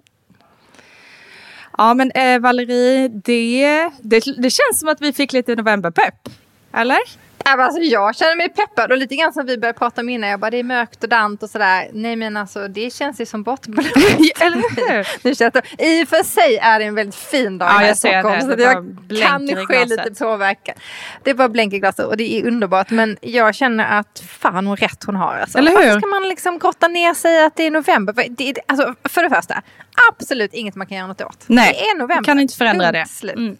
Ja 1.78 1.94
men 1.94 2.10
eh, 2.10 2.38
Valerie, 2.38 3.08
det, 3.08 3.90
det, 4.02 4.24
det 4.38 4.50
känns 4.50 4.80
som 4.80 4.88
att 4.88 5.00
vi 5.00 5.12
fick 5.12 5.32
lite 5.32 5.54
novemberpepp. 5.54 6.28
Eller? 6.72 6.98
Men 7.44 7.60
Alltså, 7.60 7.80
jag 7.80 8.16
känner 8.16 8.36
mig 8.36 8.48
peppad 8.48 8.92
och 8.92 8.98
lite 8.98 9.16
grann 9.16 9.32
som 9.32 9.46
vi 9.46 9.58
började 9.58 9.78
prata 9.78 10.00
om 10.00 10.08
innan. 10.08 10.30
Jag 10.30 10.40
bara, 10.40 10.50
det 10.50 10.56
är 10.58 10.62
mörkt 10.64 11.02
och 11.02 11.08
dant 11.08 11.42
och 11.42 11.50
sådär. 11.50 11.88
Nej 11.92 12.16
men 12.16 12.36
alltså 12.36 12.68
det 12.68 12.92
känns 12.92 13.20
ju 13.20 13.26
som 13.26 13.42
bortblåst. 13.42 13.88
Eller 14.40 14.90
hur? 14.92 15.08
Det 15.22 15.34
känns, 15.34 15.54
I 15.78 16.04
och 16.04 16.08
för 16.08 16.24
sig 16.24 16.56
är 16.56 16.78
det 16.78 16.84
en 16.84 16.94
väldigt 16.94 17.14
fin 17.14 17.58
dag 17.58 17.68
Ja, 17.68 17.72
här 17.72 17.92
i 17.92 17.94
Stockholm. 17.94 18.34
det. 18.34 18.40
Så 18.40 18.46
Det 18.48 18.56
det 18.56 18.62
jag 18.62 18.84
blänker 18.84 19.54
kanske 19.66 19.84
lite 19.84 20.24
påverkad. 20.24 20.74
Det 21.22 21.30
är 21.30 21.34
bara 21.34 21.48
blänk 21.48 21.72
i 21.72 21.78
glaset 21.78 22.06
och 22.06 22.16
det 22.16 22.38
är 22.38 22.46
underbart. 22.46 22.90
Men 22.90 23.16
jag 23.20 23.54
känner 23.54 23.98
att 23.98 24.22
fan 24.28 24.66
vad 24.68 24.78
rätt 24.80 25.04
hon 25.04 25.16
har. 25.16 25.34
Alltså. 25.34 25.58
Eller 25.58 25.70
hur? 25.70 25.76
Varför 25.76 26.00
ska 26.00 26.06
man 26.08 26.28
liksom 26.28 26.58
grotta 26.58 26.88
ner 26.88 27.14
sig 27.14 27.44
att 27.44 27.56
det 27.56 27.62
är 27.66 27.70
november? 27.70 28.12
För 28.12 28.24
Det 28.28 28.54
alltså, 28.66 28.94
för 29.04 29.22
det 29.22 29.30
första, 29.30 29.62
absolut 30.10 30.54
inget 30.54 30.74
man 30.74 30.86
kan 30.86 30.96
göra 30.96 31.06
något 31.06 31.20
åt. 31.20 31.44
Nej, 31.46 31.72
det 31.72 31.80
är 31.88 31.98
november. 31.98 32.24
kan 32.24 32.40
inte 32.40 32.56
förändra 32.56 32.92
Punkt 32.92 33.08
det. 33.08 33.14
Slut. 33.14 33.36
Mm. 33.36 33.56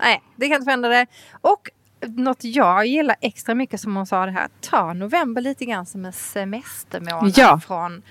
Nej, 0.00 0.22
det 0.36 0.46
kan 0.46 0.54
inte 0.54 0.64
förändra 0.64 0.88
det. 0.88 1.06
Och 1.40 1.70
något 2.08 2.44
jag 2.44 2.86
gillar 2.86 3.16
extra 3.20 3.54
mycket 3.54 3.80
som 3.80 3.96
hon 3.96 4.06
sa 4.06 4.26
det 4.26 4.32
här, 4.32 4.48
ta 4.60 4.92
november 4.92 5.42
lite 5.42 5.64
grann 5.64 5.86
som 5.86 6.04
en 6.04 6.12
semestermånad 6.12 7.32
Ja. 7.36 7.60
från 7.66 8.02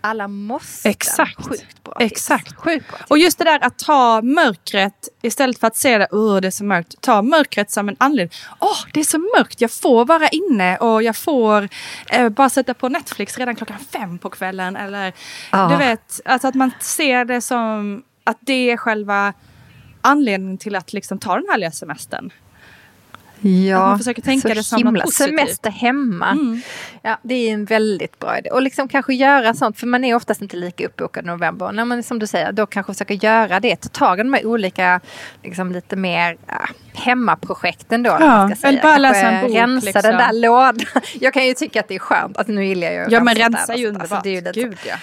alla 0.00 0.28
måste. 0.28 0.88
Exakt. 0.88 1.46
Sjukt 1.48 1.84
bra 1.84 1.94
tips. 1.98 2.12
Exakt. 2.12 2.56
Sjukt 2.56 2.88
bra 2.88 2.96
tips. 2.98 3.10
Och 3.10 3.18
just 3.18 3.38
det 3.38 3.44
där 3.44 3.64
att 3.64 3.78
ta 3.78 4.22
mörkret 4.22 5.08
istället 5.22 5.58
för 5.58 5.66
att 5.66 5.76
se 5.76 5.98
det, 5.98 6.08
oh, 6.10 6.40
det 6.40 6.46
är 6.46 6.50
så 6.50 6.64
mörkt. 6.64 7.00
Ta 7.00 7.22
mörkret 7.22 7.70
som 7.70 7.88
en 7.88 7.96
anledning. 7.98 8.38
Åh, 8.58 8.76
det 8.92 9.00
är 9.00 9.04
så 9.04 9.18
mörkt, 9.18 9.60
jag 9.60 9.70
får 9.70 10.04
vara 10.04 10.28
inne 10.28 10.76
och 10.76 11.02
jag 11.02 11.16
får 11.16 11.68
eh, 12.10 12.28
bara 12.28 12.50
sätta 12.50 12.74
på 12.74 12.88
Netflix 12.88 13.38
redan 13.38 13.56
klockan 13.56 13.78
fem 13.78 14.18
på 14.18 14.30
kvällen. 14.30 14.76
Eller 14.76 15.12
Ja. 15.52 15.68
du 15.68 15.76
vet, 15.76 16.20
alltså 16.24 16.48
att 16.48 16.54
man 16.54 16.70
ser 16.80 17.24
det 17.24 17.40
som 17.40 18.02
att 18.24 18.38
det 18.40 18.70
är 18.70 18.76
själva 18.76 19.32
anledningen 20.00 20.58
till 20.58 20.76
att 20.76 20.92
liksom 20.92 21.18
ta 21.18 21.34
den 21.34 21.44
härliga 21.50 21.70
semestern. 21.70 22.30
Ja, 23.48 23.76
Att 23.76 23.88
man 23.88 23.98
försöker 23.98 24.22
tänka 24.22 24.48
så 24.48 24.54
det 24.54 24.62
som 24.64 24.78
himla- 24.78 25.04
positivt. 25.04 25.38
Semester 25.38 25.70
hemma. 25.70 26.30
Mm. 26.30 26.60
Ja, 27.02 27.18
det 27.22 27.34
är 27.34 27.54
en 27.54 27.64
väldigt 27.64 28.18
bra 28.18 28.38
idé. 28.38 28.50
Och 28.50 28.62
liksom 28.62 28.88
kanske 28.88 29.14
göra 29.14 29.54
sånt, 29.54 29.78
för 29.80 29.86
man 29.86 30.04
är 30.04 30.14
oftast 30.14 30.42
inte 30.42 30.56
lika 30.56 30.86
uppbokad 30.86 31.24
i 31.24 31.26
november. 31.26 31.72
När 31.72 31.84
man, 31.84 32.02
som 32.02 32.18
du 32.18 32.26
säger, 32.26 32.52
då 32.52 32.66
kanske 32.66 32.92
försöka 32.94 33.14
göra 33.14 33.60
det. 33.60 33.76
Ta 33.76 33.88
tag 33.88 34.20
i 34.20 34.22
de 34.22 34.32
här 34.34 34.46
olika, 34.46 35.00
liksom 35.42 35.72
lite 35.72 35.96
mer 35.96 36.36
ja, 36.46 36.68
hemmaprojekten 36.94 38.02
då. 38.02 38.10
Ja, 38.10 38.18
man 38.28 38.56
ska 38.56 38.68
säga. 38.68 38.80
bara 38.82 38.98
läsa 38.98 39.20
en 39.20 39.46
bok, 39.46 39.56
Rensa 39.56 39.84
liksom. 39.84 40.02
den 40.02 40.16
där 40.16 40.32
lådan. 40.32 40.78
Jag 41.20 41.34
kan 41.34 41.46
ju 41.46 41.54
tycka 41.54 41.80
att 41.80 41.88
det 41.88 41.94
är 41.94 41.98
skönt. 41.98 42.38
Alltså, 42.38 42.52
nu 42.52 42.64
gillar 42.66 42.86
jag 42.90 42.94
ju 43.10 43.14
Ja 43.16 43.20
men 43.24 43.34
rensa 43.34 43.72
är 43.72 43.76
ju 43.78 43.86
sånt. 43.86 44.00
Alltså, 44.00 44.14
underbart. 44.16 44.22
det 44.24 44.28
är 44.30 44.32
ju 44.32 44.40
lite- 44.40 44.60
Gud 44.60 44.78
ja. 44.88 44.94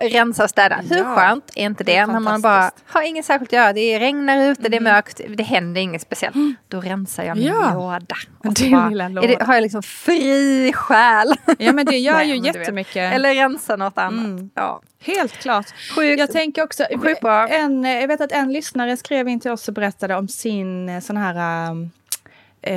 Ja, 0.00 0.08
rensa 0.08 0.44
och 0.44 0.50
städa. 0.50 0.80
Hur 0.90 0.96
Ja. 0.98 1.14
skönt 1.16 1.50
är 1.54 1.64
inte 1.64 1.84
det? 1.84 1.92
Det 1.92 1.98
är 1.98 2.06
när 2.06 2.20
man 2.20 2.40
bara 2.42 2.70
har 2.86 3.02
inget 3.02 3.24
särskilt 3.24 3.48
att 3.48 3.52
göra. 3.56 3.72
Det 3.72 3.98
regnar 3.98 4.46
ute, 4.46 4.68
det 4.68 4.76
är 4.76 4.80
mörkt, 4.80 5.20
det 5.28 5.42
händer 5.42 5.80
inget 5.80 6.02
speciellt. 6.02 6.34
Då 6.68 6.80
rensar 6.80 7.24
jag 7.24 7.36
min 7.36 7.48
Mm. 7.48 7.60
Ja. 7.62 7.70
Låda. 7.84 8.16
Och 8.48 8.58
så 8.58 8.70
bara, 8.70 9.08
det, 9.26 9.42
har 9.42 9.54
jag 9.54 9.62
liksom 9.62 9.82
fri 9.82 10.72
själ. 10.74 11.34
Ja 11.58 11.72
men 11.72 11.86
det 11.86 11.98
gör 11.98 12.22
ju 12.24 12.36
jättemycket. 12.36 13.14
Eller 13.14 13.34
rensa 13.34 13.76
något 13.76 13.98
annat. 13.98 14.24
Mm. 14.24 14.50
Ja. 14.54 14.80
Helt 15.00 15.32
klart. 15.32 15.66
Sjukt. 15.96 16.20
Jag 16.20 16.32
tänker 16.32 16.62
också, 16.62 16.84
Sjukt 17.02 17.20
bra. 17.20 17.48
en, 17.48 17.84
jag 17.84 18.08
vet 18.08 18.20
att 18.20 18.32
en 18.32 18.52
lyssnare 18.52 18.96
skrev 18.96 19.28
in 19.28 19.40
till 19.40 19.50
oss 19.50 19.68
och 19.68 19.74
berättade 19.74 20.16
om 20.16 20.28
sin 20.28 20.88
eh, 20.88 21.00
sån 21.00 21.16
här, 21.16 21.70
um, 21.70 21.90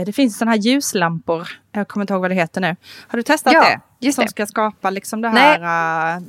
det 0.06 0.14
finns 0.16 0.38
såna 0.38 0.52
här 0.52 0.58
ljuslampor, 0.58 1.48
jag 1.72 1.88
kommer 1.88 2.04
inte 2.04 2.14
ihåg 2.14 2.22
vad 2.22 2.32
det 2.32 2.36
heter 2.36 2.62
nu. 2.62 2.76
Har 3.08 3.18
du 3.18 3.24
testat 3.24 3.54
Ja, 3.54 3.62
det? 3.64 3.80
just 4.08 4.16
Som 4.16 4.26
det. 4.26 4.30
ska 4.32 4.46
skapa 4.46 4.90
liksom 4.90 5.22
det 5.22 5.30
här 5.30 6.18
uh, 6.18 6.24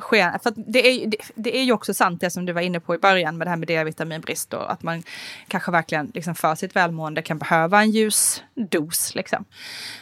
sken. 0.00 0.38
För 0.42 0.52
det, 0.56 0.86
är, 0.88 1.06
det, 1.06 1.16
det 1.34 1.58
är 1.58 1.62
ju 1.64 1.72
också 1.72 1.94
sant 1.94 2.20
det 2.20 2.30
som 2.30 2.46
du 2.46 2.52
var 2.52 2.60
inne 2.60 2.80
på 2.80 2.94
i 2.94 2.98
början 2.98 3.38
med 3.38 3.46
det 3.46 3.50
här 3.50 3.56
med 3.56 3.68
D-vitaminbrist 3.68 4.54
och 4.54 4.72
att 4.72 4.82
man 4.82 5.02
kanske 5.48 5.70
verkligen 5.70 6.10
liksom 6.14 6.34
för 6.34 6.54
sitt 6.54 6.76
välmående 6.76 7.22
kan 7.22 7.38
behöva 7.38 7.80
en 7.82 7.90
ljusdos. 7.90 9.14
Liksom. 9.14 9.44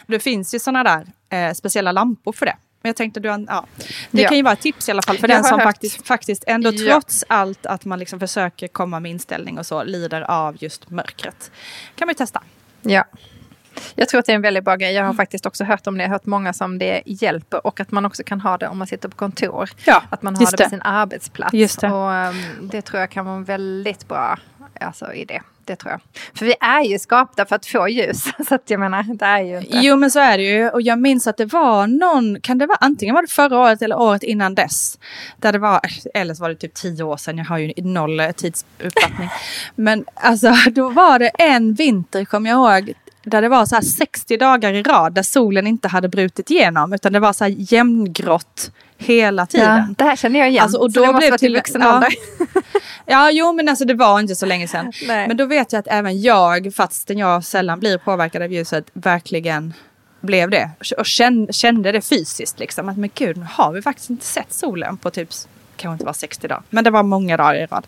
Det 0.07 0.19
finns 0.19 0.53
ju 0.53 0.59
såna 0.59 0.83
där 0.83 1.05
eh, 1.29 1.53
speciella 1.53 1.91
lampor 1.91 2.33
för 2.33 2.45
det. 2.45 2.55
Men 2.81 2.89
jag 2.89 2.95
tänkte, 2.95 3.19
du, 3.19 3.29
ja, 3.29 3.65
det 4.11 4.21
Ja. 4.21 4.27
kan 4.27 4.37
ju 4.37 4.43
vara 4.43 4.53
ett 4.53 4.59
tips 4.61 4.87
i 4.87 4.91
alla 4.91 5.01
fall 5.01 5.17
för 5.17 5.27
Jag 5.29 5.37
den 5.37 5.43
som 5.43 5.59
hört- 5.59 5.63
faktiskt, 5.67 6.07
faktiskt 6.07 6.43
ändå 6.47 6.71
Ja. 6.73 6.91
trots 6.93 7.23
allt 7.27 7.65
att 7.65 7.85
man 7.85 7.99
liksom 7.99 8.19
försöker 8.19 8.67
komma 8.67 8.99
med 8.99 9.11
inställning 9.11 9.59
och 9.59 9.65
så 9.65 9.83
lider 9.83 10.21
av 10.21 10.55
just 10.59 10.89
mörkret. 10.89 11.51
kan 11.95 12.05
man 12.05 12.11
ju 12.13 12.17
testa. 12.17 12.43
Ja. 12.87 13.03
Jag 13.95 14.09
tror 14.09 14.19
att 14.19 14.25
det 14.25 14.31
är 14.31 14.35
en 14.35 14.41
väldigt 14.41 14.63
bra 14.63 14.75
grej. 14.75 14.93
Jag 14.93 15.01
har 15.01 15.05
Mm. 15.09 15.17
faktiskt 15.17 15.45
också 15.45 15.63
hört 15.63 15.87
om 15.87 15.97
det. 15.97 16.03
Jag 16.03 16.09
har 16.09 16.15
hört 16.15 16.25
många 16.25 16.53
som 16.53 16.79
det 16.79 17.01
hjälper 17.05 17.67
och 17.67 17.79
att 17.79 17.91
man 17.91 18.05
också 18.05 18.23
kan 18.23 18.41
ha 18.41 18.57
det 18.57 18.67
om 18.67 18.77
man 18.77 18.87
sitter 18.87 19.09
på 19.09 19.15
kontor. 19.17 19.69
Ja, 19.85 20.03
Att 20.09 20.21
man 20.21 20.35
har 20.35 20.51
det 20.57 20.63
på 20.63 20.69
sin 20.69 20.81
arbetsplats. 20.81 21.53
Just 21.53 21.81
det. 21.81 21.91
Och 21.91 22.29
um, 22.29 22.69
det 22.71 22.81
tror 22.81 22.99
jag 22.99 23.09
kan 23.09 23.25
vara 23.25 23.35
en 23.35 23.43
väldigt 23.43 24.07
bra 24.07 24.37
alltså, 24.81 25.13
idé. 25.13 25.41
Det 25.67 25.75
tror 25.75 25.91
jag. 25.91 26.01
För 26.39 26.45
vi 26.45 26.55
är 26.59 26.81
ju 26.81 26.99
skapta 26.99 27.45
för 27.45 27.55
att 27.55 27.65
få 27.65 27.89
ljus. 27.89 28.23
Så 28.47 28.55
att 28.55 28.69
jag 28.69 28.79
menar, 28.79 29.03
det 29.03 29.25
är 29.25 29.41
ju 29.41 29.57
inte... 29.57 29.77
Jo 29.77 29.95
men 29.95 30.11
så 30.11 30.19
är 30.19 30.37
det 30.37 30.43
ju 30.43 30.69
och 30.69 30.81
jag 30.81 30.99
minns 30.99 31.27
att 31.27 31.37
det 31.37 31.45
var 31.45 31.87
någon, 31.87 32.41
kan 32.41 32.57
det 32.57 32.65
vara 32.65 32.77
antingen 32.81 33.15
var 33.15 33.21
det 33.21 33.27
förra 33.27 33.59
året 33.59 33.81
eller 33.81 33.99
året 33.99 34.23
innan 34.23 34.55
dess. 34.55 34.99
Där 35.37 35.51
det 35.51 35.59
var, 35.59 35.81
eller 36.13 36.33
så 36.33 36.41
var 36.41 36.49
det 36.49 36.55
typ 36.55 36.73
tio 36.73 37.03
år 37.03 37.17
sedan, 37.17 37.37
jag 37.37 37.45
har 37.45 37.57
ju 37.57 37.73
noll 37.77 38.21
tidsuppfattning. 38.35 39.29
men 39.75 40.05
alltså 40.13 40.53
då 40.71 40.89
var 40.89 41.19
det 41.19 41.27
en 41.29 41.73
vinter 41.73 42.25
kommer 42.25 42.49
jag 42.49 42.57
ihåg 42.57 42.93
där 43.23 43.41
det 43.41 43.49
var 43.49 43.65
så 43.65 43.75
här 43.75 43.81
60 43.81 44.37
dagar 44.37 44.73
i 44.73 44.83
rad 44.83 45.13
där 45.13 45.23
solen 45.23 45.67
inte 45.67 45.87
hade 45.87 46.09
brutit 46.09 46.51
igenom 46.51 46.93
utan 46.93 47.13
det 47.13 47.19
var 47.19 47.33
så 47.33 47.43
här 47.43 47.55
jämngrått 47.57 48.71
hela 48.97 49.41
Ja, 49.41 49.45
tiden. 49.45 49.95
det 49.97 50.03
här 50.03 50.15
känner 50.15 50.39
jag 50.39 50.49
igen. 50.49 50.63
Alltså, 50.63 50.77
och 50.77 50.91
Så 50.91 50.99
då 50.99 51.05
det 51.05 51.11
måste 51.11 51.19
blev 51.19 51.31
vara 51.31 51.37
till 51.37 51.55
vuxen 51.55 51.81
ja. 51.81 51.95
ålder. 51.95 52.13
Ja, 52.39 52.61
jo 53.31 53.53
men 53.53 53.69
alltså 53.69 53.85
det 53.85 53.93
var 53.93 54.19
inte 54.19 54.35
så 54.35 54.45
länge 54.45 54.67
sedan. 54.67 54.91
Nej. 55.07 55.27
Men 55.27 55.37
då 55.37 55.45
vet 55.45 55.73
jag 55.73 55.79
att 55.79 55.87
även 55.87 56.21
jag, 56.21 56.73
fastän 56.75 57.17
jag 57.17 57.43
sällan 57.43 57.79
blir 57.79 57.97
påverkad 57.97 58.41
av 58.41 58.51
ljuset, 58.51 58.85
verkligen 58.93 59.73
blev 60.21 60.49
det. 60.49 60.69
Och 60.97 61.05
kände, 61.51 61.91
det 61.91 62.01
fysiskt 62.01 62.59
liksom. 62.59 62.89
Att 62.89 62.97
men 62.97 63.09
gud, 63.15 63.37
nu 63.37 63.45
har 63.49 63.71
vi 63.71 63.81
faktiskt 63.81 64.09
inte 64.09 64.25
sett 64.25 64.53
solen 64.53 64.97
på 64.97 65.09
typ, 65.09 65.29
kanske 65.75 65.93
inte 65.93 66.05
var 66.05 66.13
60 66.13 66.47
dagar. 66.47 66.63
Men 66.69 66.83
det 66.83 66.89
var 66.89 67.03
många 67.03 67.37
dagar 67.37 67.55
i 67.55 67.65
rad. 67.65 67.87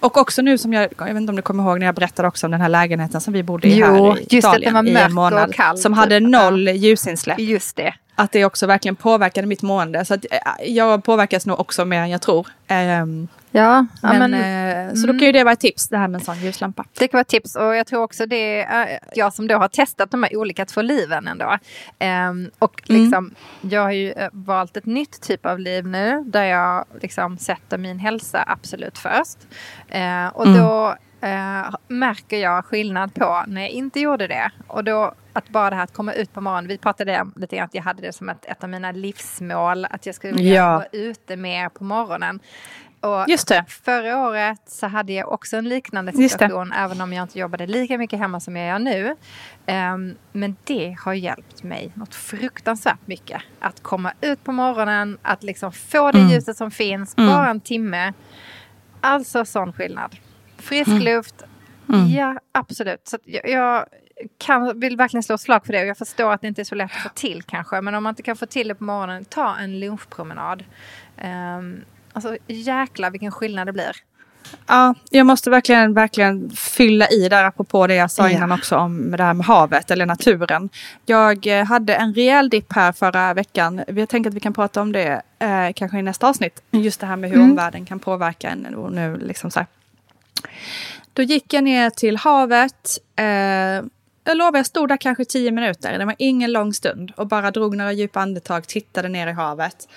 Och 0.00 0.16
också 0.16 0.42
nu 0.42 0.58
som 0.58 0.72
jag, 0.72 0.88
jag 0.98 1.06
vet 1.06 1.16
inte 1.16 1.30
om 1.30 1.36
du 1.36 1.42
kommer 1.42 1.64
ihåg 1.64 1.78
när 1.78 1.86
jag 1.86 1.94
berättade 1.94 2.28
också 2.28 2.46
om 2.46 2.50
den 2.50 2.60
här 2.60 2.68
lägenheten 2.68 3.20
som 3.20 3.32
vi 3.32 3.42
bodde 3.42 3.68
i 3.68 3.78
Jo, 3.78 3.86
här 3.86 4.18
i 4.18 4.26
just 4.30 4.52
det, 4.52 4.58
Italien 4.60 4.88
i 4.88 5.00
en 5.00 5.14
månad. 5.14 5.48
och 5.48 5.54
kall, 5.54 5.78
som 5.78 5.92
typ. 5.92 5.98
hade 5.98 6.20
noll 6.20 6.68
ljusinsläpp. 6.68 7.38
Just 7.38 7.76
det. 7.76 7.94
Att 8.14 8.32
det 8.32 8.44
också 8.44 8.66
verkligen 8.66 8.96
påverkade 8.96 9.46
mitt 9.46 9.62
mående. 9.62 10.04
Så 10.04 10.14
att 10.14 10.24
eh, 10.30 10.68
jag 10.68 11.04
påverkas 11.04 11.46
nog 11.46 11.60
också 11.60 11.84
mer 11.84 12.00
än 12.00 12.10
jag 12.10 12.22
tror. 12.22 12.46
Ehm, 12.68 13.28
Ja, 13.56 13.86
men, 14.02 14.30
men, 14.30 14.88
eh, 14.88 14.94
Så 14.94 15.06
då 15.06 15.12
kan 15.12 15.20
ju 15.20 15.32
det 15.32 15.44
vara 15.44 15.52
ett 15.52 15.60
tips, 15.60 15.88
det 15.88 15.98
här 15.98 16.08
med 16.08 16.18
en 16.18 16.24
sån 16.24 16.36
ljuslampa. 16.40 16.84
Det 16.98 17.08
kan 17.08 17.18
vara 17.18 17.20
ett 17.22 17.28
tips 17.28 17.56
och 17.56 17.76
jag 17.76 17.86
tror 17.86 18.02
också 18.02 18.26
det 18.26 18.62
är 18.62 18.98
jag 19.14 19.32
som 19.32 19.46
då 19.48 19.56
har 19.56 19.68
testat 19.68 20.10
de 20.10 20.22
här 20.22 20.36
olika 20.36 20.64
två 20.66 20.82
liven 20.82 21.28
ändå. 21.28 21.58
Ehm, 21.98 22.50
och 22.58 22.82
Mm. 22.90 23.02
liksom, 23.02 23.34
jag 23.60 23.82
har 23.82 23.90
ju 23.90 24.12
eh, 24.12 24.28
valt 24.32 24.76
ett 24.76 24.86
nytt 24.86 25.20
typ 25.22 25.46
av 25.46 25.58
liv 25.58 25.86
nu 25.86 26.24
där 26.26 26.44
jag 26.44 26.84
liksom 27.02 27.38
sätter 27.38 27.78
min 27.78 27.98
hälsa 27.98 28.44
absolut 28.46 28.98
först. 28.98 29.38
Eh, 29.88 30.26
och 30.26 30.46
Mm. 30.46 30.58
då 30.58 30.94
eh, 31.20 31.74
märker 31.88 32.36
jag 32.38 32.64
skillnad 32.64 33.14
på 33.14 33.44
när 33.46 33.60
jag 33.60 33.70
inte 33.70 34.00
gjorde 34.00 34.26
det. 34.26 34.50
Och 34.66 34.84
då 34.84 35.14
att 35.32 35.48
bara 35.48 35.70
det 35.70 35.76
här 35.76 35.82
att 35.84 35.92
komma 35.92 36.12
ut 36.12 36.32
på 36.32 36.40
morgonen. 36.40 36.68
Vi 36.68 36.78
pratade 36.78 37.20
om 37.20 37.32
lite 37.36 37.56
grann 37.56 37.64
att 37.64 37.74
jag 37.74 37.82
hade 37.82 38.02
det 38.02 38.12
som 38.12 38.28
ett, 38.28 38.44
ett 38.44 38.64
av 38.64 38.70
mina 38.70 38.92
livsmål. 38.92 39.84
Att 39.90 40.06
jag 40.06 40.14
skulle 40.14 40.32
vilja 40.32 40.54
Ja. 40.54 40.72
vara 40.72 40.86
ute 40.92 41.36
mer 41.36 41.68
på 41.68 41.84
morgonen. 41.84 42.40
Och. 43.06 43.24
Förra 43.84 44.18
året 44.28 44.60
så 44.66 44.86
hade 44.86 45.12
jag 45.12 45.32
också 45.32 45.56
en 45.56 45.68
liknande 45.68 46.12
situation, 46.12 46.72
även 46.72 47.00
om 47.00 47.12
jag 47.12 47.22
inte 47.24 47.38
jobbade 47.38 47.66
lika 47.66 47.98
mycket 47.98 48.18
hemma 48.18 48.40
som 48.40 48.56
jag 48.56 48.68
gör 48.68 48.78
nu. 48.78 49.16
Ehm, 49.66 50.14
men 50.32 50.56
det 50.64 50.96
har 51.00 51.12
hjälpt 51.12 51.62
mig 51.62 51.90
något 51.94 52.14
fruktansvärt 52.14 53.06
mycket. 53.06 53.42
Att 53.60 53.82
komma 53.82 54.12
ut 54.20 54.44
på 54.44 54.52
morgonen, 54.52 55.18
att 55.22 55.42
liksom 55.42 55.72
få 55.72 56.10
det 56.12 56.18
Mm. 56.18 56.30
ljuset 56.30 56.56
som 56.56 56.70
finns, 56.70 57.14
Mm. 57.18 57.30
bara 57.30 57.50
en 57.50 57.60
timme. 57.60 58.12
Alltså 59.00 59.44
sån 59.44 59.72
skillnad. 59.72 60.16
Frisk 60.58 60.88
Mm. 60.88 61.02
luft, 61.02 61.42
ja 62.16 62.38
absolut. 62.52 63.08
Så 63.08 63.18
jag, 63.24 63.48
jag 63.48 63.86
kan, 64.38 64.80
vill 64.80 64.96
verkligen 64.96 65.22
slå 65.22 65.38
slag 65.38 65.66
för 65.66 65.72
det. 65.72 65.80
Och 65.80 65.86
jag 65.86 65.98
förstår 65.98 66.32
att 66.32 66.40
det 66.40 66.48
inte 66.48 66.62
är 66.62 66.64
så 66.64 66.74
lätt 66.74 66.90
att 66.96 67.02
få 67.02 67.08
till 67.08 67.42
kanske. 67.42 67.80
Men 67.80 67.94
om 67.94 68.02
man 68.02 68.10
inte 68.10 68.22
kan 68.22 68.36
få 68.36 68.46
till 68.46 68.68
det 68.68 68.74
på 68.74 68.84
morgonen, 68.84 69.24
ta 69.24 69.56
en 69.56 69.80
lunchpromenad. 69.80 70.64
Um, 71.24 71.80
alltså 72.16 72.36
jäklar 72.46 73.10
vilken 73.10 73.32
skillnad 73.32 73.66
det 73.68 73.72
blir. 73.72 73.96
Ja, 74.66 74.94
jag 75.10 75.26
måste 75.26 75.50
verkligen, 75.50 75.94
verkligen 75.94 76.50
fylla 76.50 77.08
i 77.08 77.28
där 77.28 77.44
apropå 77.44 77.86
det 77.86 77.94
jag 77.94 78.10
sa 78.10 78.22
Ja. 78.22 78.36
innan 78.36 78.52
också 78.52 78.76
om 78.76 79.10
det 79.10 79.22
här 79.22 79.34
med 79.34 79.46
havet 79.46 79.90
eller 79.90 80.06
naturen. 80.06 80.68
Jag 81.06 81.46
eh, 81.46 81.64
hade 81.64 81.94
en 81.94 82.14
rejäl 82.14 82.48
dipp 82.50 82.72
här 82.72 82.92
förra 82.92 83.34
veckan. 83.34 83.84
Jag 83.88 84.08
tänker 84.08 84.30
att 84.30 84.34
vi 84.36 84.40
kan 84.40 84.52
prata 84.52 84.80
om 84.80 84.92
det 84.92 85.22
eh, 85.38 85.72
kanske 85.74 85.98
i 85.98 86.02
nästa 86.02 86.28
avsnitt. 86.28 86.62
Just 86.70 87.00
det 87.00 87.06
här 87.06 87.16
med 87.16 87.30
hur 87.30 87.36
Mm. 87.36 87.50
omvärlden 87.50 87.84
kan 87.86 87.98
påverka 87.98 88.48
en 88.50 88.74
och 88.74 88.92
nu 88.92 89.16
liksom 89.16 89.50
så 89.50 89.58
här. 89.58 89.66
Då 91.12 91.22
gick 91.22 91.52
jag 91.52 91.64
ner 91.64 91.90
till 91.90 92.16
havet. 92.16 92.98
Eh, 93.16 93.24
jag 94.24 94.36
lovar, 94.36 94.56
jag 94.58 94.66
stod 94.66 94.88
där 94.88 94.96
kanske 94.96 95.24
tio 95.24 95.50
minuter. 95.50 95.98
Det 95.98 96.04
var 96.04 96.14
ingen 96.18 96.52
lång 96.52 96.72
stund. 96.72 97.12
Och 97.16 97.26
bara 97.26 97.50
drog 97.50 97.76
några 97.76 97.92
djupa 97.92 98.20
andetag, 98.20 98.66
tittade 98.68 99.08
ner 99.08 99.26
i 99.26 99.32
havet. 99.32 99.88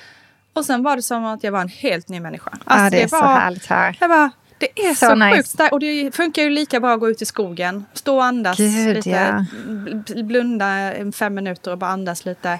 Och 0.53 0.65
sen 0.65 0.83
var 0.83 0.95
det 0.95 1.01
som 1.01 1.25
att 1.25 1.43
jag 1.43 1.51
var 1.51 1.61
en 1.61 1.67
helt 1.69 2.09
ny 2.09 2.19
människa. 2.19 2.51
ja, 2.65 2.89
det 2.89 3.03
är 3.03 3.07
var, 3.07 3.19
så 3.19 3.25
härligt 3.25 3.65
här. 3.65 3.97
jag 3.99 4.09
bara, 4.09 4.31
Det 4.57 4.79
är 4.85 4.93
Så 4.93 5.05
så, 5.05 5.15
nice. 5.15 5.37
sjukt 5.37 5.49
starkt 5.49 5.73
och 5.73 5.79
det 5.79 6.15
funkar 6.15 6.41
ju 6.43 6.49
lika 6.49 6.79
bra 6.79 6.93
att 6.93 6.99
gå 6.99 7.09
ut 7.09 7.21
i 7.21 7.25
skogen. 7.25 7.85
Stå 7.93 8.15
och 8.15 8.23
andas 8.25 8.57
Gud, 8.57 8.95
lite, 8.95 9.09
ja. 9.09 9.45
bl- 9.67 10.23
blunda 10.23 10.91
fem 11.11 11.33
minuter 11.35 11.71
och 11.71 11.77
bara 11.77 11.89
andas 11.91 12.25
lite. 12.25 12.59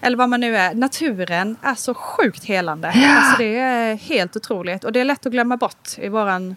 Eller 0.00 0.16
vad 0.16 0.28
man 0.28 0.40
nu 0.40 0.56
är. 0.56 0.74
Naturen 0.74 1.56
är 1.62 1.74
så 1.74 1.94
sjukt 1.94 2.44
helande. 2.44 2.88
Alltså 2.88 3.38
det 3.38 3.58
är 3.58 3.94
helt 3.94 4.36
otroligt. 4.36 4.84
Och 4.84 4.92
det 4.92 5.00
är 5.00 5.04
lätt 5.04 5.26
att 5.26 5.32
glömma 5.32 5.56
bort 5.56 5.88
i 5.98 6.08
våran 6.08 6.56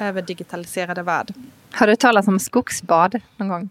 överdigitaliserade 0.00 1.02
värld. 1.02 1.32
Har 1.72 1.86
du 1.86 1.96
talat 1.96 2.28
om 2.28 2.38
skogsbad 2.38 3.20
någon 3.36 3.48
gång? 3.48 3.70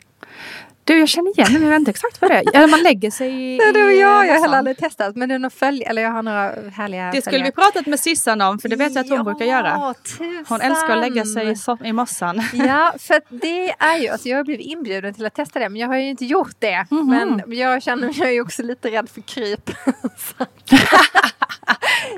Du, 0.85 0.99
jag 0.99 1.09
känner 1.09 1.31
igen 1.39 1.47
det, 1.53 1.59
men 1.59 1.63
jag 1.63 1.69
vet 1.69 1.79
inte 1.79 1.91
exakt 1.91 2.21
vad 2.21 2.31
det 2.31 2.35
är. 2.37 2.55
Eller 2.55 2.67
man 2.67 2.83
lägger 2.83 3.11
sig 3.11 3.27
i... 3.29 3.57
Nej, 3.57 3.73
det 3.73 3.81
var 3.81 3.89
jag. 3.89 4.27
Jag 4.27 4.33
har 4.33 4.41
heller 4.41 4.57
aldrig 4.57 4.77
testat. 4.77 5.15
Men 5.15 5.29
det 5.29 5.35
är 5.35 5.39
nog 5.39 5.53
följ... 5.53 5.83
Eller 5.83 6.01
jag 6.01 6.11
har 6.11 6.23
några 6.23 6.51
härliga 6.73 7.11
Det 7.11 7.21
skulle 7.21 7.43
vi 7.43 7.51
pratat 7.51 7.85
med 7.85 7.99
Sissan 7.99 8.41
om, 8.41 8.59
för 8.59 8.69
det 8.69 8.75
vet 8.75 8.95
jag 8.95 9.05
att 9.05 9.09
hon 9.09 9.23
brukar 9.23 9.45
göra. 9.45 9.93
Tusan. 9.93 10.45
Hon 10.47 10.61
älskar 10.61 10.89
att 10.89 10.99
lägga 10.99 11.25
sig 11.25 11.47
i, 11.47 11.53
so- 11.53 11.85
i 11.85 11.93
mossan. 11.93 12.43
Ja, 12.53 12.93
för 12.99 13.21
det 13.29 13.69
är 13.79 13.97
ju, 13.97 14.07
alltså 14.07 14.29
jag 14.29 14.37
har 14.37 14.43
blivit 14.43 14.65
inbjuden 14.65 15.13
till 15.13 15.25
att 15.25 15.35
testa 15.35 15.59
det 15.59 15.69
men 15.69 15.81
jag 15.81 15.87
har 15.87 15.95
ju 15.95 16.09
inte 16.09 16.25
gjort 16.25 16.55
det. 16.59 16.85
Mhm. 16.89 17.41
Men 17.47 17.57
jag 17.57 17.83
känner 17.83 18.19
mig 18.19 18.33
ju 18.33 18.41
också 18.41 18.63
lite 18.63 18.91
rädd 18.91 19.09
för 19.09 19.21
kryp. 19.21 19.69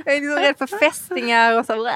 Jag 0.05 0.15
är 0.15 0.21
liksom 0.21 0.37
rädd 0.37 0.55
för 0.57 0.79
fästingar 0.79 1.59
och 1.59 1.65
så. 1.65 1.89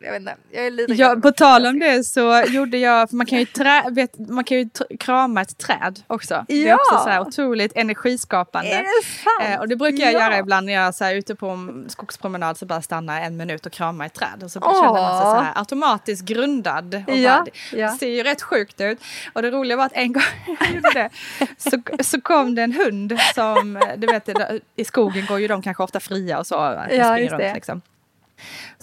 Jag 0.00 0.12
vet 0.12 0.20
inte, 0.20 0.36
jag 0.52 0.66
är 0.66 0.70
lite 0.70 0.92
Ja, 0.92 1.10
rädd 1.12 1.22
på 1.22 1.32
tal 1.32 1.66
om 1.66 1.78
det 1.78 2.04
så 2.04 2.44
gjorde 2.48 2.78
jag, 2.78 3.10
för 3.10 3.16
man 3.16 3.26
kan 3.26 3.38
ju, 3.38 3.44
trä, 3.44 3.84
vet, 3.90 4.18
man 4.18 4.44
kan 4.44 4.58
ju 4.58 4.68
krama 5.00 5.40
ett 5.42 5.58
träd 5.58 6.00
också. 6.14 6.44
Det 6.48 6.54
är 6.64 6.68
Ja. 6.68 6.74
också 6.76 6.98
så 7.04 7.08
här 7.08 7.20
otroligt 7.20 7.72
energiskapande. 7.76 8.70
Är 8.70 8.82
det 8.82 9.06
sant? 9.06 9.54
Eh, 9.54 9.60
och 9.60 9.68
det 9.68 9.76
brukar 9.76 10.04
jag 10.04 10.12
Ja. 10.12 10.18
göra 10.20 10.38
ibland 10.38 10.66
när 10.66 10.72
jag 10.72 10.82
är 10.84 10.92
så 10.92 11.04
här, 11.04 11.14
ute 11.14 11.34
på 11.34 11.48
en 11.48 11.86
skogspromenad 11.88 12.56
så 12.58 12.66
bara 12.66 12.82
stannar 12.82 13.20
en 13.20 13.36
minut 13.36 13.66
och 13.66 13.72
kramar 13.72 14.06
ett 14.06 14.14
träd. 14.14 14.42
Och 14.42 14.50
så 14.50 14.60
Åh. 14.62 14.74
känner 14.82 14.92
man 15.02 15.22
sig 15.22 15.30
så 15.30 15.40
här 15.44 15.52
automatiskt 15.58 16.24
grundad. 16.24 16.94
Och 17.06 17.14
Ja, 17.16 17.46
ja. 17.72 17.90
Det 17.92 17.98
ser 17.98 18.08
ju 18.08 18.22
rätt 18.22 18.42
sjukt 18.42 18.80
ut. 18.80 18.98
Och 19.32 19.42
det 19.42 19.50
roliga 19.50 19.76
var 19.76 19.84
att 19.86 19.92
en 19.94 20.12
gång 20.12 20.22
jag 20.60 20.70
gjorde 20.70 20.90
det 20.94 21.10
så, 21.58 21.78
så 22.04 22.20
kom 22.20 22.54
det 22.54 22.62
en 22.62 22.72
hund 22.72 23.18
som, 23.34 23.76
eh, 23.76 23.82
du 23.96 24.06
vet 24.06 24.28
i 24.76 24.84
skogen 24.84 25.26
går 25.26 25.40
ju 25.40 25.48
de 25.48 25.62
kanske 25.62 25.82
ofta 25.82 26.00
fria 26.00 26.38
och 26.38 26.46
så. 26.46 26.54
Ja, 26.54 26.84
springer 26.84 27.16
just 27.18 27.30
runt, 27.32 27.40
det. 27.40 27.54
Liksom. 27.54 27.82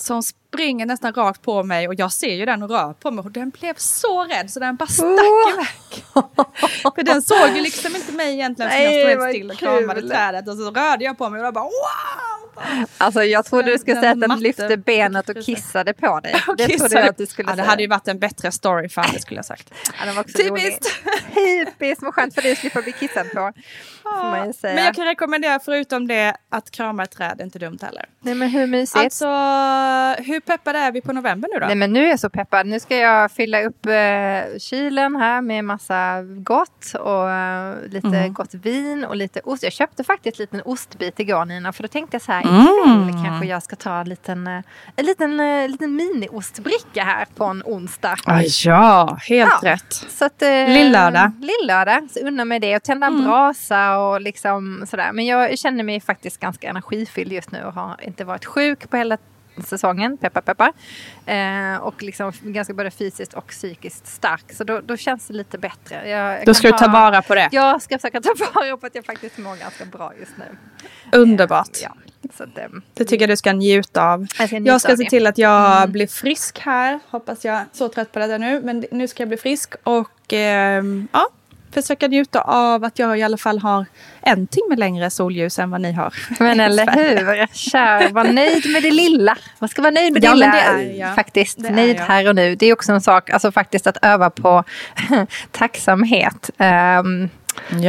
Hon 0.07 0.23
springer 0.54 0.86
nästan 0.86 1.14
rakt 1.14 1.41
på 1.41 1.64
mig 1.64 1.88
och 1.88 1.95
jag 1.95 2.12
ser 2.12 2.36
ju 2.36 2.45
den 2.45 2.64
och 2.64 2.70
rör 2.70 2.93
på 2.93 3.12
mig 3.12 3.26
och 3.26 3.32
den 3.32 3.49
blev 3.49 3.74
så 3.78 4.24
rädd 4.24 4.52
så 4.52 4.60
den 4.60 4.76
bara 4.76 4.88
stack 4.88 5.08
Åh. 5.08 5.54
iväg. 5.54 6.06
För 6.95 7.04
den 7.04 7.22
såg 7.22 7.49
ju 7.56 7.62
liksom 7.62 7.95
inte 7.95 8.12
mig 8.12 8.34
egentligen 8.34 8.72
som 8.72 8.80
Nej, 8.80 8.99
jag 8.99 9.12
stod 9.12 9.24
helt 9.24 9.36
still 9.36 9.52
och 9.52 9.58
kramade 9.58 10.10
trädet 10.10 10.47
och 10.47 10.58
så 10.58 10.72
rörde 10.72 11.06
jag 11.06 11.18
på 11.18 11.30
mig 11.30 11.39
och 11.39 11.45
jag 11.45 11.54
bara 11.54 11.64
wow! 11.64 12.41
Alltså 12.97 13.24
jag 13.24 13.45
trodde 13.45 13.72
du 13.72 13.78
skulle 13.78 13.99
säga 13.99 14.12
att 14.12 14.22
den 14.22 14.39
lyfte 14.39 14.78
benet 14.78 15.30
och 15.30 15.43
kissade 15.43 15.93
på 15.93 16.20
dig. 16.20 16.36
Det 16.58 16.68
trodde 16.68 16.99
jag 16.99 17.10
att 17.10 17.18
du 17.18 17.26
skulle 17.26 17.49
ja, 17.49 17.56
det 17.56 17.62
säga. 17.62 17.70
hade 17.70 17.82
ju 17.82 17.88
varit 17.88 18.08
en 18.08 18.20
bättre 18.20 18.52
story 18.52 18.89
fan 18.89 19.06
det 19.14 19.20
skulle 19.20 19.38
jag 19.38 19.45
sagt. 19.45 19.74
Ja, 20.16 20.24
Typiskt! 20.24 21.04
Typiskt, 21.34 22.04
vad 22.04 22.14
skönt 22.14 22.36
för 22.36 22.41
dig 22.41 22.52
att 22.52 22.58
slippa 22.58 22.82
bli 22.82 22.91
kissad 22.91 23.32
på. 23.32 23.52
Säga. 24.56 24.76
Men 24.76 24.86
jag 24.86 24.95
kan 24.95 25.06
rekommendera 25.06 25.60
förutom 25.60 26.08
det 26.08 26.36
att 26.49 26.72
krama 26.72 27.04
ett 27.04 27.12
träd 27.12 27.41
inte 27.41 27.60
dumt 27.60 27.80
heller. 27.82 28.06
Nej 28.20 28.36
men 28.36 28.49
hur 28.49 28.68
mysigt. 28.68 29.04
Alltså 29.04 29.26
hur 30.24 30.39
peppade 30.45 30.79
är 30.79 30.91
vi 30.91 31.01
på 31.01 31.13
november 31.13 31.49
nu 31.53 31.59
då? 31.59 31.65
Nej 31.65 31.75
men 31.75 31.93
nu 31.93 32.05
är 32.05 32.09
jag 32.09 32.19
så 32.19 32.29
peppad. 32.29 32.67
Nu 32.67 32.79
ska 32.79 32.97
jag 32.97 33.31
fylla 33.31 33.61
upp 33.63 33.85
eh, 33.85 34.59
kylen 34.59 35.15
här 35.15 35.41
med 35.41 35.65
massa 35.65 36.21
gott 36.23 36.93
och 36.99 37.29
eh, 37.31 37.75
lite 37.89 38.07
Mm. 38.07 38.33
gott 38.33 38.53
vin 38.53 39.03
och 39.05 39.15
lite 39.15 39.39
ost. 39.43 39.63
Jag 39.63 39.73
köpte 39.73 40.03
faktiskt 40.03 40.39
en 40.39 40.43
liten 40.43 40.61
ostbit 40.65 41.19
igår 41.19 41.45
Nina 41.45 41.73
för 41.73 41.83
då 41.83 41.87
tänkte 41.87 42.15
jag 42.15 42.21
så 42.21 42.31
här 42.31 42.41
Mm. 42.41 43.09
ikväll 43.09 43.25
kanske 43.25 43.47
jag 43.47 43.63
ska 43.63 43.75
ta 43.75 43.99
en 43.99 44.09
liten, 44.09 44.47
eh, 44.47 44.61
en 44.95 45.05
liten, 45.05 45.39
eh, 45.39 45.69
liten 45.69 45.95
mini-ostbricka 45.95 47.03
här 47.03 47.25
på 47.35 47.45
en 47.45 47.63
onsdag. 47.65 48.15
Ah, 48.25 48.41
ja, 48.65 49.17
helt 49.29 49.51
Ja. 49.63 49.69
rätt. 49.73 49.93
Så 49.93 50.25
att, 50.25 50.41
eh, 50.41 50.49
Lillördag. 50.67 51.31
Lillördag, 51.41 52.07
så 52.11 52.19
unna 52.19 52.45
mig 52.45 52.59
det 52.59 52.75
och 52.75 52.83
tända 52.83 53.07
en 53.07 53.13
Mm. 53.13 53.25
brasa 53.25 53.97
och 53.97 54.21
liksom 54.21 54.85
sådär. 54.89 55.11
Men 55.13 55.25
jag 55.25 55.59
känner 55.59 55.83
mig 55.83 55.99
faktiskt 55.99 56.39
ganska 56.39 56.69
energifylld 56.69 57.31
just 57.33 57.51
nu 57.51 57.63
och 57.63 57.73
har 57.73 57.95
inte 58.01 58.23
varit 58.25 58.45
sjuk 58.45 58.89
på 58.89 58.97
hela 58.97 59.17
säsongen, 59.66 60.18
peppar 60.18 60.41
peppar. 60.41 60.72
Eh, 61.26 61.76
och 61.82 62.04
liksom 62.04 62.32
ganska 62.41 62.74
både 62.74 62.91
fysiskt 62.91 63.34
och 63.34 63.47
psykiskt 63.47 64.08
stark. 64.08 64.54
Så 64.54 64.64
då, 64.64 64.80
då 64.84 64.97
känns 64.97 65.28
det 65.28 65.34
lite 65.34 65.58
bättre. 65.58 66.10
Jag, 66.10 66.39
jag 66.39 66.45
Då 66.45 66.54
ska 66.54 66.68
du 66.72 66.78
ta 66.78 66.88
vara 66.88 67.22
på 67.22 67.36
det. 67.36 67.49
Jag 67.52 67.82
ska 67.82 67.97
försöka 67.97 68.22
ta 68.22 68.34
vara 68.56 68.78
på 68.78 68.86
att 68.86 68.95
jag 68.95 69.06
faktiskt 69.06 69.38
mår 69.38 69.56
ganska 69.56 69.86
bra 69.86 70.14
just 70.20 70.32
nu. 70.38 70.45
Underbart. 71.20 71.68
Eh, 71.78 71.84
ja. 71.84 71.95
Så 72.38 72.43
att, 72.43 72.58
ehm, 72.58 72.82
Det 72.93 73.06
tycker 73.06 73.24
jag 73.24 73.30
du 73.30 73.38
ska 73.38 73.54
njuta 73.54 74.04
av. 74.14 74.28
jag 74.39 74.47
ska 74.47 74.60
njuta 74.60 74.72
Jag 74.72 74.82
ska 74.82 74.97
se 74.97 75.04
det. 75.04 75.10
till 75.10 75.28
att 75.28 75.38
jag 75.38 75.78
Mm. 75.78 75.91
blir 75.91 76.08
frisk 76.08 76.60
här. 76.60 76.99
Hoppas 77.10 77.45
jag, 77.45 77.62
så 77.72 77.89
trött 77.89 78.12
på 78.12 78.20
detta 78.20 78.38
nu, 78.38 78.62
men 78.62 78.86
nu 78.91 79.08
ska 79.08 79.22
jag 79.24 79.28
bli 79.28 79.38
frisk 79.38 79.74
och 79.84 80.34
ehm, 80.34 81.08
ja, 81.12 81.30
försöka 81.72 82.07
njuta 82.07 82.41
av 82.41 82.84
att 82.84 82.99
jag 82.99 83.19
i 83.19 83.24
alla 83.24 83.38
fall 83.38 83.59
har 83.59 83.86
en 84.22 84.47
timme 84.47 84.76
längre 84.76 85.09
solljus 85.09 85.59
än 85.59 85.72
vad 85.72 85.82
ni 85.82 85.91
har. 85.91 86.13
Men 86.39 86.59
eller 86.59 86.88
hur, 86.91 87.47
kär, 87.53 88.09
var 88.09 88.24
nöjd 88.24 88.69
med 88.74 88.84
det 88.84 88.91
lilla. 88.91 89.38
Man 89.59 89.69
ska 89.69 89.82
vara 89.82 89.91
nöjd 89.91 90.13
med 90.13 90.22
det 90.22 90.26
Ja, 90.26 90.32
men 90.32 90.39
lilla. 90.39 90.51
det 90.51 90.59
är 90.93 90.99
jag. 90.99 91.15
Faktiskt, 91.15 91.61
Det 91.61 91.67
är 91.67 91.72
nöjd 91.72 91.97
jag. 91.97 92.03
här 92.03 92.28
och 92.30 92.36
nu. 92.36 92.55
Det 92.55 92.65
är 92.65 92.74
också 92.74 92.91
en 92.91 93.01
sak, 93.01 93.30
alltså 93.30 93.51
faktiskt 93.51 93.88
att 93.88 93.97
öva 94.01 94.30
på 94.30 94.63
tacksamhet. 95.51 96.49
ehm, 96.57 97.30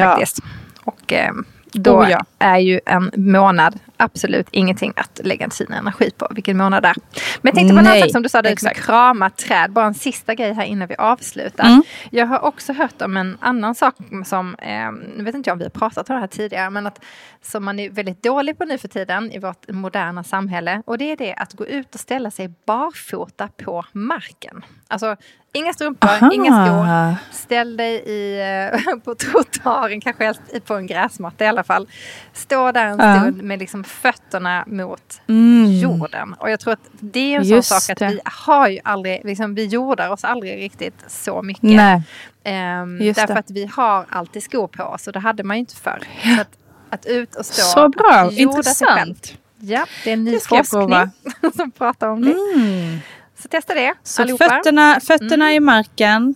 Faktiskt. 0.04 0.38
Och 0.84 1.12
ehm, 1.12 1.44
då 1.72 2.00
Oh, 2.02 2.10
ja. 2.10 2.24
Är 2.42 2.58
ju 2.58 2.80
en 2.86 3.10
månad 3.16 3.78
absolut 3.96 4.48
ingenting 4.50 4.92
att 4.96 5.20
lägga 5.24 5.50
sin 5.50 5.72
energi 5.72 6.10
på. 6.16 6.28
Vilken 6.30 6.56
månad 6.56 6.82
det 6.82 6.88
är. 6.88 6.96
Men 7.40 7.50
jag 7.50 7.54
tänkte 7.54 7.74
på 7.74 7.78
en 7.80 7.86
annan 7.86 7.92
Nej, 7.92 8.02
sak 8.02 8.12
som 8.12 8.22
du 8.22 8.28
sa, 8.28 8.42
det 8.42 8.48
exakt. 8.48 8.80
krama 8.80 9.30
träd. 9.30 9.72
Bara 9.72 9.86
en 9.86 9.94
sista 9.94 10.34
grej 10.34 10.52
här 10.52 10.64
innan 10.64 10.88
vi 10.88 10.94
avslutar. 10.94 11.64
Mm. 11.64 11.82
Jag 12.10 12.26
har 12.26 12.44
också 12.44 12.72
hört 12.72 13.02
om 13.02 13.16
en 13.16 13.38
annan 13.40 13.74
sak 13.74 13.94
som, 14.24 14.54
eh, 14.54 14.92
nu 15.16 15.24
vet 15.24 15.34
inte 15.34 15.50
jag 15.50 15.54
om 15.54 15.58
vi 15.58 15.64
har 15.64 15.70
pratat 15.70 16.10
om 16.10 16.14
det 16.14 16.20
här 16.20 16.26
tidigare, 16.26 16.70
men 16.70 16.86
att 16.86 17.04
som 17.42 17.64
man 17.64 17.78
är 17.78 17.90
väldigt 17.90 18.22
dålig 18.22 18.58
på 18.58 18.64
nu 18.64 18.78
för 18.78 18.88
tiden 18.88 19.32
i 19.32 19.38
vårt 19.38 19.68
moderna 19.68 20.24
samhälle. 20.24 20.82
Och 20.86 20.98
det 20.98 21.12
är 21.12 21.16
det 21.16 21.34
att 21.34 21.52
gå 21.52 21.66
ut 21.66 21.94
och 21.94 22.00
ställa 22.00 22.30
sig 22.30 22.50
barfota 22.66 23.48
på 23.48 23.84
marken. 23.92 24.64
Alltså 24.88 25.16
inga 25.52 25.72
strumpor, 25.72 26.10
Aha. 26.10 26.30
inga 26.32 26.66
skor. 26.66 27.16
Ställ 27.32 27.76
dig 27.76 27.94
i, 27.94 28.40
eh, 28.40 28.96
på 29.04 29.14
trottoaren, 29.14 30.00
kanske 30.00 30.24
helst 30.24 30.40
på 30.64 30.74
en 30.74 30.86
gräsmatta 30.86 31.44
i 31.44 31.48
alla 31.48 31.64
fall. 31.64 31.88
Stå 32.34 32.72
där 32.72 32.86
en 32.86 32.98
Ja. 32.98 33.20
stund 33.20 33.42
med 33.42 33.58
liksom 33.58 33.84
fötterna 33.84 34.64
mot 34.66 35.20
Mm. 35.28 35.72
jorden. 35.72 36.34
Och 36.38 36.50
jag 36.50 36.60
tror 36.60 36.72
att 36.72 36.88
det 37.00 37.34
är 37.34 37.38
en 37.40 37.44
Just 37.44 37.68
sån 37.68 37.80
sak 37.80 37.90
att 37.90 37.98
det. 37.98 38.06
vi 38.08 38.20
har 38.24 38.68
ju 38.68 38.78
aldrig, 38.84 39.24
liksom, 39.24 39.54
vi 39.54 39.66
jordar 39.66 40.10
oss 40.10 40.24
aldrig 40.24 40.56
riktigt 40.62 41.04
så 41.08 41.42
mycket. 41.42 41.62
Nej. 41.62 42.02
Ehm, 42.44 42.98
därför 42.98 43.26
det. 43.26 43.38
att 43.40 43.50
vi 43.50 43.66
har 43.66 44.04
alltid 44.08 44.42
skor 44.42 44.66
på 44.68 44.82
oss 44.82 45.06
och 45.06 45.12
det 45.12 45.18
hade 45.20 45.42
man 45.44 45.56
ju 45.56 45.60
inte 45.60 45.76
förr. 45.76 46.02
Så 46.36 46.40
att, 46.40 46.48
att 46.90 47.06
ut 47.06 47.34
och 47.34 47.46
stå 47.46 47.62
Så 47.62 47.88
bra, 47.88 48.24
och 48.26 48.32
jorda 48.32 48.62
sig 48.62 48.86
själv. 48.86 49.08
intressant. 49.08 49.38
Ja, 49.58 49.86
det 50.04 50.10
är 50.10 50.14
en 50.14 50.24
ny 50.24 50.38
forskning 50.40 51.10
som 51.56 51.70
pratar 51.70 52.08
om 52.08 52.24
det. 52.24 52.34
Mm. 52.56 52.98
Så 53.42 53.48
testa 53.48 53.74
det 53.74 53.94
Så 54.02 54.22
allihopa. 54.22 54.48
fötterna, 54.48 55.00
fötterna 55.00 55.52
i 55.54 55.60
marken 55.60 56.34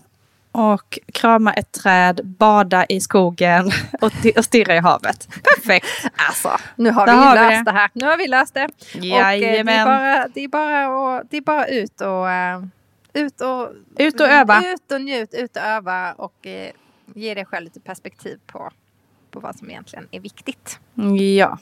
och 0.56 0.98
krama 1.12 1.52
ett 1.52 1.72
träd, 1.72 2.20
bada 2.24 2.86
i 2.88 3.00
skogen 3.00 3.66
och, 4.00 4.12
och 4.36 4.44
stirra 4.44 4.76
i 4.76 4.78
havet. 4.78 5.28
Perfekt! 5.42 5.86
Alltså, 6.28 6.50
nu 6.76 6.90
har 6.90 7.06
vi 7.06 7.12
har 7.12 7.34
vi 7.34 7.40
löst 7.40 7.64
det. 7.64 7.70
det. 7.70 7.78
här. 7.78 7.90
Nu 7.92 8.06
har 8.06 8.16
vi 8.16 8.26
löst 8.26 8.54
det. 8.54 8.64
Och, 8.64 8.96
eh, 8.96 9.00
det, 9.00 9.12
är 9.12 9.32
Jajamän. 9.32 9.84
bara, 9.84 10.28
det, 10.34 10.44
är 10.44 10.48
bara 10.48 11.16
att, 11.16 11.30
det 11.30 11.36
är 11.36 11.40
bara 11.40 11.66
ut 11.66 12.00
och, 12.00 12.30
eh, 12.30 12.62
ut 13.12 13.40
och 13.40 13.72
Ut 13.98 14.20
och 14.20 14.26
öva. 14.26 14.62
Ut 14.64 14.92
och 14.92 15.00
njut, 15.00 15.34
ut 15.34 15.56
och 15.56 15.62
öva 15.62 16.12
och 16.12 16.46
eh, 16.46 16.70
ge 17.14 17.34
dig 17.34 17.44
själv 17.44 17.64
lite 17.64 17.80
perspektiv 17.80 18.38
på, 18.46 18.70
på 19.30 19.40
vad 19.40 19.56
som 19.56 19.70
egentligen 19.70 20.08
är 20.10 20.20
viktigt. 20.20 20.78
Ja. 21.38 21.58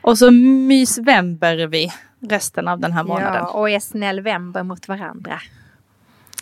Och 0.00 0.18
så 0.18 0.30
mysvember 0.30 1.66
vi 1.66 1.92
resten 2.20 2.68
av 2.68 2.80
den 2.80 2.92
här 2.92 3.04
månaden. 3.04 3.42
Ja, 3.42 3.50
och 3.50 3.70
är 3.70 3.80
snäll 3.80 4.20
vember 4.20 4.62
mot 4.62 4.88
varandra. 4.88 5.40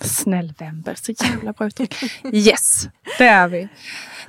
Snällvember, 0.01 0.95
så 0.95 1.13
jävla 1.25 1.53
bra 1.53 1.67
uttryck. 1.67 1.95
Yes, 2.33 2.89
det 3.19 3.27
är 3.27 3.49
vi. 3.49 3.69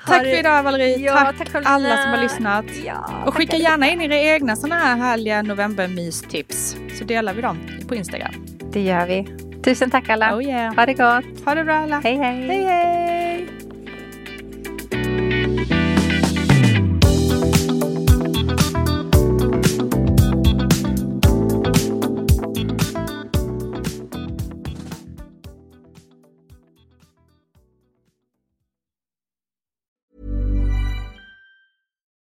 Tack 0.06 0.22
för 0.22 0.40
idag 0.40 0.64
Valerie. 0.64 0.98
Ja, 0.98 1.34
tack, 1.38 1.52
tack 1.52 1.64
alla 1.66 1.98
som 2.04 2.12
har 2.12 2.22
lyssnat. 2.22 2.66
Ja, 2.86 3.24
Och 3.26 3.36
skicka 3.36 3.58
gärna 3.58 3.90
in 3.90 4.02
era 4.02 4.16
egna 4.16 4.56
sådana 4.56 4.76
här 4.76 4.98
härliga 4.98 5.42
novembermystips. 5.42 6.76
Så 7.00 7.04
delar 7.04 7.34
vi 7.34 7.42
dem 7.42 7.58
på 7.88 7.96
Instagram. 7.96 8.46
Det 8.72 8.82
gör 8.82 9.06
vi. 9.06 9.28
Tusen 9.64 9.92
tack 9.92 10.10
alla. 10.10 10.36
Oh 10.36 10.44
yeah. 10.44 10.76
Ha 10.76 10.86
det 10.86 10.94
gott. 10.94 11.46
Ha 11.46 11.56
det 11.56 11.64
bra 11.64 11.76
alla. 11.76 12.00
Hej 12.00 12.18
hej. 12.18 12.48
hej. 12.48 12.66
hej. 12.66 13.27